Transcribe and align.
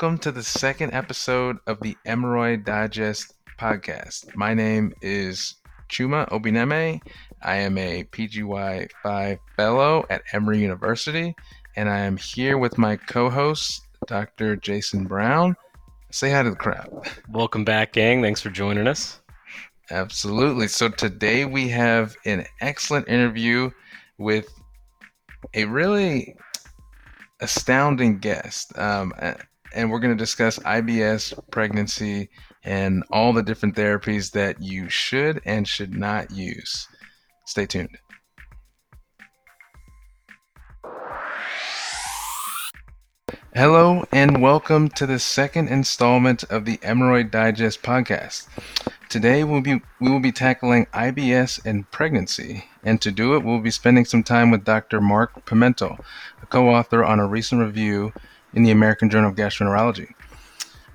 Welcome 0.00 0.18
to 0.20 0.32
the 0.32 0.42
second 0.42 0.94
episode 0.94 1.58
of 1.66 1.78
the 1.80 1.94
Emoroid 2.06 2.64
Digest 2.64 3.34
podcast. 3.58 4.34
My 4.34 4.54
name 4.54 4.94
is 5.02 5.56
Chuma 5.90 6.26
Obineme. 6.30 7.02
I 7.42 7.56
am 7.56 7.76
a 7.76 8.04
PGY 8.04 8.88
5 9.02 9.38
fellow 9.56 10.06
at 10.08 10.22
Emory 10.32 10.58
University, 10.58 11.36
and 11.76 11.90
I 11.90 11.98
am 11.98 12.16
here 12.16 12.56
with 12.56 12.78
my 12.78 12.96
co 12.96 13.28
host, 13.28 13.82
Dr. 14.06 14.56
Jason 14.56 15.04
Brown. 15.04 15.54
Say 16.10 16.30
hi 16.30 16.44
to 16.44 16.48
the 16.48 16.56
crowd. 16.56 17.06
Welcome 17.28 17.66
back, 17.66 17.92
gang. 17.92 18.22
Thanks 18.22 18.40
for 18.40 18.48
joining 18.48 18.86
us. 18.86 19.20
Absolutely. 19.90 20.68
So 20.68 20.88
today 20.88 21.44
we 21.44 21.68
have 21.68 22.16
an 22.24 22.46
excellent 22.62 23.06
interview 23.06 23.70
with 24.16 24.48
a 25.52 25.66
really 25.66 26.36
astounding 27.42 28.18
guest. 28.18 28.72
Um, 28.78 29.12
and 29.72 29.90
we're 29.90 30.00
going 30.00 30.16
to 30.16 30.22
discuss 30.22 30.58
IBS, 30.60 31.38
pregnancy, 31.50 32.28
and 32.64 33.04
all 33.10 33.32
the 33.32 33.42
different 33.42 33.76
therapies 33.76 34.32
that 34.32 34.60
you 34.60 34.88
should 34.88 35.40
and 35.44 35.66
should 35.66 35.94
not 35.94 36.30
use. 36.30 36.88
Stay 37.46 37.66
tuned. 37.66 37.96
Hello, 43.54 44.04
and 44.12 44.40
welcome 44.40 44.88
to 44.90 45.06
the 45.06 45.18
second 45.18 45.68
installment 45.68 46.44
of 46.44 46.64
the 46.64 46.78
Emoroid 46.78 47.32
Digest 47.32 47.82
podcast. 47.82 48.46
Today 49.08 49.42
we'll 49.42 49.60
be 49.60 49.80
we 50.00 50.08
will 50.08 50.20
be 50.20 50.30
tackling 50.30 50.86
IBS 50.86 51.64
and 51.64 51.90
pregnancy, 51.90 52.64
and 52.84 53.00
to 53.02 53.10
do 53.10 53.34
it, 53.34 53.42
we'll 53.42 53.58
be 53.58 53.72
spending 53.72 54.04
some 54.04 54.22
time 54.22 54.52
with 54.52 54.64
Dr. 54.64 55.00
Mark 55.00 55.44
Pimentel, 55.46 55.98
a 56.40 56.46
co-author 56.46 57.04
on 57.04 57.18
a 57.18 57.26
recent 57.26 57.60
review 57.60 58.12
in 58.54 58.62
the 58.62 58.70
American 58.70 59.10
Journal 59.10 59.30
of 59.30 59.36
Gastroenterology. 59.36 60.12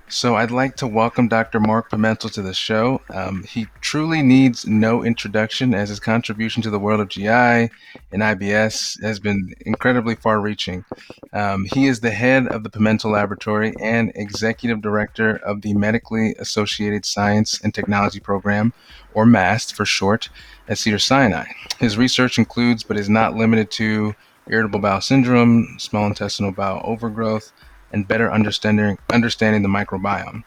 So 0.08 0.36
I'd 0.36 0.52
like 0.52 0.76
to 0.76 0.86
welcome 0.86 1.26
Dr. 1.26 1.58
Mark 1.58 1.90
Pimentel 1.90 2.30
to 2.30 2.42
the 2.42 2.54
show. 2.54 3.02
Um, 3.12 3.42
he 3.42 3.66
truly 3.80 4.22
needs 4.22 4.64
no 4.64 5.04
introduction 5.04 5.74
as 5.74 5.88
his 5.88 5.98
contribution 5.98 6.62
to 6.62 6.70
the 6.70 6.78
world 6.78 7.00
of 7.00 7.08
GI 7.08 7.26
and 7.26 7.70
IBS 8.12 9.02
has 9.02 9.18
been 9.18 9.52
incredibly 9.62 10.14
far 10.14 10.40
reaching. 10.40 10.84
Um, 11.32 11.66
he 11.74 11.88
is 11.88 12.00
the 12.00 12.12
head 12.12 12.46
of 12.46 12.62
the 12.62 12.70
Pimentel 12.70 13.10
Laboratory 13.10 13.74
and 13.80 14.12
executive 14.14 14.80
director 14.80 15.38
of 15.38 15.62
the 15.62 15.74
Medically 15.74 16.36
Associated 16.38 17.04
Science 17.04 17.60
and 17.62 17.74
Technology 17.74 18.20
Program, 18.20 18.72
or 19.12 19.26
MAST 19.26 19.74
for 19.74 19.84
short, 19.84 20.28
at 20.68 20.78
Cedars-Sinai. 20.78 21.46
His 21.80 21.98
research 21.98 22.38
includes, 22.38 22.84
but 22.84 22.96
is 22.96 23.08
not 23.08 23.34
limited 23.34 23.72
to, 23.72 24.14
irritable 24.48 24.80
bowel 24.80 25.00
syndrome, 25.00 25.76
small 25.78 26.06
intestinal 26.06 26.52
bowel 26.52 26.80
overgrowth, 26.84 27.52
and 27.92 28.08
better 28.08 28.32
understanding 28.32 28.98
understanding 29.12 29.62
the 29.62 29.68
microbiome. 29.68 30.44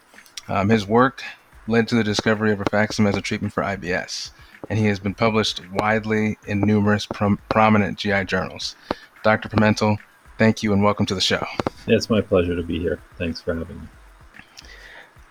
Um, 0.48 0.68
his 0.68 0.86
work 0.86 1.22
led 1.66 1.88
to 1.88 1.94
the 1.94 2.04
discovery 2.04 2.52
of 2.52 2.58
rifaximin 2.58 3.08
as 3.08 3.16
a 3.16 3.20
treatment 3.20 3.52
for 3.52 3.62
IBS, 3.62 4.30
and 4.68 4.78
he 4.78 4.86
has 4.86 4.98
been 4.98 5.14
published 5.14 5.62
widely 5.72 6.38
in 6.46 6.60
numerous 6.60 7.06
prom- 7.06 7.38
prominent 7.48 7.98
GI 7.98 8.24
journals. 8.24 8.76
Dr. 9.22 9.48
Pimentel, 9.48 9.98
thank 10.38 10.62
you 10.62 10.72
and 10.72 10.82
welcome 10.82 11.06
to 11.06 11.14
the 11.14 11.20
show. 11.20 11.46
It's 11.86 12.10
my 12.10 12.20
pleasure 12.20 12.56
to 12.56 12.62
be 12.62 12.78
here. 12.78 13.00
Thanks 13.16 13.40
for 13.40 13.54
having 13.54 13.80
me. 13.80 13.86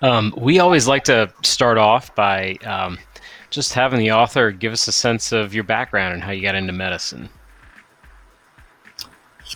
Um, 0.02 0.34
we 0.38 0.60
always 0.60 0.88
like 0.88 1.04
to 1.06 1.34
start 1.44 1.78
off 1.78 2.16
by 2.16 2.54
um, 2.66 2.98
just 3.50 3.74
having 3.74 4.00
the 4.00 4.12
author 4.12 4.52
give 4.52 4.72
us 4.72 4.88
a 4.88 4.92
sense 4.92 5.32
of 5.32 5.54
your 5.54 5.66
background 5.66 6.14
and 6.14 6.24
how 6.24 6.32
you 6.32 6.42
got 6.42 6.56
into 6.56 6.72
medicine. 6.72 7.30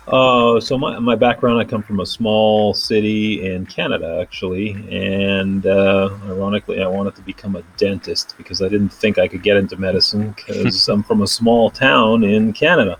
Uh, 0.08 0.60
so 0.60 0.78
my, 0.78 0.98
my 1.00 1.16
background, 1.16 1.60
I 1.60 1.66
come 1.66 1.84
from 1.84 2.00
a 2.00 2.06
small 2.06 2.74
city 2.74 3.46
in 3.46 3.66
Canada, 3.66 4.20
actually, 4.22 4.72
and 4.92 5.66
uh, 5.66 6.10
ironically, 6.26 6.82
I 6.82 6.88
wanted 6.88 7.16
to 7.16 7.22
become 7.22 7.56
a 7.56 7.64
dentist 7.78 8.36
because 8.38 8.62
I 8.62 8.70
didn't 8.70 8.90
think 8.90 9.18
I 9.18 9.28
could 9.28 9.44
get 9.44 9.58
into 9.58 9.78
medicine 9.78 10.32
because 10.36 10.88
I'm 10.90 11.04
from 11.04 11.22
a 11.22 11.28
small 11.28 11.70
town 11.70 12.24
in 12.24 12.54
Canada. 12.54 12.98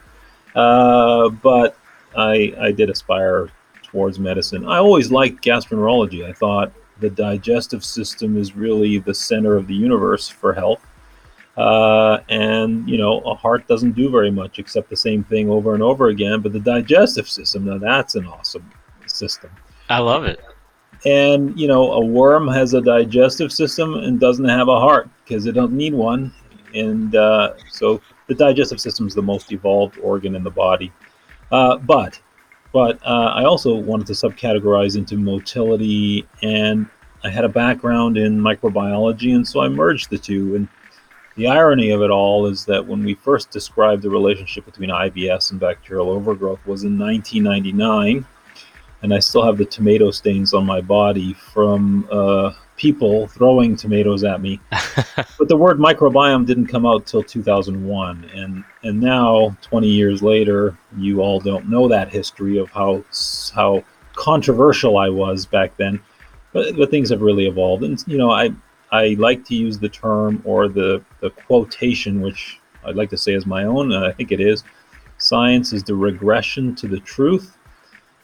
Uh, 0.56 1.30
but 1.30 1.78
I 2.16 2.54
I 2.60 2.72
did 2.72 2.90
aspire 2.90 3.50
towards 3.82 4.20
medicine. 4.20 4.68
I 4.68 4.78
always 4.78 5.12
liked 5.12 5.44
gastroenterology. 5.44 6.28
I 6.28 6.34
thought 6.34 6.72
the 7.00 7.10
digestive 7.10 7.84
system 7.84 8.38
is 8.38 8.56
really 8.56 9.00
the 9.00 9.14
center 9.14 9.56
of 9.56 9.68
the 9.68 9.74
universe 9.74 10.30
for 10.30 10.54
health 10.54 10.86
uh, 11.58 12.20
and 12.30 12.88
you 12.90 12.98
know, 12.98 13.20
a 13.22 13.36
heart 13.36 13.68
doesn't 13.68 13.92
do 13.94 14.10
very 14.10 14.32
much 14.32 14.60
except 14.60 14.90
the 14.90 14.98
same 14.98 15.24
thing 15.24 15.50
over 15.50 15.74
and 15.74 15.84
over 15.84 16.08
again. 16.08 16.42
But 16.42 16.54
the 16.54 16.60
digestive 16.60 17.30
system, 17.30 17.66
now 17.66 17.78
that's 17.78 18.16
an 18.16 18.26
awesome 18.26 18.70
system. 19.06 19.52
I 19.90 20.00
love 20.00 20.26
it. 20.26 20.40
And 21.06 21.60
you 21.60 21.68
know, 21.68 21.92
a 21.94 22.06
worm 22.06 22.48
has 22.48 22.74
a 22.74 22.82
digestive 22.82 23.52
system 23.52 23.96
and 23.96 24.20
doesn't 24.20 24.48
have 24.48 24.68
a 24.68 24.80
heart 24.80 25.10
because 25.24 25.46
it 25.46 25.52
doesn't 25.54 25.76
need 25.76 25.94
one. 25.94 26.34
And 26.74 27.16
uh, 27.16 27.54
so 27.70 28.02
the 28.28 28.34
digestive 28.34 28.82
system 28.82 29.08
is 29.08 29.14
the 29.14 29.22
most 29.22 29.52
evolved 29.52 30.00
organ 30.00 30.36
in 30.36 30.44
the 30.44 30.52
body. 30.52 30.92
Uh, 31.52 31.78
but 31.78 32.20
but 32.72 33.00
uh, 33.06 33.32
I 33.36 33.44
also 33.44 33.76
wanted 33.76 34.08
to 34.08 34.14
subcategorize 34.14 34.98
into 34.98 35.16
motility, 35.16 36.28
and 36.42 36.88
I 37.24 37.30
had 37.30 37.46
a 37.46 37.50
background 37.50 38.18
in 38.18 38.40
microbiology, 38.40 39.36
and 39.36 39.48
so 39.48 39.62
I 39.62 39.70
merged 39.70 40.10
the 40.10 40.18
two 40.18 40.56
and 40.56 40.68
the 41.36 41.48
irony 41.48 41.92
of 41.92 42.02
it 42.02 42.12
all 42.12 42.46
is 42.46 42.66
that 42.66 42.86
when 42.86 43.04
we 43.04 43.16
first 43.16 43.50
described 43.50 44.04
the 44.04 44.10
relationship 44.10 44.66
between 44.66 44.90
IBS 44.90 45.52
and 45.52 45.60
bacterial 45.60 46.10
overgrowth 46.10 46.66
was 46.66 46.84
in 46.84 46.98
1999, 46.98 48.26
and 49.02 49.14
I 49.14 49.20
still 49.20 49.44
have 49.46 49.58
the 49.58 49.66
tomato 49.66 50.12
stains 50.12 50.54
on 50.54 50.66
my 50.66 50.80
body 50.80 51.34
from 51.34 52.08
uh, 52.12 52.54
people 52.78 53.28
throwing 53.28 53.76
tomatoes 53.76 54.24
at 54.24 54.42
me. 54.42 54.60
but 55.38 55.48
the 55.48 55.58
word 55.58 55.80
microbiome 55.80 56.46
didn't 56.46 56.68
come 56.68 56.86
out 56.86 57.06
till 57.06 57.24
2001, 57.24 58.30
and 58.34 58.64
and 58.84 59.02
now 59.02 59.56
20 59.62 59.88
years 59.88 60.22
later, 60.22 60.78
you 60.98 61.22
all 61.22 61.40
don't 61.40 61.70
know 61.70 61.88
that 61.88 62.10
history 62.10 62.58
of 62.58 62.70
how 62.70 63.04
how 63.54 63.84
controversial 64.16 64.98
I 64.98 65.10
was 65.10 65.46
back 65.46 65.76
then. 65.78 66.00
But, 66.52 66.78
but 66.78 66.92
things 66.92 67.10
have 67.10 67.22
really 67.22 67.48
evolved, 67.48 67.84
and 67.84 68.02
you 68.06 68.18
know 68.18 68.32
I 68.32 68.52
I 68.94 69.16
like 69.20 69.44
to 69.46 69.56
use 69.56 69.78
the 69.78 69.90
term 69.90 70.42
or 70.46 70.70
the, 70.70 71.04
the 71.20 71.32
quotation, 71.32 72.22
which 72.22 72.60
I'd 72.86 72.96
like 72.96 73.10
to 73.10 73.18
say 73.18 73.34
is 73.34 73.46
my 73.46 73.66
own, 73.66 73.92
and 73.92 74.06
I 74.06 74.12
think 74.14 74.32
it 74.32 74.40
is 74.40 74.64
science 75.24 75.72
is 75.72 75.84
the 75.84 75.96
regression 75.96 76.76
to 76.76 76.88
the 76.88 77.00
truth. 77.00 77.58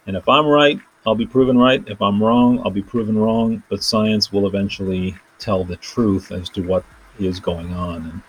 And 0.06 0.18
if 0.18 0.28
I'm 0.28 0.46
right, 0.46 0.80
I'll 1.06 1.16
be 1.16 1.26
proven 1.26 1.58
right. 1.58 1.84
If 1.88 2.02
I'm 2.02 2.22
wrong, 2.22 2.60
I'll 2.60 2.72
be 2.72 2.82
proven 2.82 3.18
wrong. 3.18 3.64
But 3.70 3.84
science 3.84 4.32
will 4.32 4.48
eventually 4.48 5.16
tell 5.38 5.64
the 5.64 5.78
truth 5.78 6.32
as 6.32 6.50
to 6.50 6.62
what 6.62 6.84
is 7.20 7.40
going 7.40 7.74
on. 7.74 7.96
And 8.04 8.22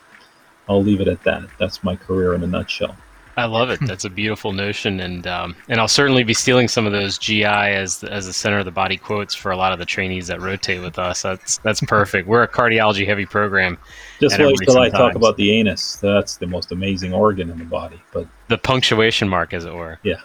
I'll 0.69 0.83
leave 0.83 1.01
it 1.01 1.09
at 1.09 1.23
that. 1.25 1.49
That's 1.59 1.83
my 1.83 1.97
career 1.97 2.35
in 2.35 2.45
a 2.45 2.47
nutshell. 2.47 2.97
I 3.41 3.47
love 3.47 3.71
it. 3.71 3.81
That's 3.83 4.05
a 4.05 4.11
beautiful 4.11 4.53
notion, 4.53 5.01
and 5.01 5.27
um, 5.27 5.57
and 5.69 5.81
I'll 5.81 5.89
certainly 5.89 6.25
be 6.25 6.35
stealing 6.35 6.69
some 6.69 6.85
of 6.85 6.93
those 6.93 7.17
GI 7.17 7.45
as 7.45 8.05
as 8.05 8.27
the 8.27 8.33
center 8.35 8.59
of 8.59 8.67
the 8.67 8.71
body 8.71 8.99
quotes 8.99 9.35
for 9.35 9.51
a 9.51 9.57
lot 9.57 9.73
of 9.73 9.79
the 9.79 9.87
trainees 9.87 10.27
that 10.27 10.43
rotate 10.43 10.83
with 10.83 10.99
us. 10.99 11.23
That's 11.23 11.57
that's 11.59 11.81
perfect. 11.81 12.29
We're 12.29 12.43
a 12.43 12.49
cardiology 12.49 13.07
heavy 13.07 13.25
program. 13.25 13.79
Just 14.21 14.39
wait 14.39 14.57
till 14.63 14.79
I 14.79 14.91
talk 14.91 15.15
about 15.15 15.39
the 15.39 15.53
anus. 15.53 15.97
That's 15.97 16.37
the 16.37 16.47
most 16.47 16.71
amazing 16.71 17.15
organ 17.15 17.49
in 17.49 17.59
the 17.59 17.65
body. 17.65 18.01
But 18.13 18.29
the 18.49 18.59
punctuation 18.59 19.29
mark, 19.29 19.55
as 19.55 19.65
it 19.65 19.73
were. 19.73 19.99
Yeah. 20.03 20.21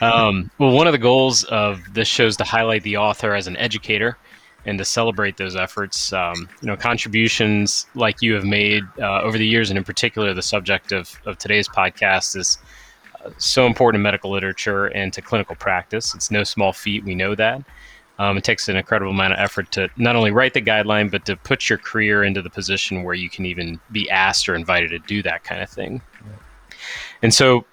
um, 0.00 0.50
well, 0.58 0.72
one 0.72 0.88
of 0.88 0.92
the 0.92 0.98
goals 0.98 1.44
of 1.44 1.80
this 1.92 2.08
show 2.08 2.26
is 2.26 2.36
to 2.38 2.44
highlight 2.44 2.82
the 2.82 2.96
author 2.96 3.34
as 3.34 3.46
an 3.46 3.56
educator 3.58 4.18
and 4.66 4.78
to 4.78 4.84
celebrate 4.84 5.36
those 5.36 5.56
efforts. 5.56 6.12
Um, 6.12 6.48
you 6.60 6.66
know, 6.66 6.76
contributions 6.76 7.86
like 7.94 8.22
you 8.22 8.34
have 8.34 8.44
made 8.44 8.84
uh, 8.98 9.22
over 9.22 9.38
the 9.38 9.46
years, 9.46 9.70
and 9.70 9.78
in 9.78 9.84
particular, 9.84 10.34
the 10.34 10.42
subject 10.42 10.92
of, 10.92 11.18
of 11.26 11.38
today's 11.38 11.68
podcast 11.68 12.36
is 12.36 12.58
uh, 13.24 13.30
so 13.38 13.66
important 13.66 14.00
in 14.00 14.02
medical 14.02 14.30
literature 14.30 14.86
and 14.86 15.12
to 15.12 15.22
clinical 15.22 15.56
practice. 15.56 16.14
It's 16.14 16.30
no 16.30 16.44
small 16.44 16.72
feat, 16.72 17.04
we 17.04 17.14
know 17.14 17.34
that. 17.34 17.62
Um, 18.18 18.36
it 18.36 18.44
takes 18.44 18.68
an 18.68 18.76
incredible 18.76 19.12
amount 19.12 19.32
of 19.32 19.38
effort 19.38 19.72
to 19.72 19.88
not 19.96 20.14
only 20.14 20.30
write 20.30 20.52
the 20.52 20.60
guideline, 20.60 21.10
but 21.10 21.24
to 21.24 21.36
put 21.36 21.70
your 21.70 21.78
career 21.78 22.22
into 22.22 22.42
the 22.42 22.50
position 22.50 23.02
where 23.02 23.14
you 23.14 23.30
can 23.30 23.46
even 23.46 23.80
be 23.90 24.10
asked 24.10 24.46
or 24.46 24.54
invited 24.54 24.90
to 24.90 24.98
do 24.98 25.22
that 25.22 25.42
kind 25.42 25.62
of 25.62 25.70
thing. 25.70 26.02
And 27.22 27.32
so, 27.32 27.64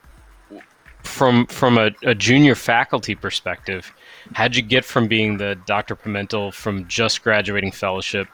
from 1.03 1.47
from 1.47 1.77
a, 1.77 1.91
a 2.03 2.15
junior 2.15 2.55
faculty 2.55 3.13
perspective, 3.13 3.93
how'd 4.33 4.55
you 4.55 4.61
get 4.61 4.85
from 4.85 5.07
being 5.07 5.37
the 5.37 5.57
Dr. 5.65 5.95
Pimentel 5.95 6.53
from 6.53 6.87
just 6.87 7.23
graduating 7.23 7.71
fellowship 7.71 8.27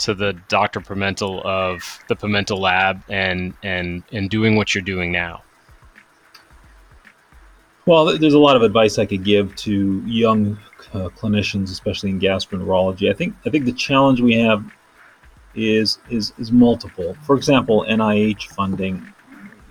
to 0.00 0.14
the 0.14 0.34
Dr. 0.48 0.80
Pimentel 0.80 1.44
of 1.44 1.98
the 2.08 2.16
Pimentel 2.16 2.58
Lab 2.58 3.02
and 3.08 3.54
and 3.62 4.02
and 4.12 4.30
doing 4.30 4.56
what 4.56 4.74
you're 4.74 4.82
doing 4.82 5.12
now? 5.12 5.42
Well, 7.86 8.18
there's 8.18 8.34
a 8.34 8.38
lot 8.38 8.56
of 8.56 8.62
advice 8.62 8.98
I 8.98 9.06
could 9.06 9.22
give 9.22 9.54
to 9.56 10.02
young 10.04 10.58
uh, 10.92 11.08
clinicians, 11.10 11.70
especially 11.70 12.10
in 12.10 12.18
gastroenterology. 12.18 13.10
I 13.10 13.14
think 13.14 13.36
I 13.46 13.50
think 13.50 13.64
the 13.64 13.72
challenge 13.72 14.20
we 14.20 14.34
have 14.40 14.64
is 15.54 15.98
is 16.10 16.32
is 16.38 16.52
multiple. 16.52 17.16
For 17.22 17.36
example, 17.36 17.84
NIH 17.88 18.48
funding. 18.48 19.12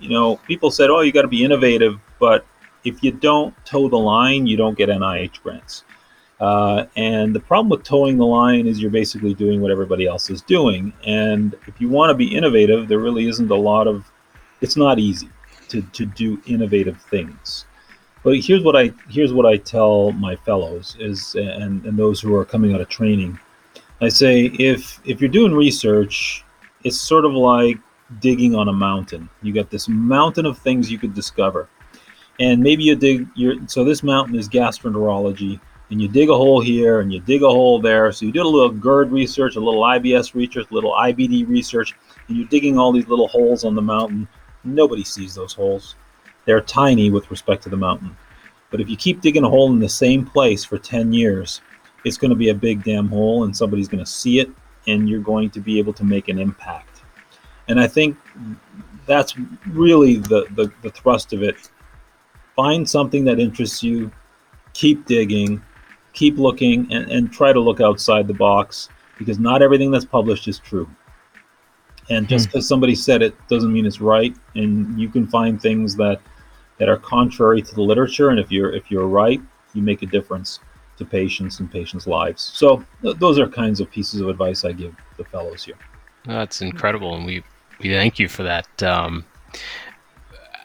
You 0.00 0.10
know, 0.10 0.36
people 0.46 0.70
said, 0.70 0.90
"Oh, 0.90 1.00
you 1.00 1.12
got 1.12 1.22
to 1.22 1.28
be 1.28 1.44
innovative," 1.44 1.98
but 2.18 2.46
if 2.86 3.02
you 3.02 3.10
don't 3.10 3.54
toe 3.66 3.88
the 3.88 3.98
line, 3.98 4.46
you 4.46 4.56
don't 4.56 4.78
get 4.78 4.88
NIH 4.88 5.42
grants. 5.42 5.84
Uh, 6.38 6.84
and 6.96 7.34
the 7.34 7.40
problem 7.40 7.68
with 7.68 7.82
towing 7.82 8.16
the 8.16 8.26
line 8.26 8.66
is 8.66 8.80
you're 8.80 8.90
basically 8.90 9.34
doing 9.34 9.60
what 9.60 9.70
everybody 9.70 10.06
else 10.06 10.30
is 10.30 10.40
doing. 10.42 10.92
And 11.04 11.54
if 11.66 11.80
you 11.80 11.88
want 11.88 12.10
to 12.10 12.14
be 12.14 12.34
innovative, 12.34 12.88
there 12.88 12.98
really 12.98 13.26
isn't 13.26 13.50
a 13.50 13.56
lot 13.56 13.88
of, 13.88 14.10
it's 14.60 14.76
not 14.76 14.98
easy 14.98 15.30
to, 15.68 15.82
to 15.82 16.06
do 16.06 16.40
innovative 16.46 17.00
things. 17.10 17.66
But 18.22 18.40
here's 18.40 18.62
what 18.62 18.74
I 18.74 18.92
here's 19.08 19.32
what 19.32 19.46
I 19.46 19.56
tell 19.56 20.10
my 20.10 20.34
fellows 20.34 20.96
is 20.98 21.36
and, 21.36 21.84
and 21.84 21.96
those 21.96 22.20
who 22.20 22.34
are 22.34 22.44
coming 22.44 22.74
out 22.74 22.80
of 22.80 22.88
training. 22.88 23.38
I 24.00 24.08
say 24.08 24.46
if 24.46 25.00
if 25.04 25.20
you're 25.20 25.30
doing 25.30 25.54
research, 25.54 26.44
it's 26.82 27.00
sort 27.00 27.24
of 27.24 27.34
like 27.34 27.78
digging 28.18 28.56
on 28.56 28.66
a 28.66 28.72
mountain. 28.72 29.28
You 29.42 29.52
got 29.52 29.70
this 29.70 29.88
mountain 29.88 30.44
of 30.44 30.58
things 30.58 30.90
you 30.90 30.98
could 30.98 31.14
discover. 31.14 31.68
And 32.38 32.62
maybe 32.62 32.84
you 32.84 32.96
dig 32.96 33.26
your 33.34 33.54
so 33.66 33.84
this 33.84 34.02
mountain 34.02 34.36
is 34.36 34.48
gastroenterology 34.48 35.60
and 35.90 36.02
you 36.02 36.08
dig 36.08 36.28
a 36.28 36.34
hole 36.34 36.60
here 36.60 37.00
and 37.00 37.12
you 37.12 37.20
dig 37.20 37.42
a 37.42 37.48
hole 37.48 37.80
there. 37.80 38.10
So 38.12 38.26
you 38.26 38.32
did 38.32 38.44
a 38.44 38.48
little 38.48 38.70
GERD 38.70 39.12
research, 39.12 39.56
a 39.56 39.60
little 39.60 39.82
IBS 39.82 40.34
research, 40.34 40.66
a 40.70 40.74
little 40.74 40.92
IBD 40.92 41.48
research, 41.48 41.94
and 42.28 42.36
you're 42.36 42.48
digging 42.48 42.78
all 42.78 42.92
these 42.92 43.06
little 43.06 43.28
holes 43.28 43.64
on 43.64 43.74
the 43.74 43.82
mountain. 43.82 44.28
Nobody 44.64 45.04
sees 45.04 45.34
those 45.34 45.52
holes. 45.52 45.94
They're 46.44 46.60
tiny 46.60 47.10
with 47.10 47.30
respect 47.30 47.62
to 47.64 47.68
the 47.68 47.76
mountain. 47.76 48.16
But 48.70 48.80
if 48.80 48.88
you 48.88 48.96
keep 48.96 49.20
digging 49.20 49.44
a 49.44 49.48
hole 49.48 49.72
in 49.72 49.78
the 49.78 49.88
same 49.88 50.26
place 50.26 50.64
for 50.64 50.76
10 50.76 51.12
years, 51.12 51.60
it's 52.04 52.18
going 52.18 52.30
to 52.30 52.36
be 52.36 52.50
a 52.50 52.54
big 52.54 52.82
damn 52.82 53.08
hole 53.08 53.44
and 53.44 53.56
somebody's 53.56 53.88
going 53.88 54.04
to 54.04 54.10
see 54.10 54.40
it 54.40 54.50
and 54.86 55.08
you're 55.08 55.20
going 55.20 55.50
to 55.50 55.60
be 55.60 55.78
able 55.78 55.92
to 55.92 56.04
make 56.04 56.28
an 56.28 56.38
impact. 56.38 57.02
And 57.68 57.80
I 57.80 57.86
think 57.86 58.16
that's 59.06 59.36
really 59.68 60.16
the, 60.16 60.46
the, 60.54 60.72
the 60.82 60.90
thrust 60.90 61.32
of 61.32 61.42
it. 61.42 61.56
Find 62.56 62.88
something 62.88 63.24
that 63.26 63.38
interests 63.38 63.82
you, 63.82 64.10
keep 64.72 65.06
digging, 65.06 65.62
keep 66.12 66.38
looking, 66.38 66.90
and, 66.92 67.10
and 67.10 67.32
try 67.32 67.52
to 67.52 67.60
look 67.60 67.80
outside 67.80 68.26
the 68.26 68.34
box 68.34 68.88
because 69.18 69.38
not 69.38 69.62
everything 69.62 69.90
that's 69.90 70.04
published 70.04 70.48
is 70.48 70.58
true. 70.58 70.88
And 72.08 72.28
just 72.28 72.46
because 72.46 72.64
hmm. 72.64 72.68
somebody 72.68 72.94
said 72.94 73.22
it 73.22 73.34
doesn't 73.48 73.72
mean 73.72 73.84
it's 73.84 74.00
right. 74.00 74.34
And 74.54 74.98
you 74.98 75.08
can 75.08 75.26
find 75.26 75.60
things 75.60 75.96
that 75.96 76.20
that 76.78 76.88
are 76.88 76.98
contrary 76.98 77.62
to 77.62 77.74
the 77.74 77.82
literature. 77.82 78.30
And 78.30 78.38
if 78.38 78.50
you're 78.50 78.72
if 78.72 78.90
you're 78.90 79.08
right, 79.08 79.40
you 79.74 79.82
make 79.82 80.02
a 80.02 80.06
difference 80.06 80.60
to 80.98 81.04
patients 81.04 81.60
and 81.60 81.70
patients' 81.70 82.06
lives. 82.06 82.42
So 82.54 82.84
th- 83.02 83.16
those 83.16 83.38
are 83.38 83.46
kinds 83.46 83.80
of 83.80 83.90
pieces 83.90 84.20
of 84.20 84.28
advice 84.28 84.64
I 84.64 84.72
give 84.72 84.94
the 85.16 85.24
fellows 85.24 85.64
here. 85.64 85.78
That's 86.24 86.62
incredible, 86.62 87.14
and 87.14 87.26
we 87.26 87.42
we 87.80 87.92
thank 87.92 88.18
you 88.18 88.28
for 88.28 88.42
that. 88.42 88.82
Um, 88.82 89.24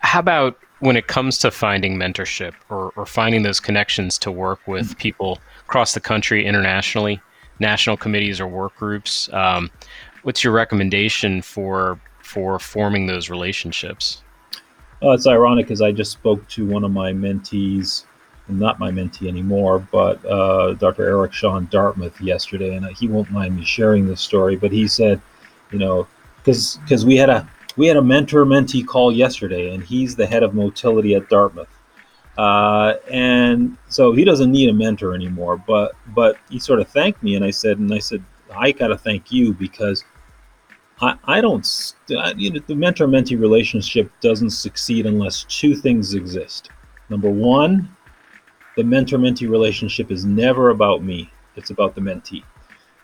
how 0.02 0.20
about 0.20 0.58
when 0.82 0.98
it 0.98 1.08
comes 1.08 1.38
to 1.38 1.52
finding 1.52 1.96
mentorship 1.96 2.54
or, 2.70 2.92
or 2.96 3.06
finding 3.06 3.44
those 3.44 3.60
connections 3.60 4.18
to 4.18 4.32
work 4.32 4.68
with 4.68 4.88
mm-hmm. 4.88 4.98
people 4.98 5.40
across 5.62 5.94
the 5.94 6.00
country, 6.00 6.46
internationally, 6.46 7.22
national 7.60 7.96
committees 7.96 8.42
or 8.42 8.48
work 8.48 8.76
groups? 8.76 9.32
Um, 9.32 9.72
what's 10.24 10.44
your 10.44 10.54
recommendation 10.54 11.42
for 11.42 12.00
for 12.22 12.60
forming 12.60 13.06
those 13.08 13.30
relationships? 13.30 14.22
Uh, 15.04 15.12
it's 15.12 15.28
ironic 15.28 15.66
because 15.66 15.82
I 15.82 15.92
just 15.92 16.12
spoke 16.12 16.48
to 16.50 16.66
one 16.66 16.84
of 16.84 16.92
my 16.92 17.12
mentees, 17.12 18.06
not 18.48 18.80
my 18.80 18.92
mentee 18.92 19.28
anymore, 19.28 19.80
but 19.92 20.24
uh, 20.26 20.74
Dr. 20.74 21.06
Eric 21.06 21.34
Shah 21.34 21.58
in 21.58 21.68
Dartmouth 21.68 22.20
yesterday, 22.22 22.76
and 22.76 22.86
he 22.98 23.08
won't 23.08 23.32
mind 23.32 23.56
me 23.56 23.66
sharing 23.66 24.08
this 24.08 24.22
story. 24.22 24.56
But 24.56 24.72
he 24.72 24.88
said, 24.88 25.22
you 25.72 25.80
know, 25.80 26.08
because 26.38 26.78
because 26.78 27.06
we 27.06 27.18
had 27.18 27.30
a 27.30 27.48
we 27.82 27.88
had 27.88 27.98
a 27.98 28.02
mentor 28.04 28.46
mentee 28.46 28.86
call 28.86 29.12
yesterday, 29.12 29.74
and 29.74 29.84
he's 29.84 30.16
the 30.16 30.28
head 30.28 30.44
of 30.44 30.54
motility 30.54 31.16
at 31.16 31.28
Dartmouth, 31.30 31.68
uh, 32.38 32.94
and 33.10 33.76
so 33.90 34.14
he 34.14 34.24
doesn't 34.24 34.52
need 34.52 34.70
a 34.70 34.74
mentor 34.74 35.16
anymore. 35.16 35.58
But 35.58 35.94
but 36.10 36.38
he 36.48 36.60
sort 36.60 36.80
of 36.80 36.88
thanked 36.90 37.24
me, 37.24 37.34
and 37.34 37.44
I 37.44 37.50
said, 37.50 37.80
and 37.80 37.92
I 37.92 37.98
said, 37.98 38.24
I 38.56 38.72
got 38.72 38.90
to 38.90 38.98
thank 39.00 39.32
you 39.32 39.56
because 39.56 40.04
I, 41.02 41.16
I 41.24 41.42
don't, 41.42 41.68
you 42.38 42.52
know, 42.52 42.60
the 42.68 42.76
mentor 42.76 43.08
mentee 43.08 43.40
relationship 43.40 44.12
doesn't 44.22 44.52
succeed 44.52 45.08
unless 45.08 45.46
two 45.46 45.76
things 45.76 46.14
exist. 46.14 46.70
Number 47.10 47.32
one, 47.32 47.90
the 48.78 48.84
mentor 48.84 49.18
mentee 49.18 49.50
relationship 49.50 50.12
is 50.12 50.24
never 50.24 50.70
about 50.70 51.02
me, 51.02 51.32
it's 51.56 51.72
about 51.72 51.96
the 51.96 52.02
mentee 52.02 52.44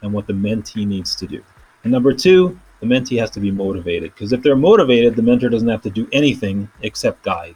and 0.03 0.13
what 0.13 0.27
the 0.27 0.33
mentee 0.33 0.85
needs 0.85 1.15
to 1.15 1.25
do. 1.25 1.43
And 1.83 1.91
number 1.91 2.13
two, 2.13 2.59
the 2.79 2.85
mentee 2.85 3.19
has 3.19 3.29
to 3.31 3.39
be 3.39 3.51
motivated 3.51 4.13
because 4.13 4.33
if 4.33 4.41
they're 4.41 4.55
motivated, 4.55 5.15
the 5.15 5.21
mentor 5.21 5.49
doesn't 5.49 5.67
have 5.67 5.81
to 5.81 5.89
do 5.89 6.07
anything 6.11 6.69
except 6.81 7.23
guide. 7.23 7.55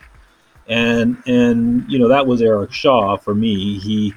And 0.67 1.21
and 1.27 1.89
you 1.91 1.99
know 1.99 2.07
that 2.07 2.25
was 2.25 2.41
Eric 2.41 2.71
Shah 2.71 3.17
for 3.17 3.35
me. 3.35 3.79
He 3.79 4.13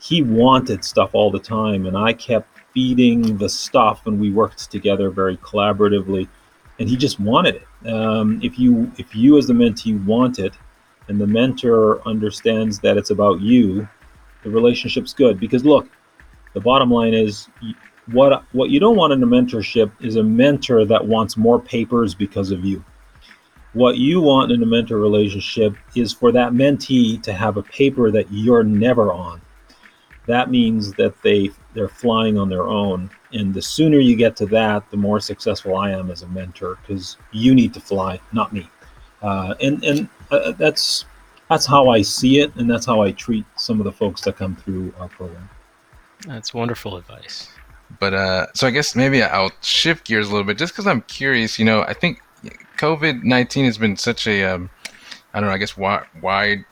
he 0.00 0.22
wanted 0.22 0.84
stuff 0.84 1.10
all 1.14 1.30
the 1.30 1.38
time, 1.38 1.86
and 1.86 1.96
I 1.96 2.12
kept 2.12 2.58
feeding 2.72 3.36
the 3.36 3.48
stuff, 3.48 4.06
and 4.06 4.20
we 4.20 4.30
worked 4.30 4.70
together 4.70 5.10
very 5.10 5.36
collaboratively. 5.38 6.28
And 6.78 6.88
he 6.88 6.96
just 6.96 7.20
wanted 7.20 7.56
it. 7.56 7.92
Um, 7.92 8.40
if 8.42 8.58
you 8.58 8.90
if 8.96 9.14
you 9.14 9.36
as 9.36 9.46
the 9.46 9.52
mentee 9.52 10.02
want 10.04 10.38
it, 10.38 10.54
and 11.08 11.20
the 11.20 11.26
mentor 11.26 12.06
understands 12.06 12.78
that 12.80 12.96
it's 12.96 13.10
about 13.10 13.40
you, 13.40 13.86
the 14.42 14.50
relationship's 14.50 15.12
good. 15.12 15.38
Because 15.38 15.64
look, 15.64 15.90
the 16.54 16.60
bottom 16.60 16.90
line 16.90 17.14
is 17.14 17.48
what 18.12 18.44
what 18.52 18.70
you 18.70 18.80
don't 18.80 18.96
want 18.96 19.12
in 19.12 19.22
a 19.22 19.26
mentorship 19.26 19.90
is 20.00 20.16
a 20.16 20.22
mentor 20.22 20.84
that 20.84 21.06
wants 21.06 21.36
more 21.36 21.60
papers 21.60 22.14
because 22.14 22.50
of 22.50 22.64
you. 22.64 22.84
What 23.72 23.98
you 23.98 24.20
want 24.20 24.50
in 24.50 24.62
a 24.62 24.66
mentor 24.66 24.98
relationship 24.98 25.76
is 25.94 26.12
for 26.12 26.32
that 26.32 26.52
mentee 26.52 27.22
to 27.22 27.32
have 27.32 27.56
a 27.56 27.62
paper 27.62 28.10
that 28.10 28.30
you're 28.32 28.64
never 28.64 29.12
on. 29.12 29.40
That 30.26 30.50
means 30.50 30.92
that 30.94 31.20
they 31.22 31.50
they're 31.74 31.88
flying 31.88 32.36
on 32.36 32.48
their 32.48 32.66
own. 32.66 33.10
And 33.32 33.54
the 33.54 33.62
sooner 33.62 33.98
you 33.98 34.16
get 34.16 34.34
to 34.36 34.46
that 34.46 34.90
the 34.90 34.96
more 34.96 35.20
successful 35.20 35.76
i 35.76 35.90
am 35.90 36.10
as 36.10 36.22
a 36.22 36.28
mentor 36.28 36.78
because 36.80 37.16
you 37.32 37.54
need 37.54 37.72
to 37.74 37.80
fly 37.80 38.20
not 38.32 38.52
me. 38.52 38.68
Uh, 39.22 39.54
and 39.60 39.84
and 39.84 40.08
uh, 40.30 40.52
that's 40.52 41.04
that's 41.48 41.66
how 41.66 41.88
i 41.88 42.00
see 42.00 42.40
it 42.40 42.54
and 42.56 42.70
that's 42.70 42.86
how 42.86 43.02
i 43.02 43.12
treat 43.12 43.44
some 43.56 43.80
of 43.80 43.84
the 43.84 43.92
folks 43.92 44.22
that 44.22 44.36
come 44.36 44.56
through 44.56 44.92
our 44.98 45.08
program. 45.08 45.48
That's 46.26 46.52
wonderful 46.52 46.96
advice 46.96 47.48
but 47.98 48.14
uh 48.14 48.46
so 48.54 48.66
i 48.66 48.70
guess 48.70 48.94
maybe 48.94 49.22
i'll 49.22 49.52
shift 49.62 50.06
gears 50.06 50.28
a 50.28 50.30
little 50.30 50.46
bit 50.46 50.56
just 50.56 50.72
because 50.72 50.86
i'm 50.86 51.02
curious 51.02 51.58
you 51.58 51.64
know 51.64 51.82
i 51.82 51.92
think 51.92 52.20
covid-19 52.78 53.64
has 53.64 53.76
been 53.76 53.96
such 53.96 54.26
a 54.26 54.44
um, 54.44 54.70
I 55.34 55.40
don't 55.40 55.48
know 55.48 55.54
i 55.54 55.58
guess 55.58 55.76
wide, 55.76 56.06
wide 56.22 56.64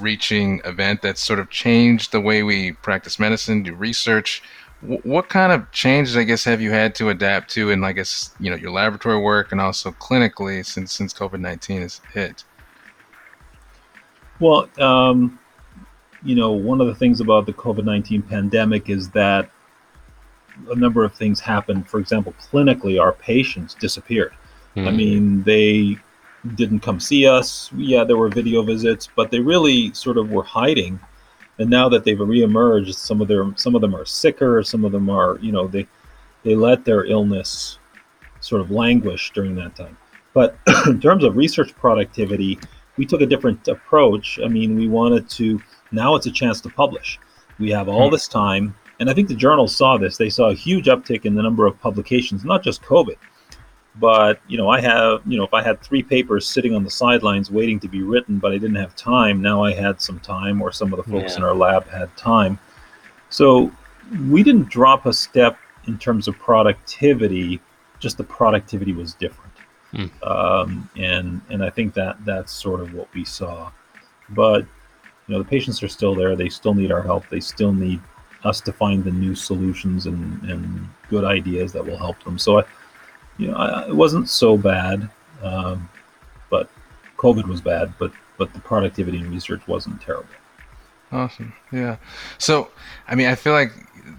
reaching 0.00 0.60
event 0.64 1.02
that's 1.02 1.22
sort 1.22 1.38
of 1.38 1.50
changed 1.50 2.12
the 2.12 2.20
way 2.20 2.42
we 2.42 2.72
practice 2.72 3.18
medicine, 3.18 3.62
do 3.62 3.74
research. 3.74 4.42
W- 4.82 5.00
what 5.04 5.28
kind 5.28 5.52
of 5.52 5.70
changes, 5.72 6.16
I 6.16 6.24
guess, 6.24 6.44
have 6.44 6.60
you 6.60 6.70
had 6.70 6.94
to 6.96 7.08
adapt 7.08 7.50
to 7.52 7.70
in, 7.70 7.84
I 7.84 7.92
guess, 7.92 8.34
you 8.38 8.50
know, 8.50 8.56
your 8.56 8.70
laboratory 8.70 9.18
work 9.18 9.52
and 9.52 9.60
also 9.60 9.90
clinically 9.92 10.64
since 10.64 10.92
since 10.92 11.12
COVID 11.12 11.40
nineteen 11.40 11.82
has 11.82 12.00
hit? 12.12 12.44
Well, 14.38 14.68
um, 14.78 15.38
you 16.22 16.34
know, 16.34 16.52
one 16.52 16.80
of 16.80 16.86
the 16.86 16.94
things 16.94 17.20
about 17.20 17.46
the 17.46 17.52
COVID 17.52 17.84
nineteen 17.84 18.22
pandemic 18.22 18.90
is 18.90 19.10
that 19.10 19.50
a 20.70 20.74
number 20.76 21.04
of 21.04 21.14
things 21.14 21.40
happened. 21.40 21.88
For 21.88 22.00
example, 22.00 22.34
clinically, 22.40 23.00
our 23.00 23.12
patients 23.12 23.74
disappeared. 23.74 24.32
Mm-hmm. 24.76 24.88
I 24.88 24.90
hmm. 24.90 24.96
mean, 24.96 25.42
they 25.42 25.98
didn't 26.54 26.80
come 26.80 27.00
see 27.00 27.26
us. 27.26 27.70
Yeah, 27.74 28.04
there 28.04 28.16
were 28.16 28.28
video 28.28 28.62
visits, 28.62 29.08
but 29.14 29.30
they 29.30 29.40
really 29.40 29.92
sort 29.94 30.16
of 30.18 30.30
were 30.30 30.42
hiding. 30.42 31.00
And 31.58 31.70
now 31.70 31.88
that 31.88 32.04
they've 32.04 32.18
reemerged, 32.18 32.94
some 32.94 33.20
of 33.20 33.28
them 33.28 33.54
some 33.56 33.74
of 33.74 33.80
them 33.80 33.94
are 33.94 34.04
sicker. 34.04 34.62
Some 34.62 34.84
of 34.84 34.92
them 34.92 35.08
are, 35.08 35.38
you 35.40 35.52
know, 35.52 35.66
they 35.66 35.86
they 36.42 36.54
let 36.54 36.84
their 36.84 37.04
illness 37.06 37.78
sort 38.40 38.60
of 38.60 38.70
languish 38.70 39.32
during 39.32 39.54
that 39.56 39.74
time. 39.74 39.96
But 40.34 40.58
in 40.86 41.00
terms 41.00 41.24
of 41.24 41.36
research 41.36 41.74
productivity, 41.74 42.58
we 42.96 43.06
took 43.06 43.22
a 43.22 43.26
different 43.26 43.66
approach. 43.68 44.38
I 44.44 44.48
mean, 44.48 44.76
we 44.76 44.86
wanted 44.86 45.28
to 45.30 45.60
now 45.92 46.14
it's 46.14 46.26
a 46.26 46.30
chance 46.30 46.60
to 46.62 46.68
publish. 46.68 47.18
We 47.58 47.70
have 47.70 47.88
all 47.88 48.08
hmm. 48.08 48.12
this 48.12 48.28
time, 48.28 48.74
and 49.00 49.10
I 49.10 49.14
think 49.14 49.28
the 49.28 49.34
journals 49.34 49.74
saw 49.76 49.96
this. 49.96 50.16
They 50.16 50.30
saw 50.30 50.50
a 50.50 50.54
huge 50.54 50.86
uptick 50.86 51.24
in 51.24 51.34
the 51.34 51.42
number 51.42 51.66
of 51.66 51.78
publications, 51.80 52.44
not 52.44 52.62
just 52.62 52.82
COVID 52.82 53.16
but 53.98 54.40
you 54.46 54.58
know, 54.58 54.68
I 54.68 54.80
have 54.80 55.22
you 55.26 55.38
know, 55.38 55.44
if 55.44 55.54
I 55.54 55.62
had 55.62 55.80
three 55.80 56.02
papers 56.02 56.46
sitting 56.46 56.74
on 56.74 56.84
the 56.84 56.90
sidelines 56.90 57.50
waiting 57.50 57.80
to 57.80 57.88
be 57.88 58.02
written, 58.02 58.38
but 58.38 58.52
I 58.52 58.58
didn't 58.58 58.76
have 58.76 58.94
time, 58.94 59.40
now 59.40 59.62
I 59.64 59.72
had 59.72 60.00
some 60.00 60.20
time, 60.20 60.60
or 60.60 60.70
some 60.70 60.92
of 60.92 60.98
the 60.98 61.10
folks 61.10 61.32
yeah. 61.32 61.38
in 61.38 61.44
our 61.44 61.54
lab 61.54 61.88
had 61.88 62.14
time. 62.16 62.58
So 63.30 63.72
we 64.28 64.42
didn't 64.42 64.68
drop 64.68 65.06
a 65.06 65.12
step 65.12 65.58
in 65.86 65.98
terms 65.98 66.28
of 66.28 66.38
productivity. 66.38 67.60
Just 67.98 68.18
the 68.18 68.24
productivity 68.24 68.92
was 68.92 69.14
different, 69.14 69.52
hmm. 69.92 70.06
um, 70.22 70.88
and 70.96 71.40
and 71.48 71.64
I 71.64 71.70
think 71.70 71.94
that 71.94 72.22
that's 72.24 72.52
sort 72.52 72.80
of 72.80 72.92
what 72.92 73.12
we 73.14 73.24
saw. 73.24 73.70
But 74.30 74.66
you 75.26 75.34
know, 75.34 75.38
the 75.38 75.48
patients 75.48 75.82
are 75.82 75.88
still 75.88 76.14
there. 76.14 76.36
They 76.36 76.50
still 76.50 76.74
need 76.74 76.92
our 76.92 77.02
help. 77.02 77.28
They 77.30 77.40
still 77.40 77.72
need 77.72 78.00
us 78.46 78.60
to 78.62 78.72
find 78.72 79.04
the 79.04 79.10
new 79.10 79.34
solutions 79.34 80.06
and, 80.06 80.42
and 80.50 80.88
good 81.08 81.24
ideas 81.24 81.72
that 81.72 81.84
will 81.84 81.96
help 81.96 82.22
them. 82.24 82.38
So 82.38 82.60
I, 82.60 82.64
you 83.38 83.48
know, 83.48 83.56
I, 83.56 83.88
it 83.88 83.96
wasn't 83.96 84.28
so 84.28 84.56
bad, 84.56 85.10
um, 85.42 85.88
but 86.50 86.70
COVID 87.16 87.46
was 87.46 87.60
bad, 87.60 87.92
but 87.98 88.12
but 88.38 88.52
the 88.52 88.60
productivity 88.60 89.18
in 89.18 89.30
research 89.30 89.66
wasn't 89.66 90.00
terrible. 90.00 90.28
Awesome. 91.12 91.52
Yeah. 91.72 91.96
So, 92.38 92.70
I 93.08 93.14
mean, 93.14 93.28
I 93.28 93.34
feel 93.34 93.52
like 93.52 93.72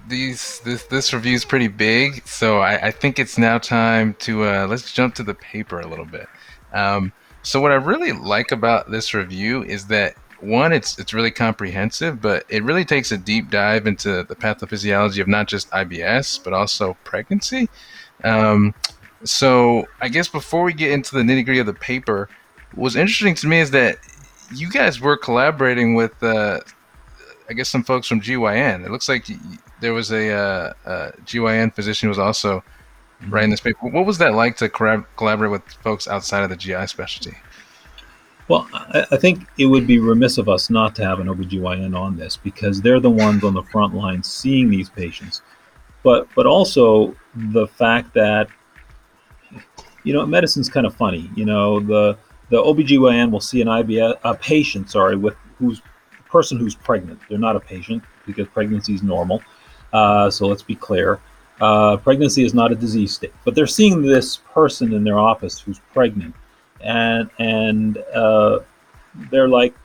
these 0.07 0.59
this 0.61 0.83
this 0.83 1.13
review 1.13 1.33
is 1.33 1.45
pretty 1.45 1.67
big, 1.67 2.25
so 2.27 2.59
I, 2.59 2.87
I 2.87 2.91
think 2.91 3.19
it's 3.19 3.37
now 3.37 3.57
time 3.57 4.15
to 4.19 4.43
uh, 4.43 4.67
let's 4.67 4.91
jump 4.91 5.15
to 5.15 5.23
the 5.23 5.35
paper 5.35 5.79
a 5.79 5.87
little 5.87 6.05
bit. 6.05 6.27
Um, 6.73 7.11
so, 7.43 7.61
what 7.61 7.71
I 7.71 7.75
really 7.75 8.13
like 8.13 8.51
about 8.51 8.89
this 8.89 9.13
review 9.13 9.63
is 9.63 9.87
that 9.87 10.15
one, 10.41 10.71
it's 10.71 10.97
it's 10.99 11.13
really 11.13 11.31
comprehensive, 11.31 12.21
but 12.21 12.45
it 12.49 12.63
really 12.63 12.85
takes 12.85 13.11
a 13.11 13.17
deep 13.17 13.49
dive 13.49 13.87
into 13.87 14.23
the 14.23 14.35
pathophysiology 14.35 15.21
of 15.21 15.27
not 15.27 15.47
just 15.47 15.69
IBS 15.71 16.43
but 16.43 16.53
also 16.53 16.95
pregnancy. 17.03 17.69
Um, 18.23 18.73
so, 19.23 19.87
I 20.01 20.09
guess 20.09 20.27
before 20.27 20.63
we 20.63 20.73
get 20.73 20.91
into 20.91 21.15
the 21.15 21.21
nitty 21.21 21.45
gritty 21.45 21.59
of 21.59 21.65
the 21.65 21.73
paper, 21.73 22.29
what's 22.75 22.95
interesting 22.95 23.35
to 23.35 23.47
me 23.47 23.59
is 23.59 23.71
that 23.71 23.97
you 24.53 24.69
guys 24.69 25.01
were 25.01 25.17
collaborating 25.17 25.95
with 25.95 26.21
uh, 26.23 26.59
I 27.49 27.53
guess 27.53 27.69
some 27.69 27.83
folks 27.83 28.07
from 28.07 28.21
GYN. 28.21 28.85
It 28.85 28.91
looks 28.91 29.07
like 29.07 29.25
there 29.79 29.93
was 29.93 30.11
a, 30.11 30.31
uh, 30.31 30.73
a 30.85 31.11
GYN 31.25 31.73
physician 31.73 32.07
who 32.07 32.09
was 32.09 32.19
also 32.19 32.63
writing 33.29 33.49
this 33.49 33.61
paper. 33.61 33.87
What 33.87 34.05
was 34.05 34.17
that 34.17 34.33
like 34.33 34.57
to 34.57 34.69
collaborate 34.69 35.51
with 35.51 35.63
folks 35.81 36.07
outside 36.07 36.43
of 36.43 36.49
the 36.49 36.57
GI 36.57 36.87
specialty? 36.87 37.37
Well, 38.47 38.67
I, 38.73 39.05
I 39.11 39.17
think 39.17 39.45
it 39.57 39.65
would 39.65 39.85
be 39.85 39.99
remiss 39.99 40.37
of 40.37 40.47
us 40.47 40.69
not 40.69 40.95
to 40.95 41.05
have 41.05 41.19
an 41.19 41.27
OBGYN 41.27 41.97
on 41.97 42.15
this 42.15 42.37
because 42.37 42.81
they're 42.81 42.99
the 42.99 43.09
ones 43.09 43.43
on 43.43 43.53
the 43.53 43.63
front 43.63 43.93
line 43.93 44.23
seeing 44.23 44.69
these 44.69 44.89
patients. 44.89 45.41
But 46.03 46.27
but 46.35 46.45
also 46.45 47.15
the 47.35 47.67
fact 47.67 48.13
that 48.13 48.47
you 50.03 50.13
know 50.13 50.25
medicine's 50.25 50.69
kind 50.69 50.85
of 50.85 50.95
funny. 50.95 51.29
You 51.35 51.45
know 51.45 51.79
the 51.79 52.17
the 52.49 52.57
OBGYN 52.57 53.31
will 53.31 53.41
see 53.41 53.61
an 53.61 53.67
IBS 53.67 54.17
a 54.23 54.33
patient, 54.35 54.89
sorry, 54.89 55.17
with 55.17 55.35
who's 55.57 55.81
person 56.29 56.57
who's 56.57 56.75
pregnant. 56.75 57.19
They're 57.29 57.37
not 57.37 57.55
a 57.55 57.59
patient 57.59 58.03
because 58.25 58.47
pregnancy 58.47 58.93
is 58.93 59.03
normal. 59.03 59.41
Uh, 59.91 60.29
so 60.29 60.47
let's 60.47 60.61
be 60.61 60.75
clear. 60.75 61.19
Uh, 61.59 61.97
pregnancy 61.97 62.45
is 62.45 62.53
not 62.53 62.71
a 62.71 62.75
disease 62.75 63.13
state, 63.13 63.33
but 63.43 63.55
they're 63.55 63.65
seeing 63.65 64.01
this 64.01 64.37
person 64.37 64.93
in 64.93 65.03
their 65.03 65.17
office 65.17 65.59
who's 65.59 65.79
pregnant, 65.91 66.35
and 66.81 67.29
and 67.39 67.97
uh, 68.13 68.59
they're 69.31 69.49
like, 69.49 69.75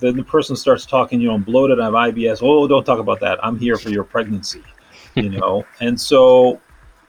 then 0.00 0.16
the 0.16 0.24
person 0.24 0.56
starts 0.56 0.86
talking, 0.86 1.20
you 1.20 1.28
know, 1.28 1.34
I'm 1.34 1.42
bloated, 1.42 1.80
I 1.80 1.84
have 1.84 1.94
IBS. 1.94 2.42
Oh, 2.42 2.66
don't 2.66 2.84
talk 2.84 2.98
about 2.98 3.20
that. 3.20 3.44
I'm 3.44 3.58
here 3.58 3.76
for 3.76 3.90
your 3.90 4.04
pregnancy, 4.04 4.62
you 5.14 5.30
know. 5.38 5.64
and 5.80 6.00
so 6.00 6.60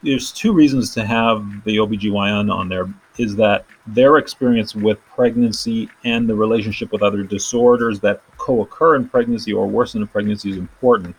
there's 0.04 0.32
two 0.32 0.54
reasons 0.54 0.94
to 0.94 1.06
have 1.06 1.44
the 1.64 1.78
OBGYN 1.78 2.54
on 2.54 2.70
there 2.70 2.88
is 3.18 3.36
that 3.38 3.66
their 3.88 4.18
experience 4.18 4.76
with 4.76 5.00
pregnancy 5.06 5.90
and 6.04 6.30
the 6.30 6.36
relationship 6.36 6.92
with 6.92 7.02
other 7.02 7.24
disorders 7.24 8.00
that 8.02 8.22
co-occur 8.38 8.96
in 8.96 9.08
pregnancy 9.08 9.54
or 9.54 9.68
worsen 9.68 10.02
in 10.02 10.08
pregnancy 10.08 10.52
is 10.52 10.58
important. 10.58 11.16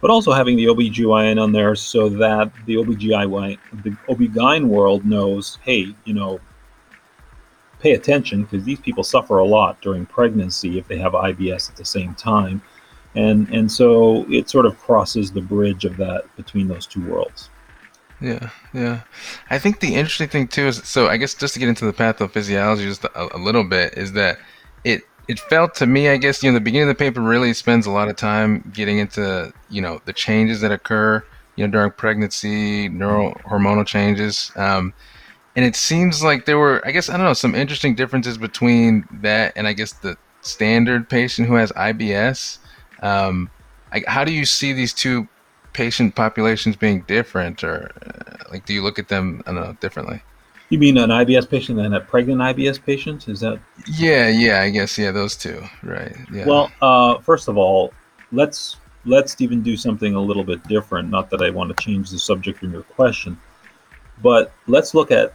But 0.00 0.10
also 0.10 0.32
having 0.32 0.56
the 0.56 0.66
OBGYN 0.66 1.42
on 1.42 1.52
there 1.52 1.74
so 1.74 2.08
that 2.08 2.50
the 2.64 2.76
OBGYN, 2.76 3.58
the 3.82 3.96
OB-GYN 4.08 4.66
world 4.66 5.04
knows, 5.04 5.58
hey, 5.62 5.94
you 6.04 6.14
know, 6.14 6.40
pay 7.80 7.92
attention 7.92 8.42
because 8.42 8.64
these 8.64 8.80
people 8.80 9.02
suffer 9.02 9.38
a 9.38 9.44
lot 9.44 9.80
during 9.80 10.06
pregnancy 10.06 10.78
if 10.78 10.86
they 10.88 10.98
have 10.98 11.12
IBS 11.12 11.70
at 11.70 11.76
the 11.76 11.84
same 11.84 12.14
time. 12.14 12.62
And, 13.14 13.48
and 13.48 13.70
so 13.70 14.24
it 14.30 14.48
sort 14.48 14.66
of 14.66 14.78
crosses 14.78 15.32
the 15.32 15.40
bridge 15.40 15.84
of 15.84 15.96
that 15.96 16.24
between 16.36 16.68
those 16.68 16.86
two 16.86 17.04
worlds. 17.08 17.50
Yeah, 18.20 18.50
yeah. 18.74 19.00
I 19.48 19.58
think 19.58 19.80
the 19.80 19.94
interesting 19.94 20.28
thing 20.28 20.46
too 20.46 20.66
is 20.66 20.76
so 20.84 21.06
I 21.06 21.16
guess 21.16 21.34
just 21.34 21.54
to 21.54 21.60
get 21.60 21.70
into 21.70 21.86
the 21.86 21.92
pathophysiology 21.92 22.82
just 22.82 23.04
a, 23.04 23.34
a 23.34 23.38
little 23.38 23.64
bit 23.64 23.94
is 23.96 24.12
that 24.12 24.38
it 24.84 25.02
it 25.26 25.38
felt 25.38 25.74
to 25.76 25.86
me, 25.86 26.08
I 26.08 26.16
guess, 26.16 26.42
you 26.42 26.50
know, 26.50 26.54
the 26.54 26.60
beginning 26.60 26.88
of 26.88 26.96
the 26.96 26.98
paper 26.98 27.20
really 27.20 27.54
spends 27.54 27.86
a 27.86 27.90
lot 27.90 28.08
of 28.08 28.16
time 28.16 28.68
getting 28.74 28.98
into, 28.98 29.52
you 29.68 29.80
know, 29.80 30.00
the 30.04 30.12
changes 30.12 30.60
that 30.60 30.72
occur, 30.72 31.24
you 31.56 31.64
know, 31.64 31.70
during 31.70 31.92
pregnancy, 31.92 32.88
neural 32.88 33.34
hormonal 33.46 33.86
changes. 33.86 34.50
Um, 34.56 34.92
and 35.60 35.66
it 35.66 35.76
seems 35.76 36.24
like 36.24 36.46
there 36.46 36.56
were, 36.56 36.80
I 36.86 36.90
guess, 36.90 37.10
I 37.10 37.18
don't 37.18 37.26
know, 37.26 37.34
some 37.34 37.54
interesting 37.54 37.94
differences 37.94 38.38
between 38.38 39.06
that 39.20 39.52
and 39.56 39.68
I 39.68 39.74
guess 39.74 39.92
the 39.92 40.16
standard 40.40 41.06
patient 41.06 41.48
who 41.48 41.56
has 41.56 41.70
IBS. 41.72 42.56
Um, 43.02 43.50
I, 43.92 44.02
how 44.06 44.24
do 44.24 44.32
you 44.32 44.46
see 44.46 44.72
these 44.72 44.94
two 44.94 45.28
patient 45.74 46.14
populations 46.14 46.76
being 46.76 47.02
different, 47.02 47.62
or 47.62 47.90
uh, 48.06 48.50
like 48.50 48.64
do 48.64 48.72
you 48.72 48.82
look 48.82 48.98
at 48.98 49.08
them 49.08 49.42
I 49.46 49.52
don't 49.52 49.62
know 49.62 49.76
differently? 49.82 50.22
You 50.70 50.78
mean 50.78 50.96
an 50.96 51.10
IBS 51.10 51.50
patient 51.50 51.78
and 51.78 51.94
a 51.94 52.00
pregnant 52.00 52.40
IBS 52.40 52.82
patient? 52.82 53.28
Is 53.28 53.40
that? 53.40 53.60
Yeah, 53.86 54.28
yeah, 54.28 54.62
I 54.62 54.70
guess 54.70 54.96
yeah, 54.96 55.10
those 55.10 55.36
two, 55.36 55.62
right? 55.82 56.16
Yeah. 56.32 56.46
Well, 56.46 56.72
uh, 56.80 57.18
first 57.18 57.48
of 57.48 57.58
all, 57.58 57.92
let's 58.32 58.78
let's 59.04 59.38
even 59.42 59.62
do 59.62 59.76
something 59.76 60.14
a 60.14 60.20
little 60.22 60.44
bit 60.44 60.66
different. 60.68 61.10
Not 61.10 61.28
that 61.28 61.42
I 61.42 61.50
want 61.50 61.76
to 61.76 61.84
change 61.84 62.08
the 62.08 62.18
subject 62.18 62.60
from 62.60 62.72
your 62.72 62.84
question, 62.84 63.38
but 64.22 64.54
let's 64.66 64.94
look 64.94 65.10
at 65.10 65.34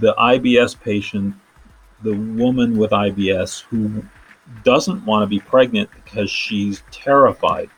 the 0.00 0.14
IBS 0.14 0.78
patient, 0.80 1.34
the 2.02 2.14
woman 2.14 2.76
with 2.76 2.90
IBS 2.90 3.62
who 3.62 4.02
doesn't 4.64 5.04
want 5.04 5.22
to 5.22 5.26
be 5.26 5.40
pregnant 5.40 5.90
because 5.92 6.30
she's 6.30 6.82
terrified 6.90 7.70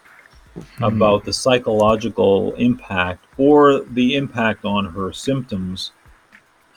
mm-hmm. 0.56 0.85
about 0.85 1.25
the 1.25 1.32
psychological 1.32 2.54
impact 2.54 3.26
or 3.37 3.80
the 3.80 4.16
impact 4.16 4.64
on 4.64 4.85
her 4.87 5.12
symptoms. 5.12 5.92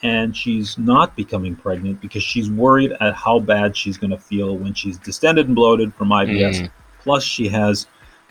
And 0.02 0.36
she's 0.36 0.76
not 0.76 1.16
becoming 1.16 1.56
pregnant 1.56 2.00
because 2.00 2.22
she's 2.22 2.50
worried 2.50 2.92
at 3.00 3.14
how 3.14 3.40
bad 3.40 3.76
she's 3.76 3.96
going 3.96 4.10
to 4.10 4.18
feel 4.18 4.56
when 4.56 4.74
she's 4.74 4.98
distended 4.98 5.46
and 5.46 5.56
bloated 5.56 5.94
from 5.94 6.08
IBS. 6.08 6.60
Mm. 6.60 6.70
Plus, 7.00 7.24
she 7.24 7.48
has 7.48 7.86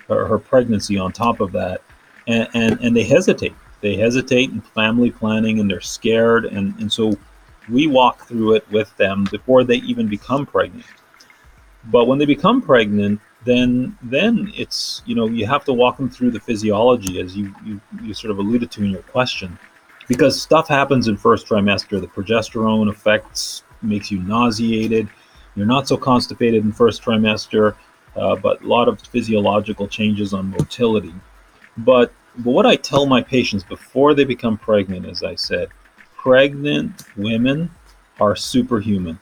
her, 0.08 0.28
her, 0.28 0.38
pregnancy 0.38 0.98
on 1.00 1.12
top 1.12 1.40
of 1.40 1.52
that. 1.54 1.82
And, 2.28 2.48
and, 2.54 2.80
and 2.82 2.96
they 2.96 3.04
hesitate. 3.04 3.56
They 3.82 3.96
hesitate 3.96 4.50
in 4.52 4.62
family 4.62 5.12
planning 5.12 5.60
and 5.60 5.70
they're 5.70 5.82
scared. 5.82 6.46
And, 6.46 6.76
and 6.80 6.92
so 6.92 7.18
we 7.70 7.88
walk 7.88 8.28
through 8.28 8.56
it 8.56 8.70
with 8.72 8.96
them 8.98 9.26
before 9.32 9.64
they 9.64 9.78
even 9.78 10.08
become 10.08 10.46
pregnant. 10.46 10.86
But 11.86 12.08
when 12.08 12.18
they 12.18 12.26
become 12.26 12.62
pregnant, 12.62 13.20
then 13.46 13.96
then 14.02 14.52
it's 14.56 15.04
you 15.06 15.16
know 15.16 15.28
you 15.28 15.46
have 15.46 15.64
to 15.64 15.72
walk 15.72 15.98
them 15.98 16.10
through 16.10 16.32
the 16.32 16.40
physiology 16.40 17.22
as 17.22 17.38
you 17.38 17.54
you, 17.64 17.80
you 18.04 18.14
sort 18.14 18.32
of 18.32 18.40
alluded 18.40 18.72
to 18.72 18.84
in 18.84 18.90
your 18.90 19.04
question 19.04 19.58
because 20.08 20.42
stuff 20.42 20.68
happens 20.68 21.08
in 21.08 21.16
first 21.16 21.48
trimester 21.48 22.02
the 22.02 22.08
progesterone 22.08 22.90
affects 22.90 23.64
makes 23.84 24.12
you 24.12 24.20
nauseated 24.24 25.08
you're 25.56 25.66
not 25.66 25.88
so 25.88 25.96
constipated 25.96 26.66
in 26.66 26.72
first 26.72 27.04
trimester 27.04 27.76
uh, 28.16 28.36
but 28.36 28.62
a 28.64 28.68
lot 28.68 28.88
of 28.88 29.00
physiological 29.00 29.88
changes 29.88 30.34
on 30.34 30.50
motility 30.50 31.14
but 31.78 32.12
but 32.38 32.52
what 32.52 32.66
i 32.66 32.76
tell 32.76 33.06
my 33.06 33.22
patients 33.22 33.64
before 33.64 34.14
they 34.14 34.24
become 34.24 34.58
pregnant 34.58 35.06
as 35.06 35.24
i 35.24 35.36
said 35.36 35.70
pregnant 36.18 37.04
women 37.18 37.70
are 38.20 38.36
superhuman 38.36 39.20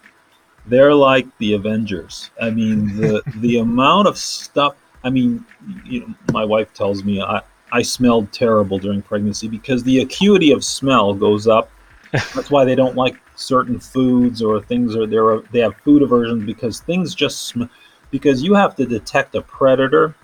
they're 0.66 0.94
like 0.94 1.28
the 1.38 1.54
Avengers. 1.54 2.32
I 2.42 2.50
mean, 2.50 2.96
the 2.96 3.22
the 3.38 3.58
amount 3.58 4.08
of 4.08 4.18
stuff. 4.18 4.76
I 5.04 5.10
mean, 5.10 5.46
you 5.84 6.02
know, 6.02 6.14
my 6.32 6.46
wife 6.46 6.74
tells 6.74 7.04
me 7.04 7.22
I 7.22 7.42
I 7.72 7.82
smelled 7.82 8.32
terrible 8.32 8.78
during 8.78 9.02
pregnancy 9.02 9.48
because 9.48 9.84
the 9.84 10.00
acuity 10.00 10.52
of 10.52 10.64
smell 10.64 11.14
goes 11.14 11.48
up. 11.48 11.70
That's 12.12 12.52
why 12.52 12.64
they 12.64 12.76
don't 12.76 12.96
like 12.96 13.18
certain 13.36 13.80
foods 13.80 14.42
or 14.42 14.62
things, 14.62 14.96
or 14.96 15.08
they're 15.08 15.40
they 15.52 15.60
have 15.60 15.76
food 15.78 16.02
aversions 16.02 16.46
because 16.46 16.80
things 16.80 17.16
just 17.16 17.48
smell. 17.48 17.70
Because 18.12 18.44
you 18.44 18.54
have 18.54 18.76
to 18.76 18.86
detect 18.86 19.34
a 19.36 19.42
predator 19.42 20.16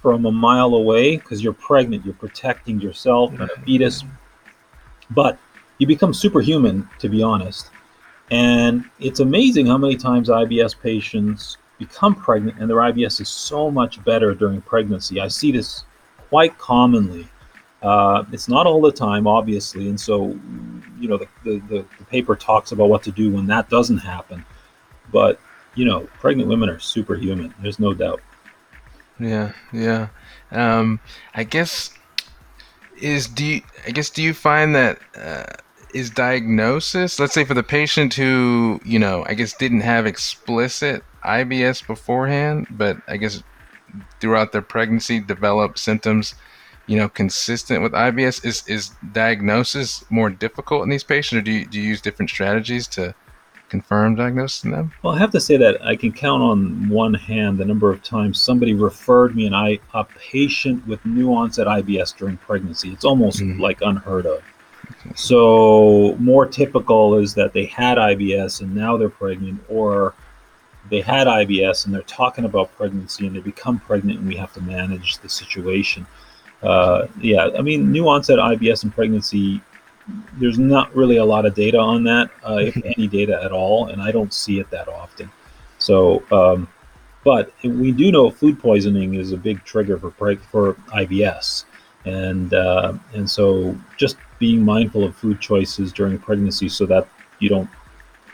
from 0.00 0.26
a 0.26 0.32
mile 0.32 0.74
away 0.74 1.16
because 1.16 1.42
you're 1.42 1.52
pregnant, 1.52 2.04
you're 2.04 2.14
protecting 2.14 2.80
yourself 2.80 3.32
and 3.32 3.42
a 3.42 3.48
fetus. 3.64 4.04
But 5.10 5.38
you 5.78 5.86
become 5.86 6.14
superhuman, 6.14 6.88
to 6.98 7.08
be 7.08 7.22
honest. 7.22 7.70
And 8.30 8.84
it's 8.98 9.20
amazing 9.20 9.66
how 9.66 9.78
many 9.78 9.96
times 9.96 10.28
IBS 10.28 10.78
patients 10.80 11.58
become 11.78 12.14
pregnant 12.14 12.58
and 12.58 12.68
their 12.68 12.78
IBS 12.78 13.20
is 13.20 13.28
so 13.28 13.70
much 13.70 14.02
better 14.04 14.34
during 14.34 14.60
pregnancy. 14.62 15.20
I 15.20 15.28
see 15.28 15.52
this 15.52 15.84
quite 16.28 16.56
commonly. 16.58 17.28
Uh, 17.82 18.24
it's 18.32 18.48
not 18.48 18.66
all 18.66 18.80
the 18.80 18.90
time, 18.90 19.26
obviously, 19.26 19.88
and 19.88 20.00
so 20.00 20.28
you 20.98 21.08
know 21.08 21.18
the, 21.18 21.28
the, 21.44 21.58
the, 21.68 21.84
the, 21.98 22.04
paper 22.06 22.34
talks 22.34 22.72
about 22.72 22.88
what 22.88 23.02
to 23.02 23.12
do 23.12 23.30
when 23.30 23.46
that 23.46 23.68
doesn't 23.68 23.98
happen. 23.98 24.44
But 25.12 25.38
you 25.74 25.84
know, 25.84 26.00
pregnant 26.18 26.48
women 26.48 26.70
are 26.70 26.80
superhuman. 26.80 27.54
There's 27.60 27.78
no 27.78 27.92
doubt. 27.92 28.22
Yeah, 29.18 29.52
yeah. 29.72 30.08
Um, 30.50 31.00
I 31.34 31.44
guess 31.44 31.92
is 32.98 33.26
do 33.28 33.44
you, 33.44 33.62
I 33.86 33.90
guess 33.90 34.10
do 34.10 34.22
you 34.22 34.32
find 34.34 34.74
that 34.74 34.98
uh, 35.16 35.44
is 35.94 36.10
diagnosis 36.10 37.18
let's 37.18 37.32
say 37.32 37.44
for 37.44 37.54
the 37.54 37.62
patient 37.62 38.14
who 38.14 38.80
you 38.84 38.98
know 38.98 39.24
i 39.28 39.34
guess 39.34 39.54
didn't 39.54 39.80
have 39.80 40.06
explicit 40.06 41.02
ibs 41.24 41.86
beforehand 41.86 42.66
but 42.70 42.96
i 43.08 43.16
guess 43.16 43.42
throughout 44.20 44.52
their 44.52 44.62
pregnancy 44.62 45.20
developed 45.20 45.78
symptoms 45.78 46.34
you 46.86 46.96
know 46.96 47.08
consistent 47.08 47.82
with 47.82 47.92
ibs 47.92 48.44
is 48.44 48.66
is 48.66 48.90
diagnosis 49.12 50.04
more 50.10 50.30
difficult 50.30 50.82
in 50.82 50.88
these 50.90 51.04
patients 51.04 51.38
or 51.38 51.42
do 51.42 51.52
you, 51.52 51.66
do 51.66 51.80
you 51.80 51.88
use 51.88 52.00
different 52.00 52.30
strategies 52.30 52.86
to 52.86 53.14
confirmed 53.68 54.18
diagnosis 54.18 54.64
in 54.64 54.70
them? 54.70 54.92
Well, 55.02 55.14
I 55.14 55.18
have 55.18 55.30
to 55.32 55.40
say 55.40 55.56
that 55.56 55.84
I 55.84 55.96
can 55.96 56.12
count 56.12 56.42
on 56.42 56.88
one 56.88 57.14
hand 57.14 57.58
the 57.58 57.64
number 57.64 57.90
of 57.90 58.02
times 58.02 58.40
somebody 58.40 58.74
referred 58.74 59.34
me 59.34 59.46
and 59.46 59.54
I 59.54 59.78
a 59.94 60.04
patient 60.04 60.86
with 60.86 61.04
new 61.04 61.34
onset 61.34 61.66
IBS 61.66 62.16
during 62.16 62.36
pregnancy. 62.36 62.90
It's 62.90 63.04
almost 63.04 63.40
mm. 63.40 63.58
like 63.60 63.80
unheard 63.82 64.26
of. 64.26 64.42
So 65.14 66.16
more 66.18 66.46
typical 66.46 67.16
is 67.16 67.34
that 67.34 67.52
they 67.52 67.66
had 67.66 67.98
IBS 67.98 68.60
and 68.60 68.74
now 68.74 68.96
they're 68.96 69.08
pregnant, 69.08 69.60
or 69.68 70.14
they 70.90 71.00
had 71.00 71.26
IBS 71.26 71.86
and 71.86 71.94
they're 71.94 72.02
talking 72.02 72.44
about 72.44 72.74
pregnancy 72.76 73.26
and 73.26 73.34
they 73.34 73.40
become 73.40 73.80
pregnant 73.80 74.20
and 74.20 74.28
we 74.28 74.36
have 74.36 74.52
to 74.54 74.60
manage 74.60 75.18
the 75.18 75.28
situation. 75.28 76.06
Uh, 76.62 77.06
yeah, 77.20 77.48
I 77.58 77.62
mean, 77.62 77.92
new 77.92 78.08
onset 78.08 78.38
IBS 78.38 78.84
and 78.84 78.94
pregnancy 78.94 79.60
there's 80.34 80.58
not 80.58 80.94
really 80.94 81.16
a 81.16 81.24
lot 81.24 81.46
of 81.46 81.54
data 81.54 81.78
on 81.78 82.04
that, 82.04 82.30
uh, 82.48 82.56
if 82.56 82.76
any 82.84 83.06
data 83.06 83.42
at 83.42 83.52
all, 83.52 83.86
and 83.86 84.00
I 84.00 84.12
don't 84.12 84.32
see 84.32 84.60
it 84.60 84.70
that 84.70 84.88
often. 84.88 85.30
So, 85.78 86.22
um, 86.30 86.68
but 87.24 87.52
we 87.64 87.90
do 87.90 88.12
know 88.12 88.30
food 88.30 88.58
poisoning 88.60 89.14
is 89.14 89.32
a 89.32 89.36
big 89.36 89.64
trigger 89.64 89.98
for 89.98 90.10
for 90.36 90.74
IBS, 90.94 91.64
and 92.04 92.54
uh, 92.54 92.94
and 93.14 93.28
so 93.28 93.76
just 93.96 94.16
being 94.38 94.64
mindful 94.64 95.02
of 95.04 95.16
food 95.16 95.40
choices 95.40 95.92
during 95.92 96.18
pregnancy 96.18 96.68
so 96.68 96.86
that 96.86 97.08
you 97.40 97.48
don't 97.48 97.68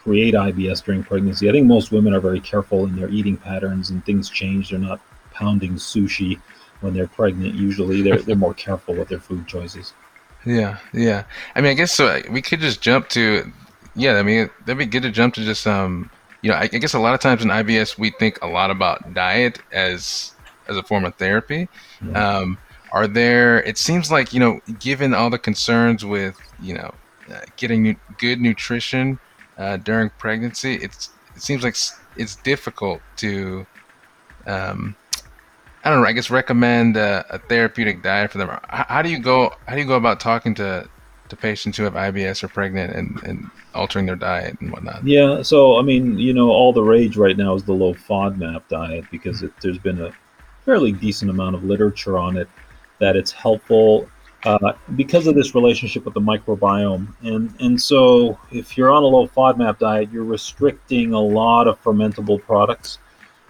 create 0.03 0.35
IBS 0.35 0.85
during 0.85 1.03
pregnancy. 1.03 1.49
I 1.49 1.53
think 1.53 1.67
most 1.67 1.93
women 1.93 2.13
are 2.13 2.21
very 2.21 2.41
careful 2.41 2.85
in 2.85 2.97
their 2.97 3.09
eating 3.09 3.37
patterns, 3.37 3.91
and 3.91 4.05
things 4.05 4.29
change. 4.29 4.71
They're 4.71 4.79
not 4.79 5.01
pounding 5.33 5.75
sushi 5.77 6.39
when 6.81 6.93
they're 6.93 7.07
pregnant. 7.07 7.55
Usually, 7.55 8.03
they're 8.03 8.21
they're 8.21 8.37
more 8.37 8.55
careful 8.55 8.95
with 8.95 9.09
their 9.09 9.21
food 9.21 9.47
choices. 9.47 9.95
Yeah, 10.45 10.79
yeah. 10.93 11.25
I 11.55 11.61
mean, 11.61 11.71
I 11.71 11.75
guess 11.75 11.93
so. 11.93 12.21
We 12.31 12.43
could 12.43 12.61
just 12.61 12.81
jump 12.81 13.09
to, 13.11 13.51
yeah. 13.95 14.15
I 14.15 14.23
mean, 14.23 14.51
that'd 14.61 14.79
be 14.79 14.87
good 14.87 15.03
to 15.03 15.11
jump 15.11 15.35
to 15.35 15.45
just 15.45 15.67
um, 15.67 16.11
you 16.43 16.51
know, 16.51 16.57
I, 16.57 16.63
I 16.63 16.67
guess 16.67 16.95
a 16.95 16.99
lot 16.99 17.15
of 17.15 17.21
times 17.21 17.43
in 17.43 17.49
IBS 17.49 17.97
we 17.97 18.11
think 18.11 18.39
a 18.43 18.47
lot 18.47 18.71
about 18.71 19.15
diet 19.15 19.61
as 19.73 20.33
as 20.69 20.77
a 20.77 20.83
form 20.83 21.05
of 21.05 21.15
therapy. 21.15 21.69
Yeah. 22.05 22.39
Um, 22.39 22.59
are 22.93 23.07
there? 23.07 23.63
It 23.63 23.79
seems 23.79 24.11
like 24.11 24.33
you 24.33 24.41
know, 24.41 24.61
given 24.79 25.15
all 25.15 25.31
the 25.31 25.39
concerns 25.39 26.05
with 26.05 26.37
you 26.61 26.75
know, 26.75 26.93
uh, 27.33 27.41
getting 27.57 27.83
nu- 27.83 27.97
good 28.19 28.41
nutrition 28.41 29.19
uh, 29.57 29.79
during 29.79 30.11
pregnancy, 30.19 30.75
it's 30.75 31.11
it 31.35 31.43
seems 31.43 31.63
like 31.63 31.77
it's 32.17 32.37
difficult 32.37 33.01
to 33.17 33.67
um, 34.47 34.95
I 35.85 35.91
don't 35.91 36.01
know. 36.01 36.07
I 36.07 36.13
guess 36.13 36.31
recommend 36.31 36.97
a, 36.97 37.25
a 37.31 37.39
therapeutic 37.39 38.03
diet 38.03 38.31
for 38.31 38.39
them. 38.39 38.49
How, 38.69 38.87
how, 38.89 39.03
do 39.03 39.11
you 39.11 39.19
go? 39.19 39.55
How 39.67 39.75
do 39.75 39.81
you 39.81 39.87
go 39.87 39.97
about 39.97 40.21
talking 40.21 40.55
to 40.57 40.89
to 41.29 41.37
patients 41.37 41.77
who 41.77 41.85
have 41.85 41.95
IBS 41.95 42.45
or 42.45 42.49
pregnant 42.49 42.95
and, 42.95 43.21
and 43.25 43.51
altering 43.75 44.07
their 44.07 44.17
diet 44.17 44.61
and 44.61 44.71
whatnot? 44.71 45.05
Yeah. 45.07 45.43
So 45.43 45.79
I 45.79 45.83
mean, 45.83 46.19
you 46.19 46.35
know, 46.35 46.51
all 46.51 46.73
the 46.73 46.83
rage 46.83 47.17
right 47.17 47.37
now 47.37 47.55
is 47.55 47.65
the 47.65 47.73
low 47.73 47.95
FODMAP 47.95 48.69
diet 48.69 49.05
because 49.11 49.43
it, 49.43 49.53
there's 49.61 49.79
been 49.79 50.01
a 50.01 50.13
fairly 50.65 50.93
decent 50.93 51.31
amount 51.31 51.57
of 51.57 51.65
literature 51.65 52.19
on 52.19 52.37
it 52.37 52.49
that 53.01 53.17
it's 53.17 53.33
helpful 53.33 54.09
uh, 54.45 54.73
because 54.95 55.27
of 55.27 55.35
this 55.35 55.55
relationship 55.55 56.05
with 56.05 56.15
the 56.15 56.21
microbiome. 56.21 57.13
And 57.23 57.53
and 57.61 57.81
so 57.81 58.39
if 58.53 58.77
you're 58.77 58.93
on 58.93 59.03
a 59.03 59.07
low 59.07 59.27
FODMAP 59.27 59.81
diet, 59.81 60.13
you're 60.13 60.23
restricting 60.23 61.13
a 61.13 61.21
lot 61.21 61.67
of 61.67 61.83
fermentable 61.83 62.41
products 62.41 62.99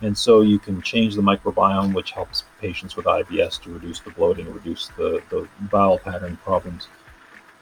and 0.02 0.16
so 0.16 0.40
you 0.40 0.58
can 0.58 0.82
change 0.82 1.14
the 1.14 1.22
microbiome, 1.22 1.94
which 1.94 2.10
helps 2.10 2.44
patients 2.60 2.96
with 2.96 3.06
IBS 3.06 3.60
to 3.62 3.70
reduce 3.70 4.00
the 4.00 4.10
bloating, 4.10 4.52
reduce 4.52 4.88
the, 4.96 5.22
the 5.30 5.48
bowel 5.70 5.98
pattern 5.98 6.36
problems. 6.44 6.88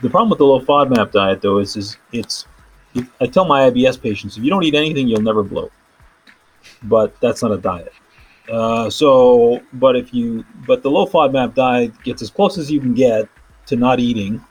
The 0.00 0.08
problem 0.08 0.30
with 0.30 0.38
the 0.38 0.46
low 0.46 0.60
FODMAP 0.60 1.12
diet, 1.12 1.42
though, 1.42 1.58
is, 1.58 1.76
is 1.76 1.98
it's, 2.12 2.46
I 3.20 3.26
tell 3.26 3.44
my 3.44 3.70
IBS 3.70 4.00
patients, 4.00 4.38
if 4.38 4.42
you 4.42 4.48
don't 4.48 4.64
eat 4.64 4.74
anything, 4.74 5.06
you'll 5.06 5.20
never 5.20 5.42
bloat. 5.42 5.70
But 6.84 7.18
that's 7.20 7.42
not 7.42 7.52
a 7.52 7.58
diet. 7.58 7.92
Uh, 8.50 8.88
so, 8.88 9.60
but 9.74 9.94
if 9.94 10.14
you, 10.14 10.44
but 10.66 10.82
the 10.82 10.90
low 10.90 11.06
FODMAP 11.06 11.54
diet 11.54 11.92
gets 12.02 12.22
as 12.22 12.30
close 12.30 12.56
as 12.56 12.70
you 12.70 12.80
can 12.80 12.94
get 12.94 13.28
to 13.66 13.76
not 13.76 14.00
eating 14.00 14.42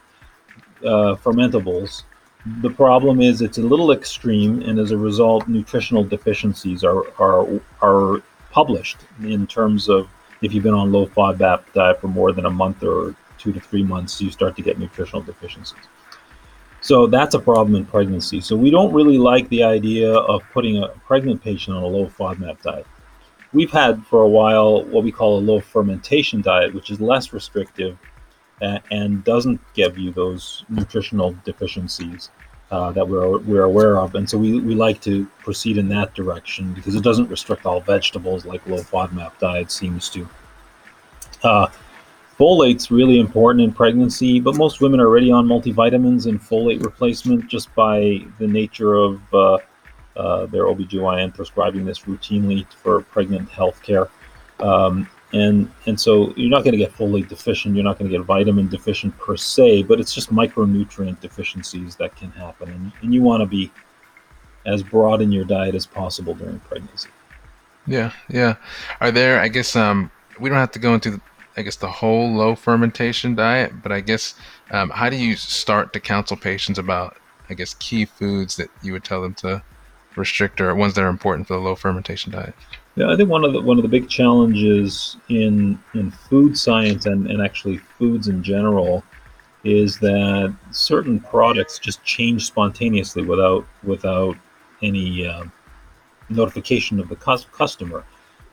uh, 0.83 1.15
fermentables 1.15 2.03
the 2.45 2.69
problem 2.69 3.19
is 3.19 3.41
it's 3.41 3.57
a 3.57 3.61
little 3.61 3.91
extreme, 3.91 4.61
and 4.61 4.79
as 4.79 4.91
a 4.91 4.97
result, 4.97 5.47
nutritional 5.47 6.03
deficiencies 6.03 6.83
are 6.83 7.03
are 7.19 7.61
are 7.81 8.21
published 8.51 8.97
in 9.23 9.45
terms 9.45 9.89
of 9.89 10.09
if 10.41 10.53
you've 10.53 10.63
been 10.63 10.73
on 10.73 10.87
a 10.87 10.91
low 10.91 11.05
FODMAP 11.05 11.73
diet 11.73 11.99
for 11.99 12.07
more 12.07 12.31
than 12.31 12.45
a 12.45 12.49
month 12.49 12.83
or 12.83 13.15
two 13.37 13.51
to 13.51 13.59
three 13.59 13.83
months, 13.83 14.21
you 14.21 14.31
start 14.31 14.55
to 14.55 14.61
get 14.61 14.79
nutritional 14.79 15.21
deficiencies. 15.21 15.79
So 16.81 17.07
that's 17.07 17.35
a 17.35 17.39
problem 17.39 17.75
in 17.75 17.85
pregnancy. 17.85 18.39
So 18.39 18.55
we 18.55 18.71
don't 18.71 18.93
really 18.93 19.17
like 19.17 19.49
the 19.49 19.63
idea 19.63 20.13
of 20.13 20.41
putting 20.53 20.81
a 20.81 20.87
pregnant 21.05 21.43
patient 21.43 21.75
on 21.75 21.83
a 21.83 21.87
low 21.87 22.07
FODMAP 22.07 22.61
diet. 22.61 22.87
We've 23.51 23.71
had 23.71 24.05
for 24.05 24.21
a 24.21 24.29
while 24.29 24.83
what 24.85 25.03
we 25.03 25.11
call 25.11 25.39
a 25.39 25.41
low 25.41 25.59
fermentation 25.59 26.41
diet, 26.41 26.73
which 26.73 26.89
is 26.89 27.01
less 27.01 27.33
restrictive 27.33 27.97
and 28.61 29.23
doesn't 29.23 29.59
give 29.73 29.97
you 29.97 30.11
those 30.11 30.65
nutritional 30.69 31.35
deficiencies 31.45 32.29
uh, 32.71 32.91
that 32.91 33.07
we're, 33.07 33.39
we're 33.39 33.63
aware 33.63 33.97
of. 33.97 34.15
And 34.15 34.29
so 34.29 34.37
we, 34.37 34.59
we 34.59 34.75
like 34.75 35.01
to 35.01 35.25
proceed 35.39 35.77
in 35.77 35.89
that 35.89 36.13
direction 36.13 36.73
because 36.73 36.95
it 36.95 37.03
doesn't 37.03 37.29
restrict 37.29 37.65
all 37.65 37.81
vegetables 37.81 38.45
like 38.45 38.65
low 38.67 38.77
FODMAP 38.77 39.37
diet 39.39 39.71
seems 39.71 40.09
to. 40.09 40.29
Uh, 41.43 41.67
folate's 42.37 42.91
really 42.91 43.19
important 43.19 43.63
in 43.63 43.73
pregnancy, 43.73 44.39
but 44.39 44.55
most 44.55 44.81
women 44.81 44.99
are 44.99 45.07
already 45.07 45.31
on 45.31 45.47
multivitamins 45.47 46.27
and 46.27 46.39
folate 46.39 46.83
replacement 46.83 47.47
just 47.47 47.73
by 47.75 48.23
the 48.37 48.47
nature 48.47 48.95
of 48.95 49.21
uh, 49.33 49.57
uh, 50.15 50.45
their 50.47 50.65
OBGYN 50.65 51.33
prescribing 51.33 51.85
this 51.85 51.99
routinely 52.01 52.71
for 52.73 53.01
pregnant 53.01 53.49
health 53.49 53.81
care. 53.81 54.09
Um, 54.59 55.09
and 55.31 55.71
and 55.85 55.99
so 55.99 56.33
you're 56.35 56.49
not 56.49 56.63
going 56.63 56.71
to 56.71 56.77
get 56.77 56.91
folate 56.93 57.27
deficient 57.27 57.75
you're 57.75 57.83
not 57.83 57.99
going 57.99 58.09
to 58.09 58.17
get 58.17 58.25
vitamin 58.25 58.67
deficient 58.67 59.15
per 59.19 59.37
se 59.37 59.83
but 59.83 59.99
it's 59.99 60.13
just 60.13 60.33
micronutrient 60.33 61.19
deficiencies 61.19 61.95
that 61.97 62.15
can 62.15 62.31
happen. 62.31 62.69
And, 62.69 62.91
and 63.01 63.13
you 63.13 63.21
want 63.21 63.41
to 63.41 63.45
be 63.45 63.71
as 64.65 64.81
broad 64.83 65.21
in 65.21 65.31
your 65.31 65.45
diet 65.45 65.75
as 65.75 65.85
possible 65.85 66.33
during 66.33 66.59
pregnancy. 66.61 67.09
Yeah 67.85 68.11
yeah. 68.29 68.55
Are 69.01 69.11
there 69.11 69.39
i 69.39 69.47
guess 69.47 69.75
um 69.75 70.11
we 70.39 70.49
don't 70.49 70.57
have 70.57 70.71
to 70.71 70.79
go 70.79 70.93
into 70.95 71.21
i 71.57 71.61
guess 71.61 71.75
the 71.75 71.89
whole 71.89 72.31
low 72.33 72.55
fermentation 72.55 73.35
diet 73.35 73.71
but 73.83 73.91
i 73.91 73.99
guess 73.99 74.35
um, 74.71 74.89
how 74.89 75.09
do 75.09 75.15
you 75.15 75.35
start 75.35 75.93
to 75.93 75.99
counsel 75.99 76.37
patients 76.37 76.79
about 76.79 77.17
i 77.49 77.53
guess 77.53 77.73
key 77.75 78.05
foods 78.05 78.55
that 78.55 78.69
you 78.81 78.93
would 78.93 79.03
tell 79.03 79.21
them 79.21 79.33
to 79.33 79.61
restrict 80.15 80.61
or 80.61 80.73
ones 80.75 80.93
that 80.93 81.03
are 81.03 81.09
important 81.09 81.47
for 81.47 81.53
the 81.53 81.59
low 81.59 81.75
fermentation 81.75 82.31
diet 82.31 82.55
yeah, 82.99 83.09
I 83.09 83.15
think 83.15 83.29
one 83.29 83.45
of 83.45 83.53
the 83.53 83.61
one 83.61 83.77
of 83.77 83.83
the 83.83 83.89
big 83.89 84.09
challenges 84.09 85.15
in 85.29 85.79
in 85.93 86.11
food 86.11 86.57
science 86.57 87.05
and, 87.05 87.31
and 87.31 87.41
actually 87.41 87.77
foods 87.77 88.27
in 88.27 88.43
general 88.43 89.05
is 89.63 89.97
that 89.99 90.53
certain 90.71 91.21
products 91.21 91.79
just 91.79 92.03
change 92.03 92.45
spontaneously 92.45 93.23
without 93.23 93.65
without 93.83 94.35
any 94.81 95.25
uh, 95.25 95.45
notification 96.27 96.99
of 96.99 97.07
the 97.07 97.15
customer. 97.15 98.03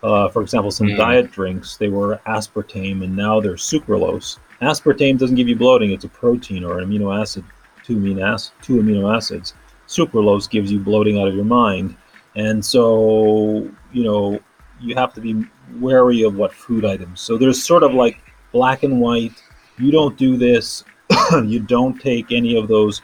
Uh, 0.04 0.28
for 0.28 0.42
example, 0.42 0.70
some 0.70 0.86
mm. 0.86 0.96
diet 0.96 1.32
drinks 1.32 1.76
they 1.76 1.88
were 1.88 2.20
aspartame 2.28 3.02
and 3.02 3.16
now 3.16 3.40
they're 3.40 3.54
sucralose. 3.54 4.38
Aspartame 4.62 5.18
doesn't 5.18 5.34
give 5.34 5.48
you 5.48 5.56
bloating; 5.56 5.90
it's 5.90 6.04
a 6.04 6.08
protein 6.08 6.62
or 6.62 6.78
an 6.78 6.88
amino 6.88 7.20
acid, 7.20 7.44
two 7.82 7.96
amino 7.96 8.22
acids, 8.22 8.52
two 8.62 8.76
amino 8.76 9.12
acids. 9.12 9.54
Sucralose 9.88 10.48
gives 10.48 10.70
you 10.70 10.78
bloating 10.78 11.18
out 11.18 11.26
of 11.26 11.34
your 11.34 11.44
mind. 11.44 11.96
And 12.36 12.62
so, 12.62 13.68
you 13.96 14.04
know, 14.04 14.38
you 14.80 14.94
have 14.94 15.14
to 15.14 15.20
be 15.20 15.44
wary 15.80 16.22
of 16.22 16.36
what 16.36 16.52
food 16.52 16.84
items. 16.84 17.20
So 17.20 17.38
there's 17.38 17.62
sort 17.62 17.82
of 17.82 17.94
like 17.94 18.20
black 18.52 18.82
and 18.82 19.00
white. 19.00 19.32
You 19.78 19.90
don't 19.90 20.16
do 20.18 20.36
this. 20.36 20.84
you 21.44 21.60
don't 21.60 21.98
take 22.00 22.30
any 22.30 22.58
of 22.58 22.68
those 22.68 23.00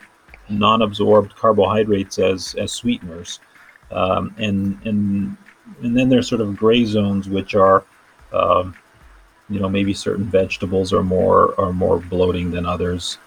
non-absorbed 0.48 1.34
carbohydrates 1.34 2.18
as 2.18 2.54
as 2.58 2.72
sweeteners. 2.72 3.40
Um, 3.90 4.34
and 4.38 4.78
and 4.84 5.36
and 5.82 5.96
then 5.96 6.08
there's 6.08 6.28
sort 6.28 6.40
of 6.40 6.56
gray 6.56 6.84
zones 6.84 7.28
which 7.28 7.54
are 7.54 7.84
um, 8.32 8.74
you 9.48 9.60
know 9.60 9.68
maybe 9.68 9.94
certain 9.94 10.24
vegetables 10.24 10.92
are 10.92 11.02
more 11.02 11.58
are 11.60 11.72
more 11.72 11.98
bloating 11.98 12.50
than 12.50 12.66
others 12.66 13.18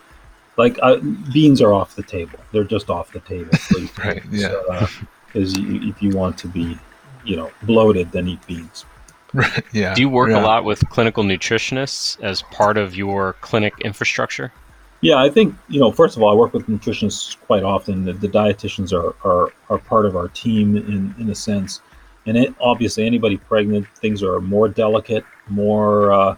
like 0.58 0.80
uh, 0.82 0.98
beans 1.34 1.62
are 1.62 1.74
off 1.74 1.96
the 1.96 2.04
table 2.04 2.40
they're 2.52 2.64
just 2.64 2.90
off 2.90 3.12
the 3.12 3.20
table 3.22 3.52
right 4.04 4.24
yeah 4.32 4.56
uh, 4.72 4.88
because 5.36 5.54
if 5.58 6.02
you 6.02 6.12
want 6.12 6.38
to 6.38 6.48
be, 6.48 6.78
you 7.26 7.36
know, 7.36 7.52
bloated, 7.64 8.12
than 8.12 8.28
eat 8.28 8.46
beans. 8.48 8.86
Right. 9.34 9.64
Yeah. 9.74 9.94
Do 9.94 10.02
you 10.02 10.10
work 10.10 10.30
yeah. 10.30 10.42
a 10.42 10.44
lot 10.44 10.64
with 10.64 10.88
clinical 10.90 11.24
nutritionists 11.24 12.22
as 12.22 12.42
part 12.44 12.78
of 12.78 12.96
your 12.96 13.34
clinic 13.42 13.74
infrastructure? 13.84 14.54
Yeah, 15.02 15.18
I 15.18 15.30
think 15.30 15.54
you 15.68 15.80
know. 15.80 15.92
First 15.92 16.16
of 16.16 16.24
all, 16.24 16.32
I 16.32 16.36
work 16.36 16.54
with 16.54 16.68
nutritionists 16.68 17.38
quite 17.42 17.64
often. 17.64 18.06
The, 18.06 18.14
the 18.14 18.30
dietitians 18.30 18.94
are, 18.94 19.14
are 19.28 19.52
are 19.70 19.78
part 19.78 20.06
of 20.06 20.16
our 20.16 20.30
team 20.30 20.78
in 20.78 21.14
in 21.20 21.30
a 21.30 21.36
sense, 21.36 21.82
and 22.26 22.38
it, 22.38 22.56
obviously 22.60 23.06
anybody 23.06 23.38
pregnant, 23.38 23.88
things 23.98 24.24
are 24.24 24.40
more 24.40 24.70
delicate, 24.70 25.26
more 25.48 26.14
uh, 26.14 26.38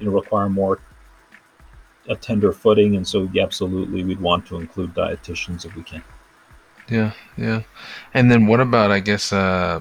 you 0.00 0.06
know 0.06 0.12
require 0.12 0.48
more 0.48 0.80
a 2.08 2.16
tender 2.16 2.52
footing, 2.52 2.96
and 2.96 3.06
so 3.06 3.28
absolutely 3.38 4.02
we'd 4.02 4.20
want 4.20 4.46
to 4.46 4.56
include 4.56 4.94
dietitians 4.94 5.66
if 5.66 5.76
we 5.76 5.82
can. 5.82 6.02
Yeah, 6.88 7.12
yeah. 7.36 7.62
And 8.14 8.30
then 8.30 8.46
what 8.46 8.60
about 8.60 8.90
I 8.90 9.00
guess 9.00 9.32
uh, 9.32 9.80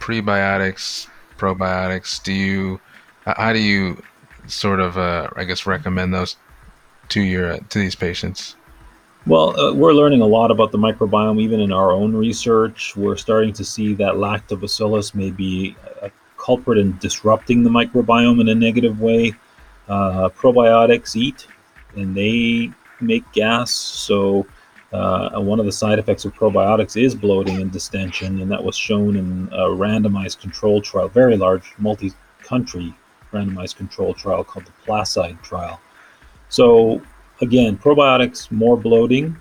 prebiotics, 0.00 1.06
probiotics? 1.38 2.20
Do 2.22 2.32
you 2.32 2.80
how 3.24 3.52
do 3.52 3.60
you 3.60 4.02
sort 4.46 4.80
of 4.80 4.98
uh, 4.98 5.28
I 5.36 5.44
guess 5.44 5.66
recommend 5.66 6.12
those 6.12 6.36
to 7.10 7.20
your 7.20 7.58
to 7.58 7.78
these 7.78 7.94
patients? 7.94 8.56
Well, 9.26 9.58
uh, 9.60 9.74
we're 9.74 9.92
learning 9.92 10.22
a 10.22 10.26
lot 10.26 10.50
about 10.50 10.72
the 10.72 10.78
microbiome 10.78 11.40
even 11.40 11.60
in 11.60 11.72
our 11.72 11.92
own 11.92 12.16
research. 12.16 12.96
We're 12.96 13.18
starting 13.18 13.52
to 13.52 13.64
see 13.64 13.92
that 13.94 14.14
lactobacillus 14.14 15.14
may 15.14 15.30
be 15.30 15.76
a 16.00 16.10
culprit 16.38 16.78
in 16.78 16.96
disrupting 16.98 17.62
the 17.62 17.70
microbiome 17.70 18.40
in 18.40 18.48
a 18.48 18.54
negative 18.54 19.00
way. 19.00 19.34
Uh, 19.88 20.30
probiotics 20.30 21.16
eat 21.16 21.46
and 21.96 22.16
they 22.16 22.70
make 23.00 23.30
gas, 23.32 23.72
so 23.72 24.46
uh, 24.92 25.40
one 25.40 25.60
of 25.60 25.66
the 25.66 25.72
side 25.72 25.98
effects 25.98 26.24
of 26.24 26.34
probiotics 26.34 27.00
is 27.00 27.14
bloating 27.14 27.60
and 27.60 27.70
distension, 27.70 28.40
and 28.40 28.50
that 28.50 28.62
was 28.62 28.76
shown 28.76 29.16
in 29.16 29.48
a 29.52 29.68
randomized 29.68 30.40
control 30.40 30.80
trial, 30.80 31.08
very 31.08 31.36
large 31.36 31.72
multi 31.78 32.12
country 32.42 32.94
randomized 33.32 33.76
control 33.76 34.12
trial 34.14 34.42
called 34.42 34.66
the 34.66 34.72
Placide 34.84 35.40
trial. 35.42 35.80
So, 36.48 37.00
again, 37.40 37.78
probiotics, 37.78 38.50
more 38.50 38.76
bloating, 38.76 39.36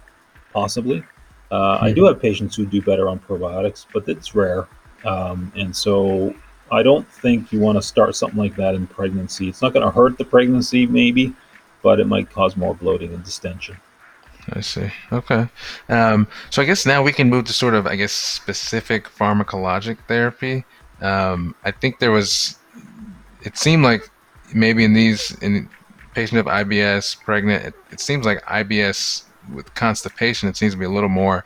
possibly. 0.54 1.04
Uh, 1.52 1.78
mm-hmm. 1.78 1.86
I 1.86 1.92
do 1.92 2.02
hmm. 2.02 2.08
have 2.08 2.22
patients 2.22 2.56
who 2.56 2.66
do 2.66 2.82
better 2.82 3.10
on 3.10 3.20
probiotics, 3.20 3.88
but 3.92 4.08
it's 4.08 4.36
rare. 4.36 4.68
Um, 5.06 5.52
and 5.56 5.76
so 5.76 6.36
I 6.72 6.84
don't 6.84 7.08
think 7.08 7.52
you 7.52 7.60
want 7.60 7.78
to 7.78 7.82
start 7.82 8.16
something 8.16 8.38
like 8.38 8.56
that 8.58 8.76
in 8.76 8.86
pregnancy. 8.86 9.50
It's 9.50 9.62
not 9.62 9.74
going 9.74 9.86
to 9.86 9.92
hurt 9.92 10.18
the 10.18 10.26
pregnancy, 10.26 10.86
maybe, 10.86 11.34
but 11.82 12.00
it 12.00 12.06
might 12.06 12.30
cause 12.30 12.56
more 12.56 12.76
bloating 12.76 13.14
and 13.14 13.24
distension. 13.24 13.78
I 14.54 14.62
see. 14.62 14.90
Okay. 15.12 15.48
Um, 15.90 16.28
so 16.50 16.62
I 16.62 16.66
guess 16.66 16.86
now 16.86 17.04
we 17.04 17.12
can 17.12 17.30
move 17.30 17.46
to 17.46 17.54
sort 17.54 17.74
of, 17.74 17.88
I 17.88 17.96
guess, 17.96 18.12
specific 18.12 19.06
pharmacologic 19.06 19.98
therapy. 20.08 20.66
Um, 21.02 21.56
I 21.64 21.72
think 21.72 22.00
there 22.00 22.12
was, 22.12 22.58
it 23.44 23.58
seemed 23.58 23.84
like 23.84 24.10
maybe 24.54 24.84
in 24.84 24.94
these, 24.94 25.32
in 25.42 25.70
patient 26.14 26.40
of 26.40 26.46
IBS, 26.46 27.20
pregnant, 27.22 27.66
it, 27.66 27.74
it 27.92 28.00
seems 28.00 28.26
like 28.26 28.44
IBS 28.46 29.24
with 29.54 29.74
constipation, 29.76 30.50
it 30.50 30.58
seems 30.58 30.74
to 30.74 30.80
be 30.80 30.86
a 30.86 30.90
little 30.90 31.10
more 31.10 31.46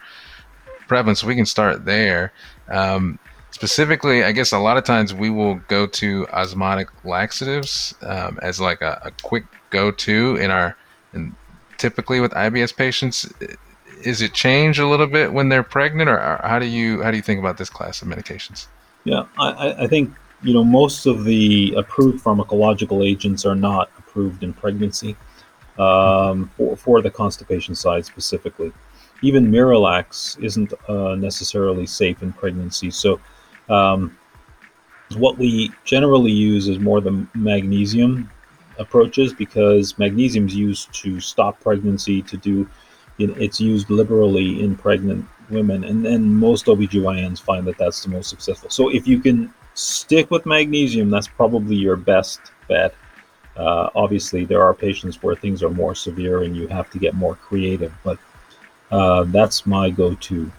prevalent. 0.88 1.18
So 1.18 1.28
we 1.28 1.36
can 1.36 1.46
start 1.46 1.86
there. 1.86 2.32
Um, 2.70 3.20
specifically, 3.52 4.24
I 4.24 4.32
guess 4.32 4.52
a 4.52 4.60
lot 4.60 4.78
of 4.78 4.84
times 4.84 5.14
we 5.14 5.30
will 5.30 5.56
go 5.68 5.86
to 5.88 6.28
osmotic 6.30 6.90
laxatives 7.06 7.94
um, 8.02 8.40
as 8.42 8.60
like 8.60 8.82
a, 8.82 9.02
a 9.06 9.12
quick 9.22 9.46
go-to 9.70 10.38
in 10.38 10.52
our 10.52 10.76
in 11.14 11.36
typically 11.84 12.22
with 12.22 12.32
IBS 12.32 12.74
patients. 12.74 13.30
Is 14.04 14.22
it 14.22 14.34
change 14.34 14.80
a 14.80 14.88
little 14.88 15.06
bit 15.06 15.34
when 15.34 15.50
they're 15.50 15.70
pregnant, 15.78 16.10
or 16.10 16.40
how 16.42 16.58
do 16.58 16.66
you 16.66 17.04
how 17.04 17.12
do 17.12 17.18
you 17.18 17.24
think 17.24 17.42
about 17.42 17.58
this 17.58 17.70
class 17.70 18.02
of 18.02 18.08
medications? 18.08 18.68
Yeah, 19.04 19.26
I, 19.38 19.84
I 19.84 19.88
think 19.88 20.14
you 20.44 20.54
know 20.54 20.64
most 20.64 21.06
of 21.06 21.26
the 21.26 21.74
approved 21.76 22.24
pharmacological 22.24 23.06
agents 23.06 23.46
are 23.46 23.56
not 23.56 23.92
approved 23.98 24.44
in 24.44 24.54
pregnancy 24.54 25.18
um, 25.78 26.50
for, 26.56 26.78
for 26.78 27.02
the 27.02 27.12
constipation 27.12 27.76
side 27.76 28.06
specifically. 28.06 28.72
Even 29.22 29.52
Miralax 29.52 30.42
isn't 30.42 30.74
uh, 30.88 31.16
necessarily 31.16 31.86
safe 31.86 32.24
in 32.24 32.32
pregnancy. 32.32 32.92
So, 32.92 33.20
um, 33.70 34.18
what 35.18 35.38
we 35.38 35.72
generally 35.84 36.32
use 36.32 36.70
is 36.70 36.80
more 36.80 37.02
the 37.02 37.28
magnesium 37.34 38.30
approaches 38.80 39.34
because 39.34 39.98
magnesium 39.98 40.48
is 40.48 40.56
used 40.56 40.94
to 40.94 41.20
stop 41.20 41.60
pregnancy, 41.60 42.22
to 42.24 42.38
do 42.38 42.70
it's 43.20 43.62
used 43.62 43.90
liberally 43.92 44.64
in 44.64 44.76
pregnant 44.76 45.26
women, 45.50 45.84
and 45.84 46.04
then 46.04 46.34
most 46.34 46.66
OBGYNs 46.66 47.40
find 47.40 47.66
that 47.68 47.78
that's 47.78 48.04
the 48.04 48.10
most 48.10 48.30
successful. 48.30 48.70
So 48.70 48.90
if 48.90 49.08
you 49.08 49.20
can 49.20 49.54
stick 49.76 50.32
with 50.32 50.46
magnesium, 50.46 51.10
that's 51.10 51.28
probably 51.28 51.76
your 51.76 51.96
best 51.96 52.40
bet. 52.68 52.96
Uh, 53.56 53.90
obviously, 53.94 54.46
there 54.46 54.64
are 54.64 54.74
patients 54.74 55.22
where 55.22 55.36
things 55.36 55.62
are 55.62 55.70
more 55.70 55.94
severe 55.94 56.44
and 56.44 56.58
you 56.58 56.68
have 56.68 56.90
to 56.90 56.98
get 56.98 57.14
more 57.14 57.36
creative, 57.36 57.94
but 58.04 58.18
uh, 58.92 59.24
that's 59.26 59.66
my 59.66 59.90
go-to. 59.90 60.52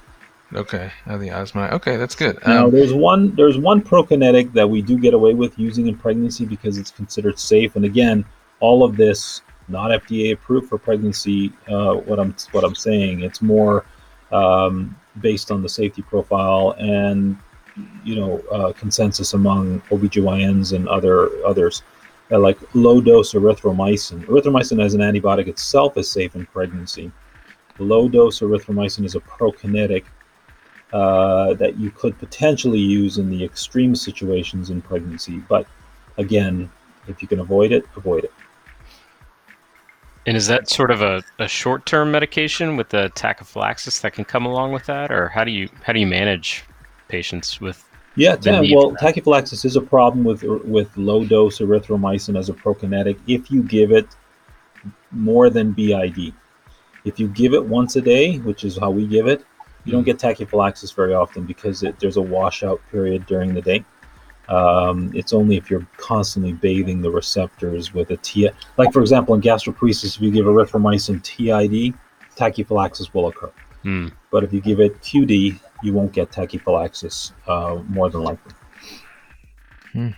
Okay, 0.52 0.92
uh, 1.06 1.16
the 1.16 1.30
osma. 1.30 1.68
Okay, 1.72 1.96
that's 1.96 2.14
good. 2.14 2.36
Um, 2.44 2.54
now, 2.54 2.70
there's 2.70 2.92
one 2.92 3.34
there's 3.34 3.58
one 3.58 3.82
prokinetic 3.82 4.52
that 4.52 4.68
we 4.68 4.82
do 4.82 4.98
get 4.98 5.14
away 5.14 5.34
with 5.34 5.58
using 5.58 5.88
in 5.88 5.96
pregnancy 5.96 6.44
because 6.44 6.78
it's 6.78 6.90
considered 6.90 7.38
safe. 7.38 7.76
And 7.76 7.84
again, 7.84 8.24
all 8.60 8.84
of 8.84 8.96
this 8.96 9.42
not 9.68 9.90
FDA 9.90 10.32
approved 10.32 10.68
for 10.68 10.78
pregnancy. 10.78 11.52
Uh, 11.68 11.94
what 11.94 12.18
I'm 12.18 12.34
what 12.52 12.64
I'm 12.64 12.74
saying, 12.74 13.22
it's 13.22 13.42
more 13.42 13.84
um, 14.30 14.96
based 15.20 15.50
on 15.50 15.62
the 15.62 15.68
safety 15.68 16.02
profile 16.02 16.74
and 16.78 17.36
you 18.04 18.16
know 18.16 18.38
uh, 18.52 18.72
consensus 18.72 19.34
among 19.34 19.80
OBGYNs 19.90 20.74
and 20.74 20.88
other 20.88 21.30
others. 21.44 21.82
Uh, 22.30 22.38
like 22.38 22.58
low 22.74 23.00
dose 23.00 23.34
erythromycin. 23.34 24.24
Erythromycin 24.26 24.82
as 24.82 24.94
an 24.94 25.00
antibiotic 25.00 25.46
itself 25.46 25.96
is 25.98 26.10
safe 26.10 26.34
in 26.34 26.46
pregnancy. 26.46 27.12
Low 27.78 28.08
dose 28.08 28.40
erythromycin 28.40 29.04
is 29.04 29.14
a 29.14 29.20
prokinetic 29.20 30.04
uh, 30.94 31.54
that 31.54 31.76
you 31.76 31.90
could 31.90 32.16
potentially 32.20 32.78
use 32.78 33.18
in 33.18 33.28
the 33.28 33.44
extreme 33.44 33.96
situations 33.96 34.70
in 34.70 34.80
pregnancy. 34.80 35.38
But 35.48 35.66
again, 36.18 36.70
if 37.08 37.20
you 37.20 37.26
can 37.26 37.40
avoid 37.40 37.72
it, 37.72 37.84
avoid 37.96 38.22
it. 38.22 38.32
And 40.24 40.36
is 40.36 40.46
that 40.46 40.70
sort 40.70 40.92
of 40.92 41.02
a, 41.02 41.24
a 41.40 41.48
short 41.48 41.84
term 41.84 42.12
medication 42.12 42.76
with 42.76 42.90
the 42.90 43.10
tachyphylaxis 43.16 44.00
that 44.02 44.12
can 44.12 44.24
come 44.24 44.46
along 44.46 44.72
with 44.72 44.86
that, 44.86 45.10
or 45.10 45.28
how 45.28 45.42
do 45.42 45.50
you 45.50 45.68
how 45.82 45.92
do 45.92 45.98
you 45.98 46.06
manage 46.06 46.64
patients 47.08 47.60
with? 47.60 47.84
Yeah, 48.14 48.36
yeah 48.42 48.60
well, 48.72 48.92
tachyphylaxis 48.92 49.64
is 49.64 49.74
a 49.74 49.82
problem 49.82 50.22
with 50.22 50.44
with 50.44 50.96
low 50.96 51.24
dose 51.24 51.58
erythromycin 51.58 52.38
as 52.38 52.48
a 52.48 52.54
prokinetic 52.54 53.18
if 53.26 53.50
you 53.50 53.64
give 53.64 53.90
it 53.90 54.06
more 55.10 55.50
than 55.50 55.72
BID. 55.72 56.32
If 57.04 57.18
you 57.18 57.26
give 57.28 57.52
it 57.52 57.66
once 57.66 57.96
a 57.96 58.00
day, 58.00 58.38
which 58.38 58.64
is 58.64 58.78
how 58.78 58.90
we 58.90 59.06
give 59.06 59.26
it, 59.26 59.44
you 59.84 59.92
don't 59.92 60.04
get 60.04 60.18
tachyphylaxis 60.18 60.94
very 60.94 61.14
often 61.14 61.44
because 61.44 61.82
it, 61.82 61.98
there's 62.00 62.16
a 62.16 62.22
washout 62.22 62.80
period 62.90 63.26
during 63.26 63.54
the 63.54 63.62
day. 63.62 63.84
Um, 64.48 65.10
it's 65.14 65.32
only 65.32 65.56
if 65.56 65.70
you're 65.70 65.86
constantly 65.96 66.52
bathing 66.52 67.00
the 67.00 67.10
receptors 67.10 67.94
with 67.94 68.10
a 68.10 68.16
T. 68.18 68.50
Like 68.76 68.92
for 68.92 69.00
example, 69.00 69.34
in 69.34 69.40
gastroparesis, 69.40 70.16
if 70.16 70.22
you 70.22 70.30
give 70.30 70.46
erythromycin 70.46 71.22
TID, 71.22 71.94
tachyphylaxis 72.36 73.12
will 73.14 73.28
occur. 73.28 73.52
Mm. 73.84 74.12
But 74.30 74.44
if 74.44 74.52
you 74.52 74.60
give 74.60 74.80
it 74.80 75.00
QD, 75.00 75.60
you 75.82 75.92
won't 75.92 76.12
get 76.12 76.30
tachyphylaxis 76.30 77.32
uh, 77.46 77.82
more 77.88 78.10
than 78.10 78.22
likely. 78.22 78.52
Hmm. 79.92 80.10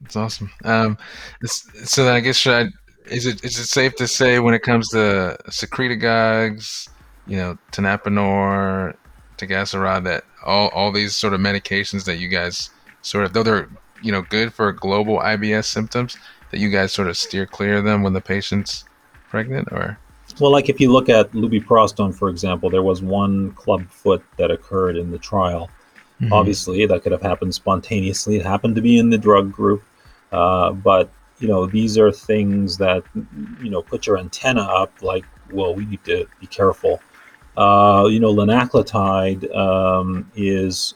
That's 0.00 0.16
awesome. 0.16 0.50
Um, 0.64 0.96
so 1.44 2.04
then 2.04 2.14
I 2.14 2.20
guess 2.20 2.36
should 2.36 2.54
I, 2.54 2.68
is 3.10 3.26
it 3.26 3.44
is 3.44 3.58
it 3.58 3.66
safe 3.66 3.96
to 3.96 4.06
say 4.06 4.38
when 4.38 4.54
it 4.54 4.62
comes 4.62 4.90
to 4.90 5.36
secretagogues, 5.48 6.88
you 7.28 7.36
know, 7.36 7.58
tenapanor, 7.72 8.96
tegaserod, 9.36 10.04
that 10.04 10.24
all, 10.44 10.68
all 10.68 10.90
these 10.90 11.14
sort 11.14 11.34
of 11.34 11.40
medications 11.40 12.04
that 12.04 12.16
you 12.16 12.28
guys 12.28 12.70
sort 13.02 13.24
of, 13.24 13.32
though 13.32 13.42
they're, 13.42 13.68
you 14.02 14.10
know, 14.10 14.22
good 14.22 14.52
for 14.52 14.72
global 14.72 15.18
IBS 15.18 15.66
symptoms, 15.66 16.16
that 16.50 16.58
you 16.58 16.70
guys 16.70 16.92
sort 16.92 17.08
of 17.08 17.16
steer 17.16 17.46
clear 17.46 17.78
of 17.78 17.84
them 17.84 18.02
when 18.02 18.12
the 18.12 18.20
patient's 18.20 18.84
pregnant 19.28 19.68
or? 19.70 19.98
Well, 20.40 20.52
like 20.52 20.68
if 20.68 20.80
you 20.80 20.92
look 20.92 21.08
at 21.08 21.32
lubiprostone, 21.32 22.14
for 22.14 22.28
example, 22.28 22.70
there 22.70 22.82
was 22.82 23.02
one 23.02 23.52
club 23.52 23.88
foot 23.90 24.22
that 24.36 24.50
occurred 24.50 24.96
in 24.96 25.10
the 25.10 25.18
trial. 25.18 25.70
Mm-hmm. 26.20 26.32
Obviously, 26.32 26.84
that 26.86 27.02
could 27.02 27.12
have 27.12 27.22
happened 27.22 27.54
spontaneously. 27.54 28.36
It 28.36 28.44
happened 28.44 28.74
to 28.76 28.82
be 28.82 28.98
in 28.98 29.10
the 29.10 29.18
drug 29.18 29.52
group, 29.52 29.84
uh, 30.32 30.72
but 30.72 31.10
you 31.38 31.46
know 31.46 31.66
these 31.66 31.96
are 31.96 32.10
things 32.10 32.76
that 32.78 33.04
you 33.62 33.70
know 33.70 33.82
put 33.82 34.06
your 34.06 34.18
antenna 34.18 34.62
up. 34.62 34.92
Like, 35.00 35.24
well, 35.52 35.74
we 35.74 35.86
need 35.86 36.02
to 36.04 36.26
be 36.40 36.48
careful. 36.48 37.00
Uh, 37.58 38.06
you 38.06 38.20
know, 38.20 38.32
linaclotide 38.32 39.52
um, 39.56 40.30
is 40.36 40.94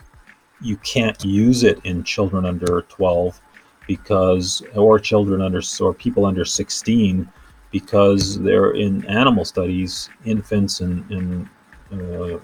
you 0.61 0.77
can't 0.79 1.25
use 1.25 1.65
it 1.65 1.85
in 1.85 2.05
children 2.05 2.47
under 2.47 2.83
12 2.83 3.41
because, 3.89 4.63
or 4.77 5.01
children 5.01 5.43
under, 5.43 5.61
or 5.81 5.93
people 5.93 6.25
under 6.25 6.45
16 6.45 7.29
because 7.73 8.39
they're 8.39 8.73
in 8.73 9.05
animal 9.07 9.45
studies, 9.45 10.09
infants 10.25 10.81
and, 10.81 11.11
and 11.11 11.49
uh, 11.93 12.39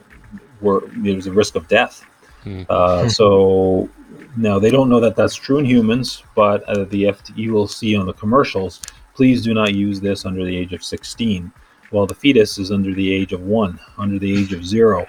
were 0.61 0.91
there's 0.97 1.29
a 1.29 1.33
risk 1.33 1.55
of 1.55 1.69
death. 1.69 2.05
Mm. 2.45 2.67
Uh, 2.69 3.09
so 3.09 3.89
now 4.37 4.59
they 4.59 4.73
don't 4.73 4.89
know 4.89 4.99
that 4.99 5.15
that's 5.15 5.37
true 5.37 5.59
in 5.59 5.65
humans, 5.65 6.25
but 6.35 6.65
uh, 6.65 6.85
the 6.87 7.05
FT, 7.05 7.37
you 7.37 7.53
will 7.53 7.69
see 7.69 7.95
on 7.95 8.05
the 8.07 8.15
commercials. 8.15 8.81
Please 9.15 9.43
do 9.43 9.55
not 9.55 9.75
use 9.75 10.01
this 10.01 10.27
under 10.27 10.45
the 10.45 10.57
age 10.57 10.73
of 10.73 10.83
16 10.83 11.53
while 11.91 12.07
the 12.07 12.15
fetus 12.15 12.59
is 12.59 12.71
under 12.71 12.95
the 12.95 13.13
age 13.13 13.33
of 13.33 13.43
one, 13.43 13.79
under 13.97 14.19
the 14.19 14.39
age 14.39 14.53
of 14.53 14.65
zero. 14.65 15.07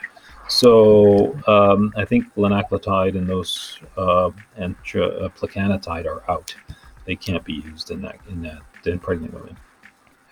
So 0.47 1.37
um, 1.47 1.93
I 1.95 2.05
think 2.05 2.33
linaclotide 2.35 3.15
and 3.15 3.29
those 3.29 3.79
uh, 3.97 4.31
and 4.55 4.75
uh, 4.75 5.29
plecanatide 5.37 6.05
are 6.05 6.29
out. 6.29 6.55
They 7.05 7.15
can't 7.15 7.43
be 7.43 7.53
used 7.53 7.91
in 7.91 8.01
that 8.01 8.19
in 8.29 8.41
that 8.41 8.61
in 8.85 8.99
pregnant 8.99 9.33
women. 9.33 9.55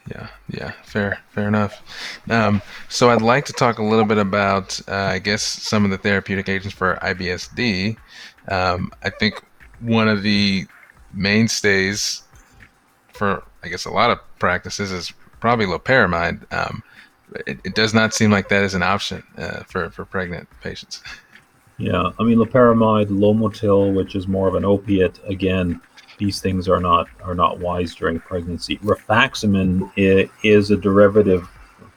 Yeah, 0.10 0.28
yeah, 0.50 0.72
fair, 0.84 1.20
fair 1.30 1.48
enough. 1.48 1.82
Um, 2.30 2.62
so 2.88 3.10
I'd 3.10 3.22
like 3.22 3.46
to 3.46 3.54
talk 3.54 3.78
a 3.78 3.84
little 3.84 4.06
bit 4.06 4.18
about, 4.18 4.80
uh, 4.88 4.94
I 4.94 5.20
guess, 5.20 5.44
some 5.44 5.84
of 5.84 5.92
the 5.92 5.98
therapeutic 5.98 6.48
agents 6.48 6.76
for 6.76 6.98
IBSD. 7.02 7.98
Um, 8.48 8.92
I 9.04 9.10
think 9.10 9.44
one 9.82 10.08
of 10.08 10.24
the 10.24 10.66
mainstays 11.14 12.24
for, 13.12 13.44
I 13.64 13.68
guess, 13.68 13.84
a 13.86 13.92
lot 13.92 14.12
of 14.12 14.20
practices 14.40 14.94
is 14.94 15.14
probably 15.40 15.66
loperamide. 15.66 16.52
Um, 16.54 16.84
it, 17.46 17.60
it, 17.64 17.76
does 17.76 17.94
not 17.94 18.14
seem 18.14 18.32
like 18.32 18.48
that 18.50 18.64
is 18.64 18.74
an 18.74 18.84
option 18.84 19.22
uh, 19.38 19.64
for 19.64 19.90
for 19.90 20.06
pregnant 20.06 20.48
patients. 20.62 21.04
Yeah, 21.78 22.12
I 22.20 22.24
mean, 22.24 22.38
loperamide, 22.40 23.10
Lomotil, 23.10 23.94
which 23.94 24.16
is 24.16 24.28
more 24.28 24.48
of 24.48 24.56
an 24.56 24.66
opiate, 24.66 25.20
again 25.28 25.80
these 26.18 26.40
things 26.40 26.68
are 26.68 26.80
not 26.80 27.08
are 27.24 27.36
not 27.36 27.60
wise 27.60 27.96
during 27.96 28.20
pregnancy. 28.20 28.78
Rifaximin 28.78 29.92
is 30.44 30.72
a 30.72 30.78
derivative. 30.78 31.48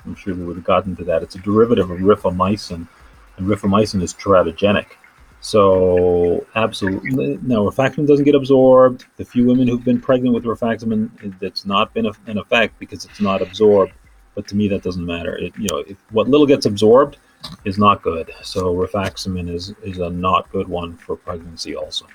I'm 0.04 0.14
sure 0.14 0.34
we 0.34 0.44
would 0.44 0.56
have 0.56 0.64
gotten 0.64 0.96
to 0.96 1.04
that. 1.04 1.22
It's 1.22 1.34
a 1.34 1.38
derivative 1.38 1.90
of 1.90 1.98
rifamycin, 1.98 2.86
and 3.36 3.46
rifamycin 3.46 4.02
is 4.02 4.14
teratogenic. 4.14 4.86
So 5.40 6.46
absolutely, 6.54 7.38
now 7.42 7.64
rifaximin 7.64 8.06
doesn't 8.06 8.24
get 8.24 8.34
absorbed. 8.34 9.06
The 9.16 9.24
few 9.24 9.46
women 9.46 9.66
who've 9.66 9.84
been 9.84 10.00
pregnant 10.00 10.34
with 10.34 10.44
rifaximin, 10.44 11.10
it's 11.40 11.64
not 11.64 11.94
been 11.94 12.06
an 12.26 12.38
effect 12.38 12.78
because 12.78 13.04
it's 13.06 13.20
not 13.20 13.40
absorbed. 13.40 13.92
But 14.34 14.46
to 14.48 14.56
me, 14.56 14.68
that 14.68 14.82
doesn't 14.82 15.04
matter. 15.04 15.36
It, 15.36 15.52
you 15.58 15.68
know, 15.70 15.78
if 15.78 15.96
what 16.10 16.28
little 16.28 16.46
gets 16.46 16.66
absorbed 16.66 17.16
is 17.64 17.78
not 17.78 18.02
good. 18.02 18.30
So 18.42 18.74
rifaximin 18.74 19.52
is 19.52 19.74
is 19.82 19.98
a 19.98 20.10
not 20.10 20.50
good 20.52 20.68
one 20.68 20.96
for 20.96 21.16
pregnancy 21.16 21.74
also. 21.74 22.06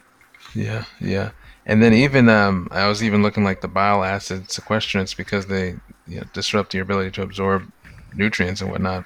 Yeah, 0.53 0.85
yeah. 1.01 1.31
And 1.65 1.81
then 1.81 1.93
even 1.93 2.29
um, 2.29 2.67
I 2.71 2.87
was 2.87 3.03
even 3.03 3.23
looking 3.23 3.43
like 3.43 3.61
the 3.61 3.67
bile 3.67 4.03
acid 4.03 4.49
sequestrants 4.49 5.17
because 5.17 5.47
they 5.47 5.75
you 6.07 6.19
know, 6.19 6.23
disrupt 6.33 6.73
your 6.75 6.83
ability 6.83 7.11
to 7.11 7.23
absorb 7.23 7.71
nutrients 8.13 8.61
and 8.61 8.69
whatnot. 8.69 9.05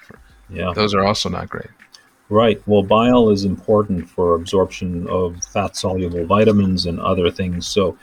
Yeah, 0.50 0.72
those 0.74 0.94
are 0.94 1.02
also 1.02 1.30
not 1.30 1.48
great. 1.48 1.70
Right. 2.30 2.62
Well, 2.66 2.84
bile 2.84 3.30
is 3.30 3.44
important 3.44 4.08
for 4.08 4.36
absorption 4.36 5.08
of 5.08 5.44
fat 5.44 5.76
soluble 5.76 6.24
vitamins 6.24 6.86
and 6.86 7.00
other 7.00 7.28
things. 7.28 7.66
So 7.66 7.98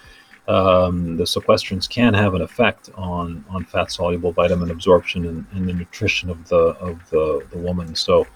um, 0.50 1.16
the 1.16 1.24
sequestrants 1.24 1.90
can 1.90 2.14
have 2.14 2.34
an 2.34 2.42
effect 2.42 2.90
on 2.96 3.46
on 3.50 3.64
fat 3.64 3.90
soluble 3.90 4.34
vitamin 4.34 4.70
absorption 4.70 5.26
and, 5.26 5.46
and, 5.54 5.68
the 5.68 5.74
nutrition 5.74 6.30
of 6.30 6.48
the 6.50 6.76
of 6.80 7.10
the, 7.10 7.48
the 7.52 7.58
woman. 7.58 7.96
So 7.96 8.28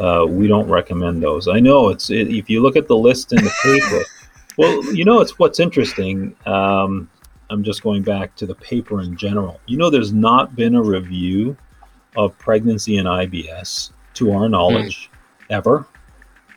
uh, 0.00 0.24
we 0.26 0.48
don't 0.48 0.68
recommend 0.68 1.22
those. 1.22 1.48
I 1.48 1.60
know 1.60 1.90
it's 1.90 2.08
it, 2.08 2.28
if 2.28 2.48
you 2.48 2.62
look 2.62 2.76
at 2.76 2.88
the 2.88 2.96
list 2.96 3.32
in 3.32 3.44
the 3.44 3.52
paper. 3.62 4.04
Well, 4.58 4.94
you 4.94 5.04
know, 5.04 5.20
it's 5.20 5.38
what's 5.38 5.60
interesting. 5.60 6.34
Um, 6.46 7.10
I'm 7.50 7.62
just 7.62 7.82
going 7.82 8.02
back 8.02 8.34
to 8.36 8.46
the 8.46 8.54
paper 8.54 9.02
in 9.02 9.14
general. 9.14 9.60
You 9.66 9.76
know, 9.76 9.90
there's 9.90 10.14
not 10.14 10.56
been 10.56 10.74
a 10.74 10.82
review 10.82 11.58
of 12.16 12.38
pregnancy 12.38 12.96
and 12.96 13.06
IBS, 13.06 13.92
to 14.14 14.32
our 14.32 14.48
knowledge, 14.48 15.10
mm. 15.10 15.15
Ever. 15.50 15.86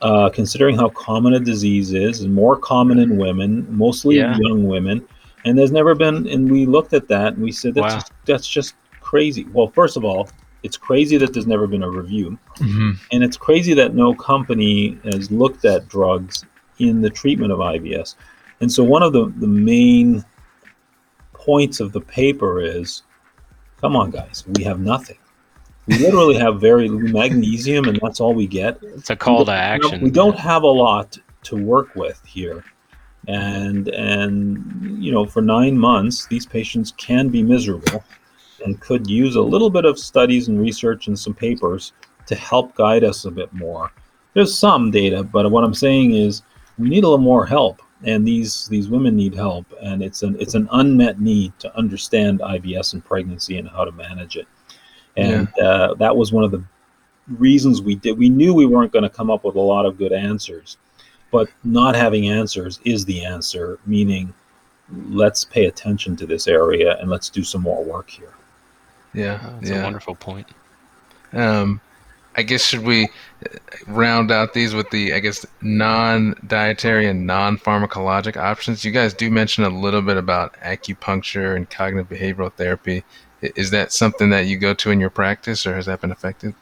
Uh, 0.01 0.29
considering 0.29 0.77
how 0.77 0.87
common 0.89 1.33
a 1.33 1.39
disease 1.39 1.91
is, 1.91 2.21
and 2.21 2.33
more 2.33 2.55
common 2.55 2.99
in 2.99 3.17
women, 3.17 3.67
mostly 3.69 4.15
yeah. 4.15 4.37
young 4.39 4.63
women, 4.65 5.05
and 5.43 5.59
there's 5.59 5.73
never 5.73 5.93
been. 5.93 6.25
And 6.29 6.49
we 6.49 6.65
looked 6.65 6.93
at 6.93 7.09
that 7.09 7.33
and 7.33 7.43
we 7.43 7.51
said 7.51 7.73
that's 7.73 7.93
wow. 7.93 7.99
just, 7.99 8.11
that's 8.25 8.47
just 8.47 8.75
crazy. 9.01 9.45
Well, 9.51 9.67
first 9.67 9.97
of 9.97 10.05
all, 10.05 10.29
it's 10.63 10.77
crazy 10.77 11.17
that 11.17 11.33
there's 11.33 11.47
never 11.47 11.67
been 11.67 11.83
a 11.83 11.89
review, 11.89 12.39
mm-hmm. 12.59 12.91
and 13.11 13.23
it's 13.25 13.35
crazy 13.35 13.73
that 13.73 13.93
no 13.93 14.15
company 14.15 14.97
has 15.03 15.29
looked 15.31 15.65
at 15.65 15.89
drugs 15.89 16.45
in 16.77 17.01
the 17.01 17.09
treatment 17.09 17.51
of 17.51 17.59
IBS. 17.59 18.15
And 18.61 18.71
so 18.71 18.85
one 18.85 19.03
of 19.03 19.11
the, 19.11 19.33
the 19.37 19.47
main 19.47 20.23
points 21.33 21.79
of 21.79 21.91
the 21.91 22.01
paper 22.01 22.61
is 22.61 23.03
come 23.81 23.95
on, 23.95 24.11
guys, 24.11 24.43
we 24.55 24.63
have 24.63 24.79
nothing. 24.79 25.17
We 25.89 25.97
literally 25.97 26.35
have 26.35 26.61
very 26.61 26.87
magnesium, 26.87 27.85
and 27.85 27.99
that's 27.99 28.19
all 28.19 28.35
we 28.35 28.45
get. 28.45 28.77
It's 28.83 29.09
a 29.09 29.15
call 29.15 29.43
to 29.45 29.51
action. 29.51 30.01
We 30.01 30.11
don't 30.11 30.37
have 30.37 30.61
a 30.61 30.67
lot 30.67 31.17
to 31.43 31.55
work 31.55 31.95
with 31.95 32.23
here. 32.25 32.63
And 33.27 33.87
and 33.87 35.03
you 35.03 35.11
know, 35.11 35.25
for 35.25 35.41
nine 35.41 35.75
months, 35.77 36.27
these 36.27 36.45
patients 36.45 36.93
can 36.97 37.29
be 37.29 37.41
miserable 37.41 38.03
and 38.63 38.79
could 38.79 39.09
use 39.09 39.35
a 39.35 39.41
little 39.41 39.71
bit 39.71 39.85
of 39.85 39.97
studies 39.97 40.47
and 40.47 40.61
research 40.61 41.07
and 41.07 41.17
some 41.17 41.33
papers 41.33 41.93
to 42.27 42.35
help 42.35 42.75
guide 42.75 43.03
us 43.03 43.25
a 43.25 43.31
bit 43.31 43.51
more. 43.51 43.91
There's 44.35 44.55
some 44.55 44.91
data, 44.91 45.23
but 45.23 45.49
what 45.49 45.63
I'm 45.63 45.73
saying 45.73 46.13
is 46.13 46.43
we 46.77 46.87
need 46.87 47.03
a 47.03 47.07
little 47.07 47.17
more 47.17 47.47
help 47.47 47.81
and 48.03 48.27
these 48.27 48.67
these 48.67 48.89
women 48.89 49.15
need 49.15 49.33
help 49.33 49.65
and 49.81 50.01
it's 50.01 50.23
an 50.23 50.37
it's 50.39 50.53
an 50.53 50.69
unmet 50.71 51.19
need 51.19 51.51
to 51.59 51.75
understand 51.75 52.39
IBS 52.39 52.93
and 52.93 53.03
pregnancy 53.03 53.57
and 53.57 53.67
how 53.67 53.83
to 53.83 53.91
manage 53.91 54.37
it 54.37 54.47
and 55.17 55.47
yeah. 55.57 55.63
uh, 55.63 55.93
that 55.95 56.15
was 56.15 56.31
one 56.31 56.43
of 56.43 56.51
the 56.51 56.63
reasons 57.37 57.81
we 57.81 57.95
did 57.95 58.17
we 58.17 58.29
knew 58.29 58.53
we 58.53 58.65
weren't 58.65 58.91
going 58.91 59.03
to 59.03 59.09
come 59.09 59.29
up 59.29 59.43
with 59.43 59.55
a 59.55 59.61
lot 59.61 59.85
of 59.85 59.97
good 59.97 60.11
answers 60.11 60.77
but 61.31 61.47
not 61.63 61.95
having 61.95 62.27
answers 62.27 62.79
is 62.85 63.05
the 63.05 63.23
answer 63.23 63.77
meaning 63.85 64.33
let's 65.09 65.45
pay 65.45 65.65
attention 65.65 66.15
to 66.15 66.25
this 66.25 66.47
area 66.47 66.97
and 66.99 67.09
let's 67.09 67.29
do 67.29 67.43
some 67.43 67.61
more 67.61 67.83
work 67.83 68.09
here 68.09 68.33
yeah 69.13 69.39
oh, 69.43 69.53
that's 69.59 69.69
yeah. 69.69 69.81
a 69.81 69.83
wonderful 69.83 70.15
point 70.15 70.47
um 71.33 71.79
I 72.35 72.43
guess 72.43 72.63
should 72.63 72.85
we 72.85 73.09
round 73.87 74.31
out 74.31 74.53
these 74.53 74.73
with 74.73 74.89
the 74.91 75.13
I 75.13 75.19
guess 75.19 75.45
non-dietary 75.61 77.07
and 77.07 77.27
non-pharmacologic 77.27 78.37
options? 78.37 78.85
You 78.85 78.91
guys 78.91 79.13
do 79.13 79.29
mention 79.29 79.65
a 79.65 79.69
little 79.69 80.01
bit 80.01 80.15
about 80.15 80.53
acupuncture 80.61 81.55
and 81.55 81.69
cognitive 81.69 82.07
behavioral 82.07 82.53
therapy. 82.53 83.03
Is 83.41 83.71
that 83.71 83.91
something 83.91 84.29
that 84.31 84.47
you 84.47 84.57
go 84.57 84.73
to 84.73 84.91
in 84.91 84.99
your 84.99 85.09
practice, 85.09 85.65
or 85.65 85.75
has 85.75 85.85
that 85.85 86.01
been 86.01 86.11
effective? 86.11 86.53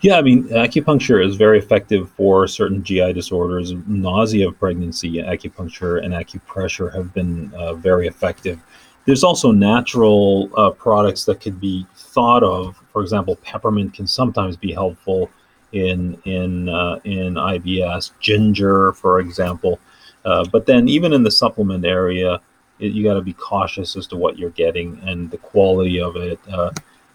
Yeah, 0.00 0.18
I 0.18 0.22
mean, 0.22 0.44
acupuncture 0.48 1.26
is 1.26 1.36
very 1.36 1.58
effective 1.58 2.10
for 2.10 2.46
certain 2.46 2.82
GI 2.82 3.14
disorders. 3.14 3.72
Nausea 3.86 4.48
of 4.48 4.58
pregnancy, 4.58 5.14
acupuncture 5.14 6.04
and 6.04 6.12
acupressure 6.12 6.94
have 6.94 7.14
been 7.14 7.52
uh, 7.54 7.74
very 7.74 8.06
effective. 8.06 8.60
There's 9.06 9.24
also 9.24 9.50
natural 9.50 10.50
uh, 10.56 10.70
products 10.70 11.24
that 11.24 11.40
could 11.40 11.60
be 11.60 11.86
thought 11.96 12.42
of. 12.42 12.76
For 12.92 13.02
example, 13.02 13.36
peppermint 13.36 13.94
can 13.94 14.06
sometimes 14.06 14.56
be 14.56 14.72
helpful 14.72 15.30
in 15.72 16.20
in 16.24 16.68
uh, 16.68 17.00
in 17.04 17.34
IBS. 17.34 18.10
Ginger, 18.20 18.92
for 18.92 19.20
example, 19.20 19.78
uh, 20.24 20.44
but 20.44 20.66
then 20.66 20.88
even 20.88 21.12
in 21.12 21.22
the 21.22 21.30
supplement 21.30 21.84
area, 21.84 22.40
it, 22.78 22.92
you 22.92 23.04
got 23.04 23.14
to 23.14 23.22
be 23.22 23.32
cautious 23.34 23.96
as 23.96 24.06
to 24.08 24.16
what 24.16 24.38
you're 24.38 24.50
getting 24.50 24.98
and 25.04 25.30
the 25.30 25.38
quality 25.38 26.00
of 26.00 26.16
it. 26.16 26.38
Uh, 26.50 26.70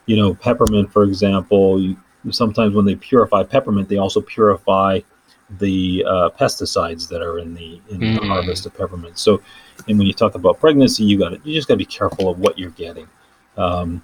you 0.06 0.16
know, 0.16 0.34
peppermint, 0.34 0.92
for 0.92 1.04
example, 1.04 1.82
you, 1.82 1.98
sometimes 2.32 2.76
when 2.76 2.86
they 2.86 2.96
purify 2.96 3.44
peppermint, 3.44 3.90
they 3.90 3.98
also 3.98 4.22
purify 4.22 5.00
the 5.58 6.04
uh, 6.08 6.30
pesticides 6.30 7.08
that 7.10 7.22
are 7.22 7.40
in 7.40 7.54
the 7.56 7.82
in 7.90 8.00
mm. 8.00 8.20
the 8.20 8.28
harvest 8.28 8.66
of 8.66 8.78
peppermint. 8.78 9.18
So 9.18 9.42
and 9.88 9.98
when 9.98 10.08
you 10.08 10.14
talk 10.14 10.36
about 10.36 10.60
pregnancy, 10.60 11.04
you 11.04 11.18
got 11.18 11.46
you 11.46 11.56
just 11.56 11.68
got 11.68 11.76
to 11.76 11.78
be 11.80 11.86
careful 11.86 12.30
of 12.30 12.40
what 12.40 12.58
you're 12.58 12.70
getting. 12.72 13.08
Um, 13.58 14.04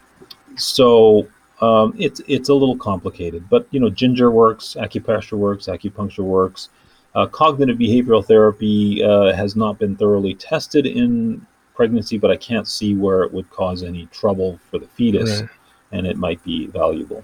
so 0.55 1.27
um, 1.61 1.93
it's 1.97 2.21
it's 2.27 2.49
a 2.49 2.53
little 2.53 2.77
complicated, 2.77 3.49
but 3.49 3.67
you 3.71 3.79
know, 3.79 3.89
ginger 3.89 4.31
works, 4.31 4.75
acupressure 4.79 5.37
works, 5.37 5.67
acupuncture 5.67 6.23
works. 6.23 6.69
Uh, 7.15 7.25
cognitive 7.27 7.77
behavioral 7.77 8.23
therapy 8.23 9.01
uh, 9.01 9.33
has 9.33 9.55
not 9.55 9.79
been 9.79 9.95
thoroughly 9.95 10.35
tested 10.35 10.85
in 10.85 11.45
pregnancy, 11.73 12.17
but 12.17 12.29
I 12.29 12.35
can't 12.35 12.67
see 12.67 12.93
where 12.93 13.23
it 13.23 13.33
would 13.33 13.49
cause 13.49 13.83
any 13.83 14.05
trouble 14.07 14.59
for 14.69 14.79
the 14.79 14.87
fetus, 14.87 15.41
right. 15.41 15.49
and 15.93 16.05
it 16.05 16.17
might 16.17 16.43
be 16.43 16.67
valuable. 16.67 17.23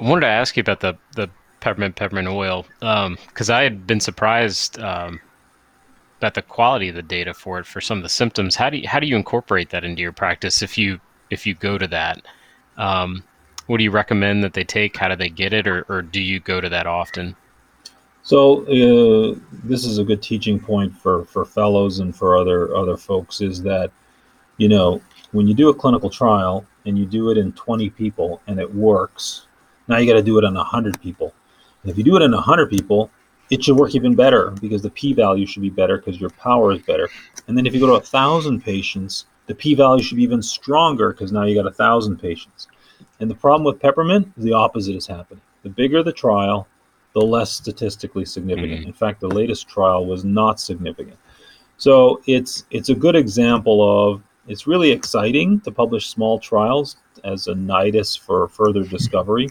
I 0.00 0.04
wanted 0.04 0.22
to 0.22 0.28
ask 0.28 0.56
you 0.56 0.62
about 0.62 0.80
the 0.80 0.94
the 1.14 1.28
peppermint 1.60 1.96
peppermint 1.96 2.28
oil 2.28 2.66
because 2.80 3.50
um, 3.50 3.56
I 3.56 3.62
had 3.62 3.86
been 3.86 4.00
surprised 4.00 4.78
um, 4.78 5.20
about 6.18 6.34
the 6.34 6.42
quality 6.42 6.88
of 6.88 6.94
the 6.94 7.02
data 7.02 7.34
for 7.34 7.58
it 7.58 7.66
for 7.66 7.80
some 7.80 7.98
of 7.98 8.02
the 8.02 8.08
symptoms. 8.08 8.56
How 8.56 8.70
do 8.70 8.78
you, 8.78 8.88
how 8.88 9.00
do 9.00 9.06
you 9.06 9.16
incorporate 9.16 9.70
that 9.70 9.84
into 9.84 10.00
your 10.00 10.12
practice 10.12 10.62
if 10.62 10.78
you 10.78 11.00
if 11.30 11.46
you 11.46 11.54
go 11.54 11.76
to 11.76 11.86
that? 11.88 12.22
Um, 12.78 13.22
what 13.66 13.78
do 13.78 13.84
you 13.84 13.90
recommend 13.90 14.44
that 14.44 14.52
they 14.52 14.64
take? 14.64 14.96
How 14.96 15.08
do 15.08 15.16
they 15.16 15.28
get 15.28 15.52
it, 15.52 15.66
or, 15.66 15.84
or 15.88 16.00
do 16.00 16.20
you 16.20 16.40
go 16.40 16.60
to 16.60 16.68
that 16.68 16.86
often? 16.86 17.36
So 18.26 18.62
uh, 18.62 19.38
this 19.62 19.84
is 19.84 19.98
a 19.98 20.04
good 20.04 20.20
teaching 20.20 20.58
point 20.58 20.92
for 20.92 21.26
for 21.26 21.44
fellows 21.44 22.00
and 22.00 22.14
for 22.14 22.36
other 22.36 22.74
other 22.74 22.96
folks 22.96 23.40
is 23.40 23.62
that 23.62 23.92
you 24.56 24.68
know 24.68 25.00
when 25.30 25.46
you 25.46 25.54
do 25.54 25.68
a 25.68 25.74
clinical 25.74 26.10
trial 26.10 26.66
and 26.86 26.98
you 26.98 27.06
do 27.06 27.30
it 27.30 27.38
in 27.38 27.52
20 27.52 27.88
people 27.90 28.42
and 28.48 28.58
it 28.58 28.74
works, 28.74 29.46
now 29.86 29.98
you 29.98 30.10
got 30.10 30.18
to 30.18 30.24
do 30.24 30.38
it 30.38 30.44
on 30.44 30.54
100 30.54 31.00
people. 31.00 31.32
And 31.82 31.92
if 31.92 31.96
you 31.96 32.02
do 32.02 32.16
it 32.16 32.22
in 32.22 32.32
100 32.32 32.68
people, 32.68 33.12
it 33.50 33.62
should 33.62 33.76
work 33.76 33.94
even 33.94 34.16
better 34.16 34.50
because 34.60 34.82
the 34.82 34.90
p-value 34.90 35.46
should 35.46 35.62
be 35.62 35.70
better 35.70 35.96
because 35.96 36.20
your 36.20 36.30
power 36.30 36.72
is 36.72 36.82
better. 36.82 37.08
And 37.46 37.56
then 37.56 37.64
if 37.64 37.74
you 37.74 37.78
go 37.78 37.86
to 37.86 37.92
a 37.92 38.00
thousand 38.00 38.64
patients, 38.64 39.26
the 39.46 39.54
p-value 39.54 40.02
should 40.02 40.16
be 40.16 40.24
even 40.24 40.42
stronger 40.42 41.12
because 41.12 41.30
now 41.30 41.44
you 41.44 41.54
got 41.54 41.70
a 41.70 41.74
thousand 41.74 42.16
patients. 42.16 42.66
And 43.20 43.30
the 43.30 43.36
problem 43.36 43.64
with 43.64 43.80
peppermint 43.80 44.32
is 44.36 44.42
the 44.42 44.52
opposite 44.52 44.96
is 44.96 45.06
happening. 45.06 45.42
The 45.62 45.70
bigger 45.70 46.02
the 46.02 46.12
trial, 46.12 46.66
the 47.16 47.26
less 47.26 47.50
statistically 47.50 48.26
significant. 48.26 48.80
Mm-hmm. 48.80 48.88
In 48.88 48.92
fact, 48.92 49.20
the 49.20 49.28
latest 49.28 49.66
trial 49.66 50.04
was 50.04 50.22
not 50.22 50.60
significant. 50.60 51.16
So 51.78 52.20
it's 52.26 52.64
it's 52.70 52.90
a 52.90 52.94
good 52.94 53.16
example 53.16 53.78
of 53.80 54.22
it's 54.48 54.66
really 54.66 54.90
exciting 54.90 55.60
to 55.60 55.72
publish 55.72 56.08
small 56.08 56.38
trials 56.38 56.98
as 57.24 57.46
a 57.46 57.54
nidus 57.54 58.20
for 58.20 58.48
further 58.48 58.84
discovery. 58.84 59.48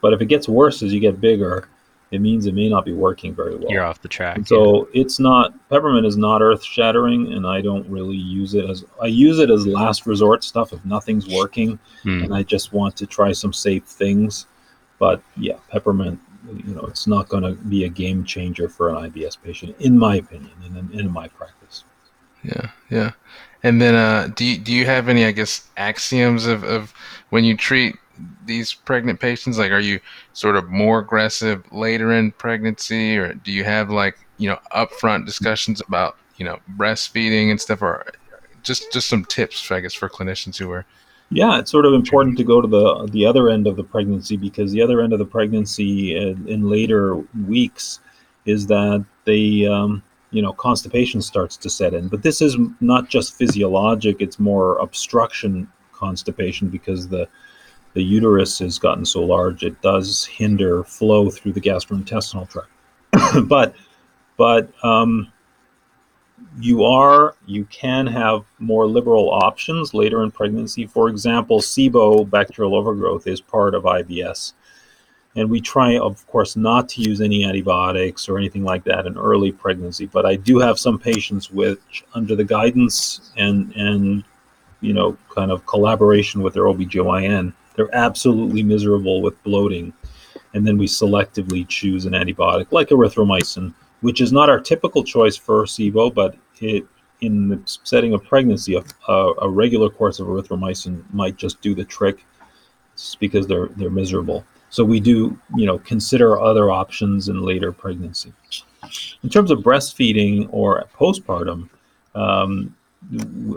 But 0.00 0.12
if 0.14 0.20
it 0.20 0.26
gets 0.26 0.48
worse 0.48 0.82
as 0.82 0.92
you 0.92 0.98
get 0.98 1.20
bigger, 1.20 1.68
it 2.10 2.20
means 2.20 2.46
it 2.46 2.54
may 2.54 2.68
not 2.68 2.84
be 2.84 2.92
working 2.92 3.36
very 3.36 3.54
well. 3.54 3.70
You're 3.70 3.84
off 3.84 4.02
the 4.02 4.08
track. 4.08 4.36
And 4.36 4.48
so 4.48 4.88
it's 4.92 5.20
not 5.20 5.54
peppermint 5.68 6.06
is 6.06 6.16
not 6.16 6.42
earth 6.42 6.64
shattering, 6.64 7.32
and 7.34 7.46
I 7.46 7.60
don't 7.60 7.88
really 7.88 8.16
use 8.16 8.54
it 8.54 8.68
as 8.68 8.84
I 9.00 9.06
use 9.06 9.38
it 9.38 9.48
as 9.48 9.64
last 9.64 10.06
resort 10.06 10.42
stuff 10.42 10.72
if 10.72 10.84
nothing's 10.84 11.28
working, 11.28 11.78
Hmm. 12.02 12.24
and 12.24 12.34
I 12.34 12.42
just 12.42 12.72
want 12.72 12.96
to 12.96 13.06
try 13.06 13.30
some 13.30 13.52
safe 13.52 13.84
things. 13.84 14.46
But 14.98 15.22
yeah, 15.36 15.58
peppermint, 15.70 16.18
you 16.46 16.74
know, 16.74 16.82
it's 16.82 17.06
not 17.06 17.28
going 17.28 17.42
to 17.42 17.52
be 17.52 17.84
a 17.84 17.88
game 17.88 18.24
changer 18.24 18.68
for 18.68 18.90
an 18.90 19.10
IBS 19.10 19.36
patient, 19.42 19.76
in 19.80 19.98
my 19.98 20.16
opinion, 20.16 20.52
and 20.64 20.92
in, 20.92 21.00
in 21.00 21.10
my 21.10 21.28
practice. 21.28 21.84
Yeah, 22.42 22.70
yeah. 22.90 23.10
And 23.62 23.80
then, 23.80 23.94
uh, 23.94 24.28
do 24.34 24.44
you, 24.44 24.58
do 24.58 24.72
you 24.72 24.86
have 24.86 25.08
any, 25.08 25.26
I 25.26 25.32
guess, 25.32 25.68
axioms 25.76 26.46
of, 26.46 26.64
of 26.64 26.92
when 27.28 27.44
you 27.44 27.56
treat 27.56 27.96
these 28.46 28.72
pregnant 28.72 29.20
patients? 29.20 29.58
Like, 29.58 29.70
are 29.70 29.80
you 29.80 30.00
sort 30.32 30.56
of 30.56 30.70
more 30.70 31.00
aggressive 31.00 31.70
later 31.72 32.12
in 32.12 32.32
pregnancy, 32.32 33.18
or 33.18 33.34
do 33.34 33.52
you 33.52 33.64
have 33.64 33.90
like, 33.90 34.18
you 34.38 34.48
know, 34.48 34.58
upfront 34.74 35.26
discussions 35.26 35.82
about, 35.86 36.16
you 36.36 36.44
know, 36.46 36.58
breastfeeding 36.76 37.50
and 37.50 37.60
stuff, 37.60 37.82
or 37.82 38.06
just 38.62 38.90
just 38.92 39.08
some 39.08 39.24
tips, 39.24 39.70
I 39.70 39.80
guess, 39.80 39.94
for 39.94 40.08
clinicians 40.08 40.56
who 40.56 40.70
are 40.70 40.86
Yeah, 41.32 41.58
it's 41.58 41.70
sort 41.70 41.86
of 41.86 41.94
important 41.94 42.36
to 42.38 42.44
go 42.44 42.60
to 42.60 42.66
the 42.66 43.06
the 43.12 43.24
other 43.24 43.48
end 43.48 43.68
of 43.68 43.76
the 43.76 43.84
pregnancy 43.84 44.36
because 44.36 44.72
the 44.72 44.82
other 44.82 45.00
end 45.00 45.12
of 45.12 45.20
the 45.20 45.24
pregnancy 45.24 46.16
in, 46.16 46.46
in 46.48 46.68
later 46.68 47.16
weeks 47.46 48.00
is 48.46 48.66
that 48.66 49.04
they, 49.26 49.66
um, 49.66 50.02
you 50.32 50.42
know, 50.42 50.52
constipation 50.52 51.22
starts 51.22 51.56
to 51.58 51.70
set 51.70 51.94
in. 51.94 52.08
But 52.08 52.22
this 52.22 52.42
is 52.42 52.56
not 52.80 53.08
just 53.08 53.34
physiologic; 53.34 54.16
it's 54.20 54.40
more 54.40 54.78
obstruction 54.78 55.70
constipation 55.92 56.68
because 56.68 57.08
the 57.08 57.28
the 57.94 58.02
uterus 58.02 58.58
has 58.58 58.78
gotten 58.78 59.04
so 59.04 59.22
large 59.22 59.64
it 59.64 59.80
does 59.82 60.24
hinder 60.24 60.84
flow 60.84 61.30
through 61.30 61.52
the 61.52 61.60
gastrointestinal 61.60 62.48
tract. 62.48 62.70
but 63.48 63.76
but 64.36 64.72
um, 64.84 65.30
you 66.58 66.84
are 66.84 67.36
you 67.46 67.64
can 67.66 68.06
have 68.06 68.44
more 68.58 68.86
liberal 68.86 69.30
options 69.30 69.94
later 69.94 70.22
in 70.22 70.30
pregnancy. 70.30 70.86
For 70.86 71.08
example, 71.08 71.60
SIBO 71.60 72.28
bacterial 72.28 72.74
overgrowth 72.74 73.26
is 73.26 73.40
part 73.40 73.74
of 73.74 73.84
IBS. 73.84 74.54
And 75.36 75.48
we 75.48 75.60
try, 75.60 75.96
of 75.96 76.26
course, 76.26 76.56
not 76.56 76.88
to 76.90 77.02
use 77.02 77.20
any 77.20 77.44
antibiotics 77.44 78.28
or 78.28 78.36
anything 78.36 78.64
like 78.64 78.82
that 78.84 79.06
in 79.06 79.16
early 79.16 79.52
pregnancy. 79.52 80.06
But 80.06 80.26
I 80.26 80.34
do 80.34 80.58
have 80.58 80.76
some 80.76 80.98
patients 80.98 81.52
which, 81.52 82.04
under 82.14 82.34
the 82.34 82.44
guidance 82.44 83.30
and 83.36 83.72
and 83.76 84.24
you 84.80 84.92
know, 84.92 85.16
kind 85.34 85.50
of 85.50 85.66
collaboration 85.66 86.42
with 86.42 86.54
their 86.54 86.64
OBGYN, 86.64 87.52
they're 87.76 87.94
absolutely 87.94 88.62
miserable 88.62 89.22
with 89.22 89.40
bloating. 89.42 89.92
And 90.54 90.66
then 90.66 90.78
we 90.78 90.86
selectively 90.86 91.68
choose 91.68 92.06
an 92.06 92.12
antibiotic 92.12 92.72
like 92.72 92.88
erythromycin, 92.88 93.72
which 94.00 94.20
is 94.20 94.32
not 94.32 94.48
our 94.48 94.60
typical 94.60 95.04
choice 95.04 95.36
for 95.36 95.64
SIBO, 95.64 96.14
but 96.14 96.36
it, 96.60 96.86
in 97.20 97.48
the 97.48 97.60
setting 97.84 98.14
of 98.14 98.24
pregnancy, 98.24 98.76
a, 98.76 99.12
a, 99.12 99.48
regular 99.48 99.90
course 99.90 100.20
of 100.20 100.26
erythromycin 100.26 101.02
might 101.12 101.36
just 101.36 101.60
do 101.60 101.74
the 101.74 101.84
trick 101.84 102.24
because 103.18 103.46
they're 103.46 103.68
they're 103.76 103.90
miserable. 103.90 104.44
So 104.70 104.84
we 104.84 105.00
do, 105.00 105.38
you 105.56 105.66
know, 105.66 105.78
consider 105.78 106.40
other 106.40 106.70
options 106.70 107.28
in 107.28 107.42
later 107.42 107.72
pregnancy. 107.72 108.32
In 109.22 109.28
terms 109.28 109.50
of 109.50 109.60
breastfeeding 109.60 110.48
or 110.52 110.84
postpartum, 110.96 111.68
um, 112.14 112.74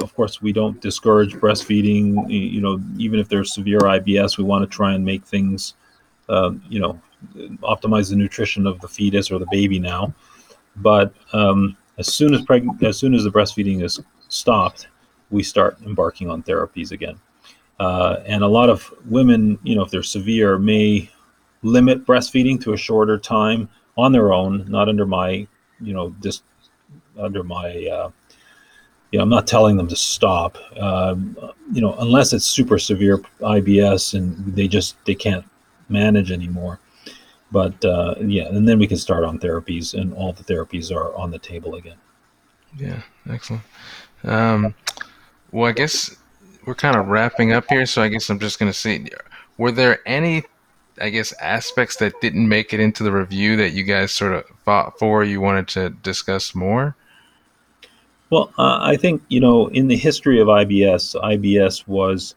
of 0.01 0.13
course, 0.15 0.41
we 0.41 0.51
don't 0.51 0.81
discourage 0.81 1.33
breastfeeding. 1.33 2.29
You 2.29 2.61
know, 2.61 2.81
even 2.97 3.19
if 3.19 3.29
there's 3.29 3.53
severe 3.53 3.79
IBS, 3.79 4.37
we 4.37 4.43
want 4.43 4.69
to 4.69 4.75
try 4.75 4.93
and 4.93 5.05
make 5.05 5.25
things, 5.25 5.75
uh, 6.29 6.51
you 6.67 6.79
know, 6.79 6.99
optimize 7.61 8.09
the 8.09 8.15
nutrition 8.15 8.65
of 8.65 8.79
the 8.81 8.87
fetus 8.87 9.31
or 9.31 9.39
the 9.39 9.47
baby 9.51 9.79
now. 9.79 10.13
But 10.77 11.13
um, 11.33 11.77
as 11.97 12.13
soon 12.13 12.33
as 12.33 12.41
pregnant, 12.41 12.81
as 12.83 12.97
soon 12.97 13.13
as 13.13 13.23
the 13.23 13.31
breastfeeding 13.31 13.83
is 13.83 13.99
stopped, 14.29 14.87
we 15.29 15.43
start 15.43 15.77
embarking 15.85 16.29
on 16.29 16.43
therapies 16.43 16.91
again. 16.91 17.19
Uh, 17.79 18.17
and 18.25 18.43
a 18.43 18.47
lot 18.47 18.69
of 18.69 18.93
women, 19.05 19.57
you 19.63 19.75
know, 19.75 19.83
if 19.83 19.91
they're 19.91 20.03
severe, 20.03 20.57
may 20.57 21.09
limit 21.63 22.05
breastfeeding 22.05 22.61
to 22.61 22.73
a 22.73 22.77
shorter 22.77 23.17
time 23.17 23.69
on 23.97 24.11
their 24.11 24.33
own, 24.33 24.65
not 24.69 24.89
under 24.89 25.05
my, 25.05 25.47
you 25.81 25.93
know, 25.93 26.15
just 26.21 26.43
under 27.17 27.43
my. 27.43 27.87
Uh, 27.87 28.11
you 29.11 29.19
know, 29.19 29.23
I'm 29.23 29.29
not 29.29 29.45
telling 29.45 29.77
them 29.77 29.87
to 29.89 29.95
stop. 29.95 30.57
Um, 30.75 31.37
you 31.71 31.81
know, 31.81 31.93
unless 31.99 32.33
it's 32.33 32.45
super 32.45 32.79
severe 32.79 33.19
IBS 33.41 34.15
and 34.15 34.55
they 34.55 34.67
just 34.67 34.95
they 35.05 35.13
can't 35.13 35.45
manage 35.87 36.31
anymore. 36.31 36.79
But 37.53 37.85
uh, 37.85 38.15
yeah, 38.19 38.47
and 38.47 38.67
then 38.67 38.79
we 38.79 38.87
can 38.87 38.97
start 38.97 39.23
on 39.23 39.37
therapies, 39.37 39.93
and 39.93 40.11
all 40.15 40.33
the 40.33 40.43
therapies 40.43 40.91
are 40.91 41.15
on 41.15 41.29
the 41.29 41.37
table 41.37 41.75
again. 41.75 41.97
Yeah, 42.75 43.03
excellent. 43.29 43.61
Um, 44.23 44.73
well, 45.51 45.69
I 45.69 45.71
guess 45.71 46.17
we're 46.65 46.73
kind 46.73 46.95
of 46.95 47.09
wrapping 47.09 47.53
up 47.53 47.65
here, 47.69 47.85
so 47.85 48.01
I 48.01 48.07
guess 48.07 48.27
I'm 48.31 48.39
just 48.39 48.57
going 48.57 48.71
to 48.71 48.77
see. 48.77 49.05
Were 49.59 49.71
there 49.71 49.99
any, 50.07 50.45
I 50.99 51.09
guess, 51.09 51.31
aspects 51.39 51.97
that 51.97 52.19
didn't 52.21 52.49
make 52.49 52.73
it 52.73 52.79
into 52.79 53.03
the 53.03 53.11
review 53.11 53.55
that 53.57 53.73
you 53.73 53.83
guys 53.83 54.11
sort 54.11 54.33
of 54.33 54.45
fought 54.65 54.97
for? 54.97 55.23
You 55.23 55.39
wanted 55.39 55.67
to 55.69 55.91
discuss 55.91 56.55
more? 56.55 56.95
Well, 58.31 58.51
uh, 58.57 58.79
I 58.81 58.97
think 58.97 59.21
you 59.27 59.39
know, 59.39 59.67
in 59.67 59.87
the 59.87 59.95
history 59.95 60.41
of 60.41 60.47
IBS, 60.47 61.15
IBS 61.21 61.87
was 61.87 62.33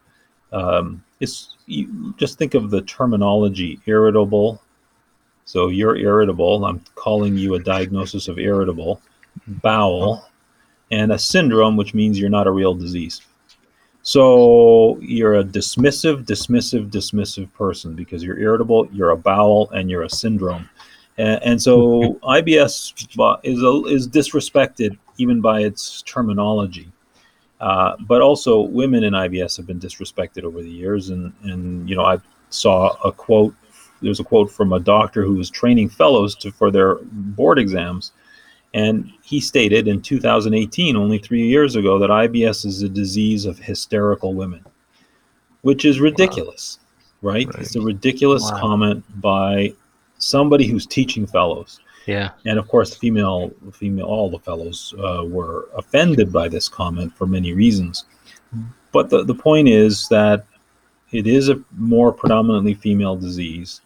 um, 0.53 1.03
it's 1.21 1.55
you 1.65 2.15
just 2.19 2.37
think 2.37 2.53
of 2.53 2.71
the 2.71 2.83
terminology 2.83 3.81
irritable. 3.87 4.61
So 5.47 5.69
you're 5.69 5.97
irritable. 5.97 6.65
I'm 6.65 6.83
calling 6.95 7.37
you 7.37 7.55
a 7.55 7.61
diagnosis 7.61 8.29
of 8.29 8.39
irritable 8.39 9.01
bowel, 9.47 10.29
and 10.91 11.13
a 11.13 11.19
syndrome, 11.19 11.77
which 11.77 11.95
means 11.95 12.19
you're 12.19 12.31
not 12.31 12.47
a 12.47 12.51
real 12.51 12.75
disease. 12.75 13.23
So 14.03 14.99
you're 15.01 15.37
a 15.37 15.45
dismissive, 15.45 16.25
dismissive, 16.25 16.91
dismissive 16.91 17.53
person 17.55 17.95
because 17.95 18.23
you're 18.23 18.39
irritable, 18.39 18.89
you're 18.93 19.11
a 19.11 19.17
bowel, 19.17 19.69
and 19.71 19.91
you're 19.91 20.05
a 20.05 20.11
syndrome. 20.11 20.69
And, 21.19 21.43
and 21.43 21.63
so 21.63 22.15
IBS 22.23 23.41
is 23.43 23.63
a, 23.63 23.93
is 23.93 24.09
disrespected 24.09 24.97
even 25.19 25.41
by 25.41 25.63
its 25.63 26.03
terminology. 26.03 26.91
Uh, 27.59 27.97
but 28.01 28.21
also, 28.21 28.61
women 28.61 29.03
in 29.03 29.15
IBS 29.15 29.57
have 29.57 29.67
been 29.67 29.81
disrespected 29.81 30.45
over 30.45 30.63
the 30.63 30.71
years. 30.71 31.09
And, 31.09 31.33
and 31.43 31.89
you 31.89 31.97
know, 31.97 32.05
I 32.05 32.19
saw 32.51 32.97
a 33.03 33.11
quote. 33.11 33.55
There's 34.03 34.21
a 34.21 34.25
quote 34.25 34.51
from 34.51 34.73
a 34.73 34.81
doctor 34.81 35.25
who 35.25 35.35
was 35.35 35.51
training 35.51 35.89
fellows 35.89 36.35
to, 36.37 36.51
for 36.51 36.71
their 36.71 36.97
board 37.03 37.59
exams, 37.59 38.13
and 38.75 39.11
he 39.23 39.41
stated 39.41 39.89
in 39.89 40.03
2018, 40.03 40.97
only 40.97 41.19
three 41.19 41.47
years 41.47 41.77
ago, 41.77 41.99
that 41.99 42.11
IBS 42.11 42.67
is 42.67 42.83
a 42.83 42.89
disease 42.89 43.47
of 43.47 43.59
hysterical 43.59 44.35
women, 44.35 44.65
which 45.63 45.85
is 45.85 45.99
ridiculous, 46.01 46.79
wow. 47.23 47.33
right? 47.33 47.47
right? 47.47 47.63
It's 47.63 47.77
a 47.77 47.81
ridiculous 47.81 48.43
wow. 48.43 48.61
comment 48.61 49.21
by 49.21 49.73
somebody 50.19 50.67
who's 50.67 50.87
teaching 50.87 51.27
fellows. 51.27 51.81
Yeah. 52.07 52.31
And 52.45 52.59
of 52.59 52.69
course, 52.69 52.97
female, 52.97 53.51
female, 53.73 54.07
all 54.07 54.31
the 54.31 54.39
fellows 54.39 54.95
uh, 54.99 55.25
were 55.25 55.69
offended 55.75 56.33
by 56.33 56.49
this 56.49 56.69
comment 56.69 57.17
for 57.17 57.27
many 57.27 57.53
reasons. 57.53 58.05
But 58.93 59.11
the, 59.11 59.25
the 59.25 59.35
point 59.35 59.69
is 59.69 60.09
that 60.09 60.47
it 61.13 61.27
is 61.27 61.49
a 61.49 61.61
more 61.77 62.13
predominantly 62.13 62.75
female 62.75 63.17
disease, 63.17 63.81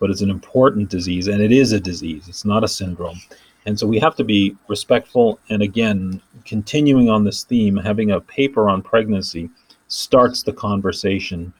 but 0.00 0.10
it's 0.10 0.22
an 0.22 0.30
important 0.30 0.88
disease, 0.88 1.28
and 1.28 1.40
it 1.40 1.52
is 1.52 1.70
a 1.70 1.78
disease. 1.78 2.26
It's 2.26 2.44
not 2.44 2.64
a 2.64 2.68
syndrome. 2.68 3.20
And 3.66 3.78
so 3.78 3.86
we 3.86 4.00
have 4.00 4.16
to 4.16 4.24
be 4.24 4.56
respectful. 4.66 5.38
And 5.50 5.62
again, 5.62 6.20
continuing 6.44 7.10
on 7.10 7.22
this 7.22 7.44
theme, 7.44 7.76
having 7.76 8.10
a 8.10 8.20
paper 8.20 8.68
on 8.68 8.82
pregnancy 8.82 9.50
starts 9.86 10.42
the 10.42 10.52
conversation, 10.52 11.52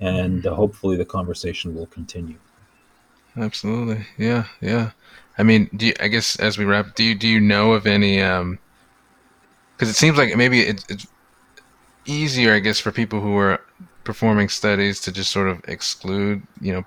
and 0.00 0.44
hopefully 0.44 0.96
the 0.96 1.04
conversation 1.04 1.74
will 1.74 1.86
continue. 1.86 2.38
Absolutely, 3.36 4.06
yeah, 4.18 4.46
yeah. 4.60 4.90
I 5.38 5.42
mean, 5.42 5.70
do 5.76 5.86
you, 5.86 5.94
I 6.00 6.08
guess 6.08 6.36
as 6.36 6.58
we 6.58 6.64
wrap, 6.64 6.94
do 6.94 7.04
you 7.04 7.14
do 7.14 7.28
you 7.28 7.40
know 7.40 7.72
of 7.72 7.86
any? 7.86 8.16
Because 8.16 8.40
um, 8.40 8.58
it 9.80 9.94
seems 9.94 10.18
like 10.18 10.36
maybe 10.36 10.60
it's, 10.60 10.84
it's 10.88 11.06
easier, 12.04 12.54
I 12.54 12.58
guess, 12.58 12.78
for 12.78 12.92
people 12.92 13.20
who 13.20 13.36
are 13.36 13.60
performing 14.04 14.48
studies 14.48 15.00
to 15.00 15.12
just 15.12 15.30
sort 15.30 15.48
of 15.48 15.62
exclude, 15.68 16.42
you 16.60 16.72
know, 16.72 16.84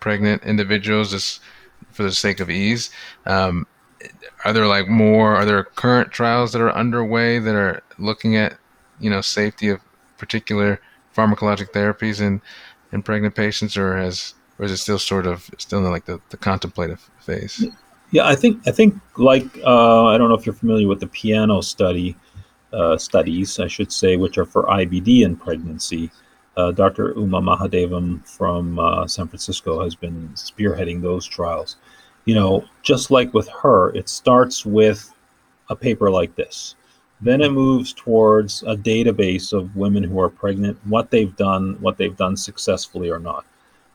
pregnant 0.00 0.42
individuals 0.44 1.10
just 1.10 1.40
for 1.92 2.02
the 2.02 2.12
sake 2.12 2.40
of 2.40 2.50
ease. 2.50 2.90
Um, 3.26 3.66
are 4.44 4.52
there 4.52 4.66
like 4.66 4.88
more? 4.88 5.34
Are 5.34 5.44
there 5.44 5.64
current 5.64 6.12
trials 6.12 6.52
that 6.52 6.60
are 6.60 6.72
underway 6.72 7.38
that 7.38 7.54
are 7.54 7.82
looking 7.98 8.36
at, 8.36 8.58
you 9.00 9.10
know, 9.10 9.20
safety 9.20 9.68
of 9.68 9.80
particular 10.18 10.80
pharmacologic 11.16 11.72
therapies 11.72 12.20
in 12.20 12.40
in 12.92 13.02
pregnant 13.02 13.34
patients, 13.34 13.76
or 13.76 13.96
has 13.96 14.34
or 14.58 14.64
is 14.66 14.72
it 14.72 14.76
still 14.78 14.98
sort 14.98 15.26
of 15.26 15.50
still 15.58 15.84
in 15.84 15.90
like 15.90 16.04
the, 16.06 16.20
the 16.30 16.36
contemplative 16.36 17.10
phase? 17.20 17.64
Yeah, 18.10 18.26
I 18.26 18.36
think 18.36 18.66
I 18.68 18.72
think 18.72 18.94
like 19.16 19.46
uh, 19.64 20.06
I 20.06 20.18
don't 20.18 20.28
know 20.28 20.36
if 20.36 20.46
you're 20.46 20.54
familiar 20.54 20.88
with 20.88 21.00
the 21.00 21.08
piano 21.08 21.60
study. 21.62 22.16
uh, 22.74 22.98
studies, 22.98 23.60
I 23.60 23.68
should 23.68 23.92
say, 23.92 24.16
which 24.16 24.36
are 24.36 24.44
for 24.44 24.64
IBD 24.64 25.22
in 25.22 25.36
pregnancy. 25.36 26.10
Uh, 26.56 26.70
Dr. 26.70 27.12
Uma 27.16 27.40
Mahadevan 27.40 28.26
from 28.28 28.78
uh, 28.78 29.06
San 29.06 29.26
Francisco 29.28 29.82
has 29.82 29.94
been 29.94 30.28
spearheading 30.34 31.02
those 31.02 31.26
trials. 31.26 31.76
You 32.26 32.34
know, 32.34 32.64
just 32.82 33.10
like 33.10 33.34
with 33.34 33.48
her, 33.48 33.90
it 33.94 34.08
starts 34.08 34.64
with 34.64 35.12
a 35.68 35.76
paper 35.76 36.10
like 36.10 36.34
this. 36.36 36.76
Then 37.20 37.40
it 37.40 37.52
moves 37.52 37.92
towards 37.92 38.62
a 38.64 38.76
database 38.76 39.52
of 39.52 39.74
women 39.76 40.02
who 40.04 40.20
are 40.20 40.28
pregnant, 40.28 40.78
what 40.86 41.10
they've 41.10 41.34
done, 41.36 41.76
what 41.80 41.96
they've 41.96 42.16
done 42.16 42.36
successfully 42.36 43.10
or 43.10 43.18
not. 43.18 43.44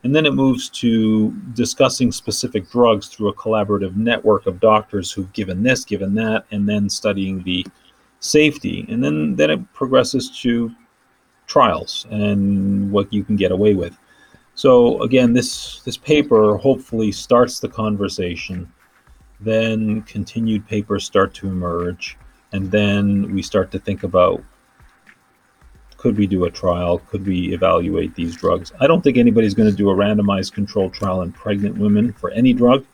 And 0.03 0.15
then 0.15 0.25
it 0.25 0.33
moves 0.33 0.69
to 0.69 1.31
discussing 1.53 2.11
specific 2.11 2.69
drugs 2.69 3.07
through 3.07 3.29
a 3.29 3.33
collaborative 3.35 3.95
network 3.95 4.47
of 4.47 4.59
doctors 4.59 5.11
who've 5.11 5.31
given 5.33 5.61
this, 5.61 5.83
given 5.83 6.13
that, 6.15 6.45
and 6.51 6.67
then 6.67 6.89
studying 6.89 7.43
the 7.43 7.65
safety. 8.21 8.85
And 8.89 9.03
then, 9.03 9.35
then 9.35 9.51
it 9.51 9.73
progresses 9.73 10.29
to 10.41 10.71
trials 11.49 12.05
and 12.11 12.89
what 12.91 13.11
you 13.11 13.23
can 13.23 13.35
get 13.35 13.51
away 13.51 13.73
with. 13.73 13.97
So 14.55 15.01
again, 15.01 15.33
this 15.33 15.81
this 15.81 15.97
paper 15.97 16.57
hopefully 16.57 17.11
starts 17.11 17.59
the 17.59 17.69
conversation. 17.69 18.71
Then 19.41 20.01
continued 20.03 20.67
papers 20.67 21.05
start 21.05 21.33
to 21.35 21.47
emerge, 21.47 22.17
and 22.51 22.69
then 22.71 23.33
we 23.33 23.41
start 23.41 23.71
to 23.71 23.79
think 23.79 24.03
about 24.03 24.43
could 25.97 26.17
we 26.17 26.27
do 26.27 26.45
a 26.45 26.51
trial? 26.51 26.99
Could 27.09 27.27
we 27.27 27.53
evaluate 27.53 28.15
these 28.15 28.35
drugs? 28.35 28.71
I 28.79 28.87
don't 28.87 29.01
think 29.01 29.17
anybody's 29.17 29.53
going 29.53 29.69
to 29.69 29.75
do 29.75 29.89
a 29.89 29.95
randomized 29.95 30.53
controlled 30.53 30.93
trial 30.93 31.23
in 31.23 31.33
pregnant 31.33 31.77
women 31.77 32.13
for 32.13 32.31
any 32.31 32.53
drug. 32.53 32.85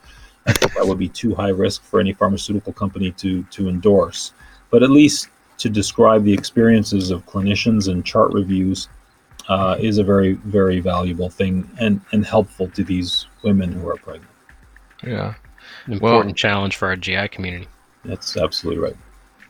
I 0.47 0.53
think 0.53 0.74
that 0.74 0.88
would 0.88 0.97
be 0.97 1.10
too 1.10 1.36
high 1.36 1.49
risk 1.49 1.84
for 1.84 1.99
any 1.99 2.14
pharmaceutical 2.14 2.74
company 2.74 3.12
to 3.12 3.43
to 3.43 3.70
endorse. 3.70 4.34
But 4.70 4.84
at 4.84 4.89
least 4.89 5.30
to 5.58 5.70
describe 5.70 6.24
the 6.24 6.34
experiences 6.34 7.12
of 7.12 7.26
clinicians 7.26 7.88
and 7.88 8.06
chart 8.06 8.34
reviews 8.34 8.89
uh, 9.47 9.78
is 9.80 9.97
a 9.97 10.03
very 10.03 10.34
very 10.34 10.80
valuable 10.80 11.30
thing 11.30 11.70
and 11.80 12.01
and 12.12 12.26
helpful 12.26 12.68
to 12.70 12.84
these 12.84 13.28
women 13.43 13.72
who 13.72 13.88
are 13.88 13.97
pregnant. 13.97 14.32
Yeah, 15.03 15.36
An 15.86 15.93
important 15.93 16.26
well, 16.26 16.34
challenge 16.34 16.76
for 16.78 16.88
our 16.88 16.95
GI 16.95 17.28
community. 17.30 17.68
That's 18.03 18.38
absolutely 18.38 18.84
right. 18.84 18.97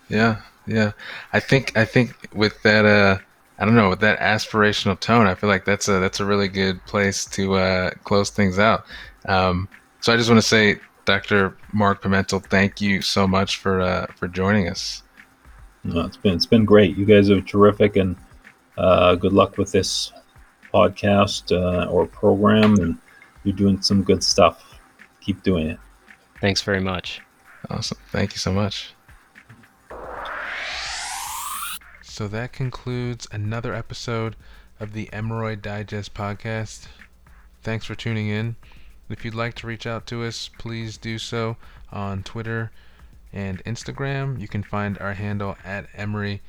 Yeah, 0.10 0.42
yeah. 0.68 0.92
I 1.34 1.40
think 1.40 1.76
I 1.78 1.86
think 1.86 2.14
with 2.34 2.62
that 2.64 2.86
uh 2.86 3.20
I 3.58 3.64
don't 3.64 3.76
know 3.76 3.90
with 3.90 4.02
that 4.02 4.20
aspirational 4.20 5.00
tone, 5.00 5.28
I 5.28 5.36
feel 5.36 5.50
like 5.50 5.66
that's 5.66 5.88
a 5.88 6.00
that's 6.00 6.20
a 6.20 6.26
really 6.26 6.48
good 6.48 6.84
place 6.86 7.26
to 7.28 7.56
uh, 7.56 7.92
close 8.04 8.30
things 8.30 8.60
out. 8.60 8.86
Um, 9.28 9.70
so 10.02 10.14
I 10.14 10.18
just 10.18 10.30
want 10.30 10.42
to 10.42 10.48
say, 10.48 10.80
Dr. 11.06 11.56
Mark 11.72 12.04
Pimentel, 12.04 12.44
thank 12.44 12.82
you 12.82 13.02
so 13.02 13.28
much 13.28 13.58
for 13.58 13.80
uh, 13.80 14.08
for 14.18 14.28
joining 14.28 14.68
us. 14.68 15.04
No, 15.86 16.02
it's 16.02 16.18
been 16.18 16.34
it's 16.34 16.48
been 16.48 16.66
great. 16.66 16.98
You 16.98 17.06
guys 17.06 17.30
are 17.30 17.42
terrific, 17.42 17.96
and 17.96 18.16
uh, 18.78 19.14
good 19.16 19.34
luck 19.34 19.58
with 19.58 19.72
this 19.72 20.12
podcast 20.74 21.56
uh, 21.56 21.88
or 21.90 22.08
program. 22.08 22.76
And 22.80 22.98
you're 23.44 23.56
doing 23.56 23.82
some 23.82 24.02
good 24.02 24.24
stuff. 24.24 24.80
Keep 25.22 25.44
doing 25.44 25.68
it. 25.68 25.80
Thanks 26.42 26.64
very 26.64 26.82
much. 26.82 27.22
Awesome. 27.70 28.00
Thank 28.12 28.34
you 28.34 28.40
so 28.40 28.52
much. 28.52 28.96
So 32.02 32.28
that 32.30 32.52
concludes 32.52 33.28
another 33.32 33.74
episode 33.74 34.36
of 34.80 34.94
the 34.94 35.08
Emoroid 35.14 35.62
Digest 35.62 36.14
podcast. 36.14 36.88
Thanks 37.62 37.86
for 37.86 37.94
tuning 37.94 38.28
in. 38.28 38.56
If 39.10 39.24
you'd 39.24 39.36
like 39.36 39.54
to 39.56 39.68
reach 39.68 39.86
out 39.86 40.08
to 40.08 40.24
us, 40.24 40.50
please 40.58 40.98
do 40.98 41.20
so 41.20 41.58
on 41.92 42.24
Twitter 42.24 42.72
and 43.36 43.64
Instagram. 43.66 44.40
You 44.40 44.48
can 44.48 44.64
find 44.64 44.98
our 44.98 45.14
handle 45.14 45.58
at 45.64 45.88
Emory 45.94 46.42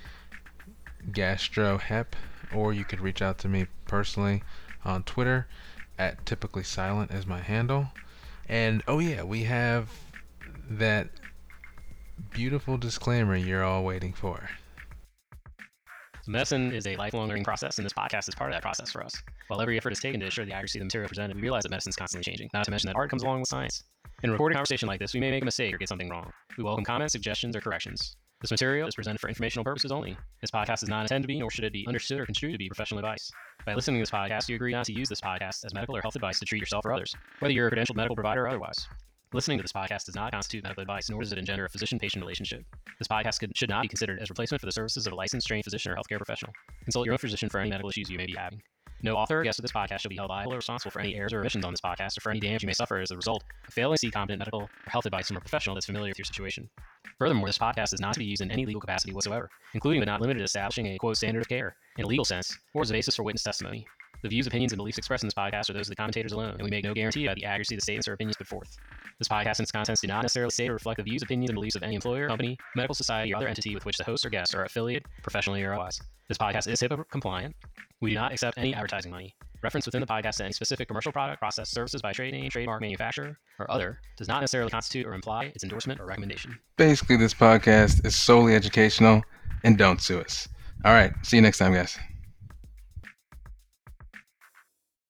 GastroHep, 1.11 2.07
or 2.55 2.72
you 2.72 2.84
could 2.84 3.01
reach 3.01 3.20
out 3.20 3.39
to 3.39 3.49
me 3.49 3.66
personally 3.87 4.43
on 4.84 5.03
Twitter 5.03 5.49
at 5.99 6.24
Typically 6.24 6.62
Silent 6.62 7.11
as 7.11 7.26
my 7.26 7.41
handle. 7.41 7.89
And 8.49 8.82
oh 8.87 9.01
yeah, 9.01 9.24
we 9.24 9.43
have 9.45 9.91
that 10.70 11.09
beautiful 12.30 12.78
disclaimer 12.78 13.37
you're 13.37 13.64
all 13.64 13.84
waiting 13.84 14.12
for. 14.12 14.49
Medicine 16.28 16.72
is 16.72 16.87
a 16.87 16.97
lifelong 16.97 17.28
learning 17.28 17.45
process, 17.45 17.78
and 17.78 17.84
this 17.84 17.93
podcast 17.93 18.28
is 18.28 18.34
part 18.34 18.51
of 18.51 18.55
that 18.55 18.62
process 18.62 18.91
for 18.91 19.03
us. 19.05 19.12
While 19.47 19.61
every 19.61 19.76
effort 19.76 19.93
is 19.93 20.01
taken 20.01 20.18
to 20.20 20.26
ensure 20.26 20.45
the 20.45 20.53
accuracy 20.53 20.78
of 20.78 20.80
the 20.80 20.87
material 20.87 21.09
presented, 21.09 21.37
we 21.37 21.43
realize 21.43 21.62
that 21.62 21.70
medicine 21.70 21.91
is 21.91 21.97
constantly 21.97 22.24
changing, 22.24 22.51
not 22.53 22.64
to 22.64 22.70
mention 22.72 22.89
that 22.89 22.97
art 22.97 23.11
comes 23.11 23.22
along 23.22 23.41
with 23.41 23.49
science. 23.49 23.84
In 24.23 24.31
a 24.31 24.33
recorded 24.33 24.55
conversation 24.55 24.89
like 24.89 24.99
this, 24.99 25.12
we 25.12 25.21
may 25.21 25.31
make 25.31 25.43
a 25.43 25.45
mistake 25.45 25.75
or 25.75 25.77
get 25.77 25.91
something 25.91 26.09
wrong. 26.09 26.33
We 26.57 26.64
welcome 26.64 26.87
comments, 26.87 27.12
suggestions, 27.12 27.55
or 27.55 27.61
corrections. 27.61 28.17
This 28.41 28.51
material 28.51 28.89
is 28.89 28.95
presented 28.95 29.21
for 29.21 29.29
informational 29.29 29.62
purposes 29.62 29.93
only. 29.93 30.17
This 30.41 30.51
podcast 30.51 30.83
is 30.83 30.89
not 30.89 31.03
intended 31.03 31.25
to 31.25 31.29
be, 31.29 31.39
nor 31.39 31.51
should 31.51 31.64
it 31.64 31.73
be 31.73 31.85
understood 31.87 32.21
or 32.21 32.25
construed 32.25 32.53
to 32.53 32.59
be 32.59 32.67
professional 32.67 32.99
advice. 32.99 33.31
By 33.67 33.75
listening 33.75 33.99
to 33.99 34.03
this 34.03 34.11
podcast, 34.11 34.49
you 34.49 34.57
agree 34.57 34.73
not 34.73 34.87
to 34.87 34.95
use 34.95 35.11
this 35.11 35.21
podcast 35.21 35.67
as 35.67 35.75
medical 35.75 35.95
or 35.99 36.01
health 36.01 36.17
advice 36.17 36.39
to 36.39 36.47
treat 36.47 36.61
yourself 36.61 36.87
or 36.87 36.95
others, 36.95 37.14
whether 37.41 37.53
you're 37.53 37.69
a 37.69 37.71
credentialed 37.71 37.97
medical 37.97 38.17
provider 38.17 38.45
or 38.45 38.49
otherwise. 38.49 38.89
Listening 39.35 39.59
to 39.59 39.62
this 39.62 39.73
podcast 39.73 40.07
does 40.07 40.14
not 40.14 40.33
constitute 40.33 40.64
medical 40.64 40.81
advice, 40.81 41.11
nor 41.11 41.21
does 41.21 41.33
it 41.33 41.39
engender 41.39 41.67
a 41.67 41.69
physician 41.69 41.99
patient 41.99 42.23
relationship. 42.23 42.64
This 42.99 43.09
podcast 43.09 43.39
could, 43.39 43.55
should 43.55 43.69
not 43.69 43.83
be 43.83 43.89
considered 43.89 44.19
as 44.21 44.31
replacement 44.31 44.62
for 44.62 44.67
the 44.67 44.73
services 44.73 45.07
of 45.07 45.12
a 45.12 45.17
licensed 45.17 45.47
trained 45.47 45.64
physician 45.64 45.93
or 45.93 45.97
healthcare 45.97 46.17
professional. 46.17 46.55
Consult 46.85 47.05
your 47.05 47.12
own 47.12 47.19
physician 47.19 47.51
for 47.51 47.61
any 47.61 47.69
medical 47.69 47.91
issues 47.91 48.09
you 48.09 48.17
may 48.17 48.27
be 48.27 48.35
having. 48.35 48.62
No 49.03 49.14
author 49.16 49.42
guest 49.42 49.59
of 49.59 49.62
this 49.62 49.72
podcast 49.72 50.01
shall 50.01 50.09
be 50.09 50.16
held 50.16 50.30
liable 50.30 50.55
or 50.55 50.57
responsible 50.57 50.90
for 50.90 51.01
any 51.01 51.14
errors 51.14 51.32
or 51.32 51.40
omissions 51.40 51.64
on 51.64 51.72
this 51.72 51.80
podcast 51.80 52.16
or 52.16 52.22
for 52.22 52.30
any 52.30 52.40
damage 52.40 52.62
you 52.62 52.66
may 52.66 52.72
suffer 52.72 52.99
as 52.99 53.11
a 53.11 53.16
result 53.16 53.44
of 53.66 53.74
failing 53.74 53.94
to 53.94 53.99
seek 53.99 54.12
competent 54.12 54.38
medical 54.38 54.62
or 54.62 54.70
health 54.86 55.07
advice 55.07 55.28
from 55.28 55.36
a 55.36 55.40
professional 55.40 55.74
that's 55.74 55.86
familiar 55.86 56.09
with 56.09 56.18
your 56.18 56.24
situation. 56.24 56.68
Furthermore, 57.18 57.47
this 57.47 57.59
podcast 57.59 57.92
is 57.92 58.01
not 58.01 58.14
to 58.14 58.18
be 58.18 58.24
used 58.24 58.42
in 58.42 58.51
any 58.51 58.64
legal 58.66 58.80
capacity 58.80 59.12
whatsoever, 59.12 59.49
including 59.74 60.01
but 60.01 60.07
not 60.07 60.20
limited 60.20 60.38
to 60.38 60.44
establishing 60.44 60.86
a 60.86 60.99
quote 60.99 61.16
standard 61.16 61.40
of 61.40 61.49
care 61.49 61.76
in 61.99 62.05
a 62.05 62.09
legal 62.09 62.24
sense 62.24 62.57
or 62.74 62.82
as 62.82 62.90
a 62.90 62.94
basis 62.94 63.16
for 63.16 63.22
witness 63.22 63.42
testimony. 63.42 63.86
The 64.22 64.30
views, 64.30 64.47
opinions, 64.47 64.72
and 64.72 64.78
beliefs 64.78 64.99
expressed 64.99 65.22
in 65.22 65.26
this 65.28 65.34
podcast 65.34 65.68
are 65.68 65.74
those 65.74 65.86
of 65.86 65.90
the 65.90 65.97
commentators 65.97 66.32
alone, 66.32 66.53
and 66.53 66.62
we 66.62 66.70
make 66.70 66.84
no 66.84 66.94
guarantee 66.94 67.26
about 67.26 67.36
the 67.36 67.44
accuracy 67.44 67.74
of 67.74 67.80
the 67.80 67.82
statements 67.82 68.09
or 68.09 68.14
opinions 68.14 68.36
put 68.36 68.47
forth. 68.47 68.76
This 69.18 69.28
podcast 69.28 69.59
and 69.59 69.61
its 69.61 69.72
contents 69.72 70.01
do 70.01 70.09
not 70.09 70.22
necessarily 70.22 70.51
state 70.51 70.70
or 70.70 70.72
reflect 70.72 70.97
the 70.97 71.05
views, 71.05 71.22
opinions, 71.22 71.51
and 71.51 71.55
beliefs 71.55 71.76
of 71.76 71.82
any 71.82 71.94
employer, 71.94 72.28
company, 72.28 72.57
medical 72.74 72.94
society, 72.94 73.32
or 73.32 73.36
other 73.36 73.49
entity 73.49 73.74
with 73.74 73.84
which 73.84 73.99
the 73.99 74.05
hosts 74.05 74.24
or 74.24 74.30
guests 74.30 74.55
are 74.55 74.64
affiliated, 74.64 75.05
professionally 75.22 75.62
or 75.62 75.72
otherwise. 75.72 76.01
This 76.28 76.38
podcast 76.38 76.66
is 76.66 76.80
HIPAA 76.80 77.09
compliant. 77.11 77.55
We 78.01 78.11
do 78.11 78.16
not 78.16 78.32
accept 78.32 78.59
any 78.59 78.74
advertising 78.74 79.11
money. 79.11 79.34
Reference 79.62 79.86
within 79.86 80.01
the 80.01 80.07
podcast 80.07 80.36
to 80.36 80.44
any 80.44 80.53
specific 80.53 80.86
commercial 80.86 81.12
product, 81.12 81.40
process, 81.40 81.70
services 81.70 82.03
by 82.03 82.12
trade 82.12 82.32
name, 82.32 82.51
trademark, 82.51 82.82
manufacturer, 82.82 83.38
or 83.59 83.70
other 83.70 83.99
does 84.18 84.28
not 84.28 84.40
necessarily 84.40 84.70
constitute 84.70 85.07
or 85.07 85.14
imply 85.14 85.47
its 85.55 85.64
endorsement 85.64 86.01
or 86.01 86.07
recommendation. 86.07 86.59
Basically, 86.76 87.16
this 87.16 87.32
podcast 87.32 88.05
is 88.05 88.14
solely 88.14 88.55
educational, 88.55 89.22
and 89.64 89.78
don't 89.78 90.01
sue 90.01 90.20
us. 90.20 90.47
All 90.84 90.92
right, 90.92 91.12
see 91.22 91.36
you 91.36 91.42
next 91.42 91.59
time, 91.59 91.72
guys. 91.72 91.99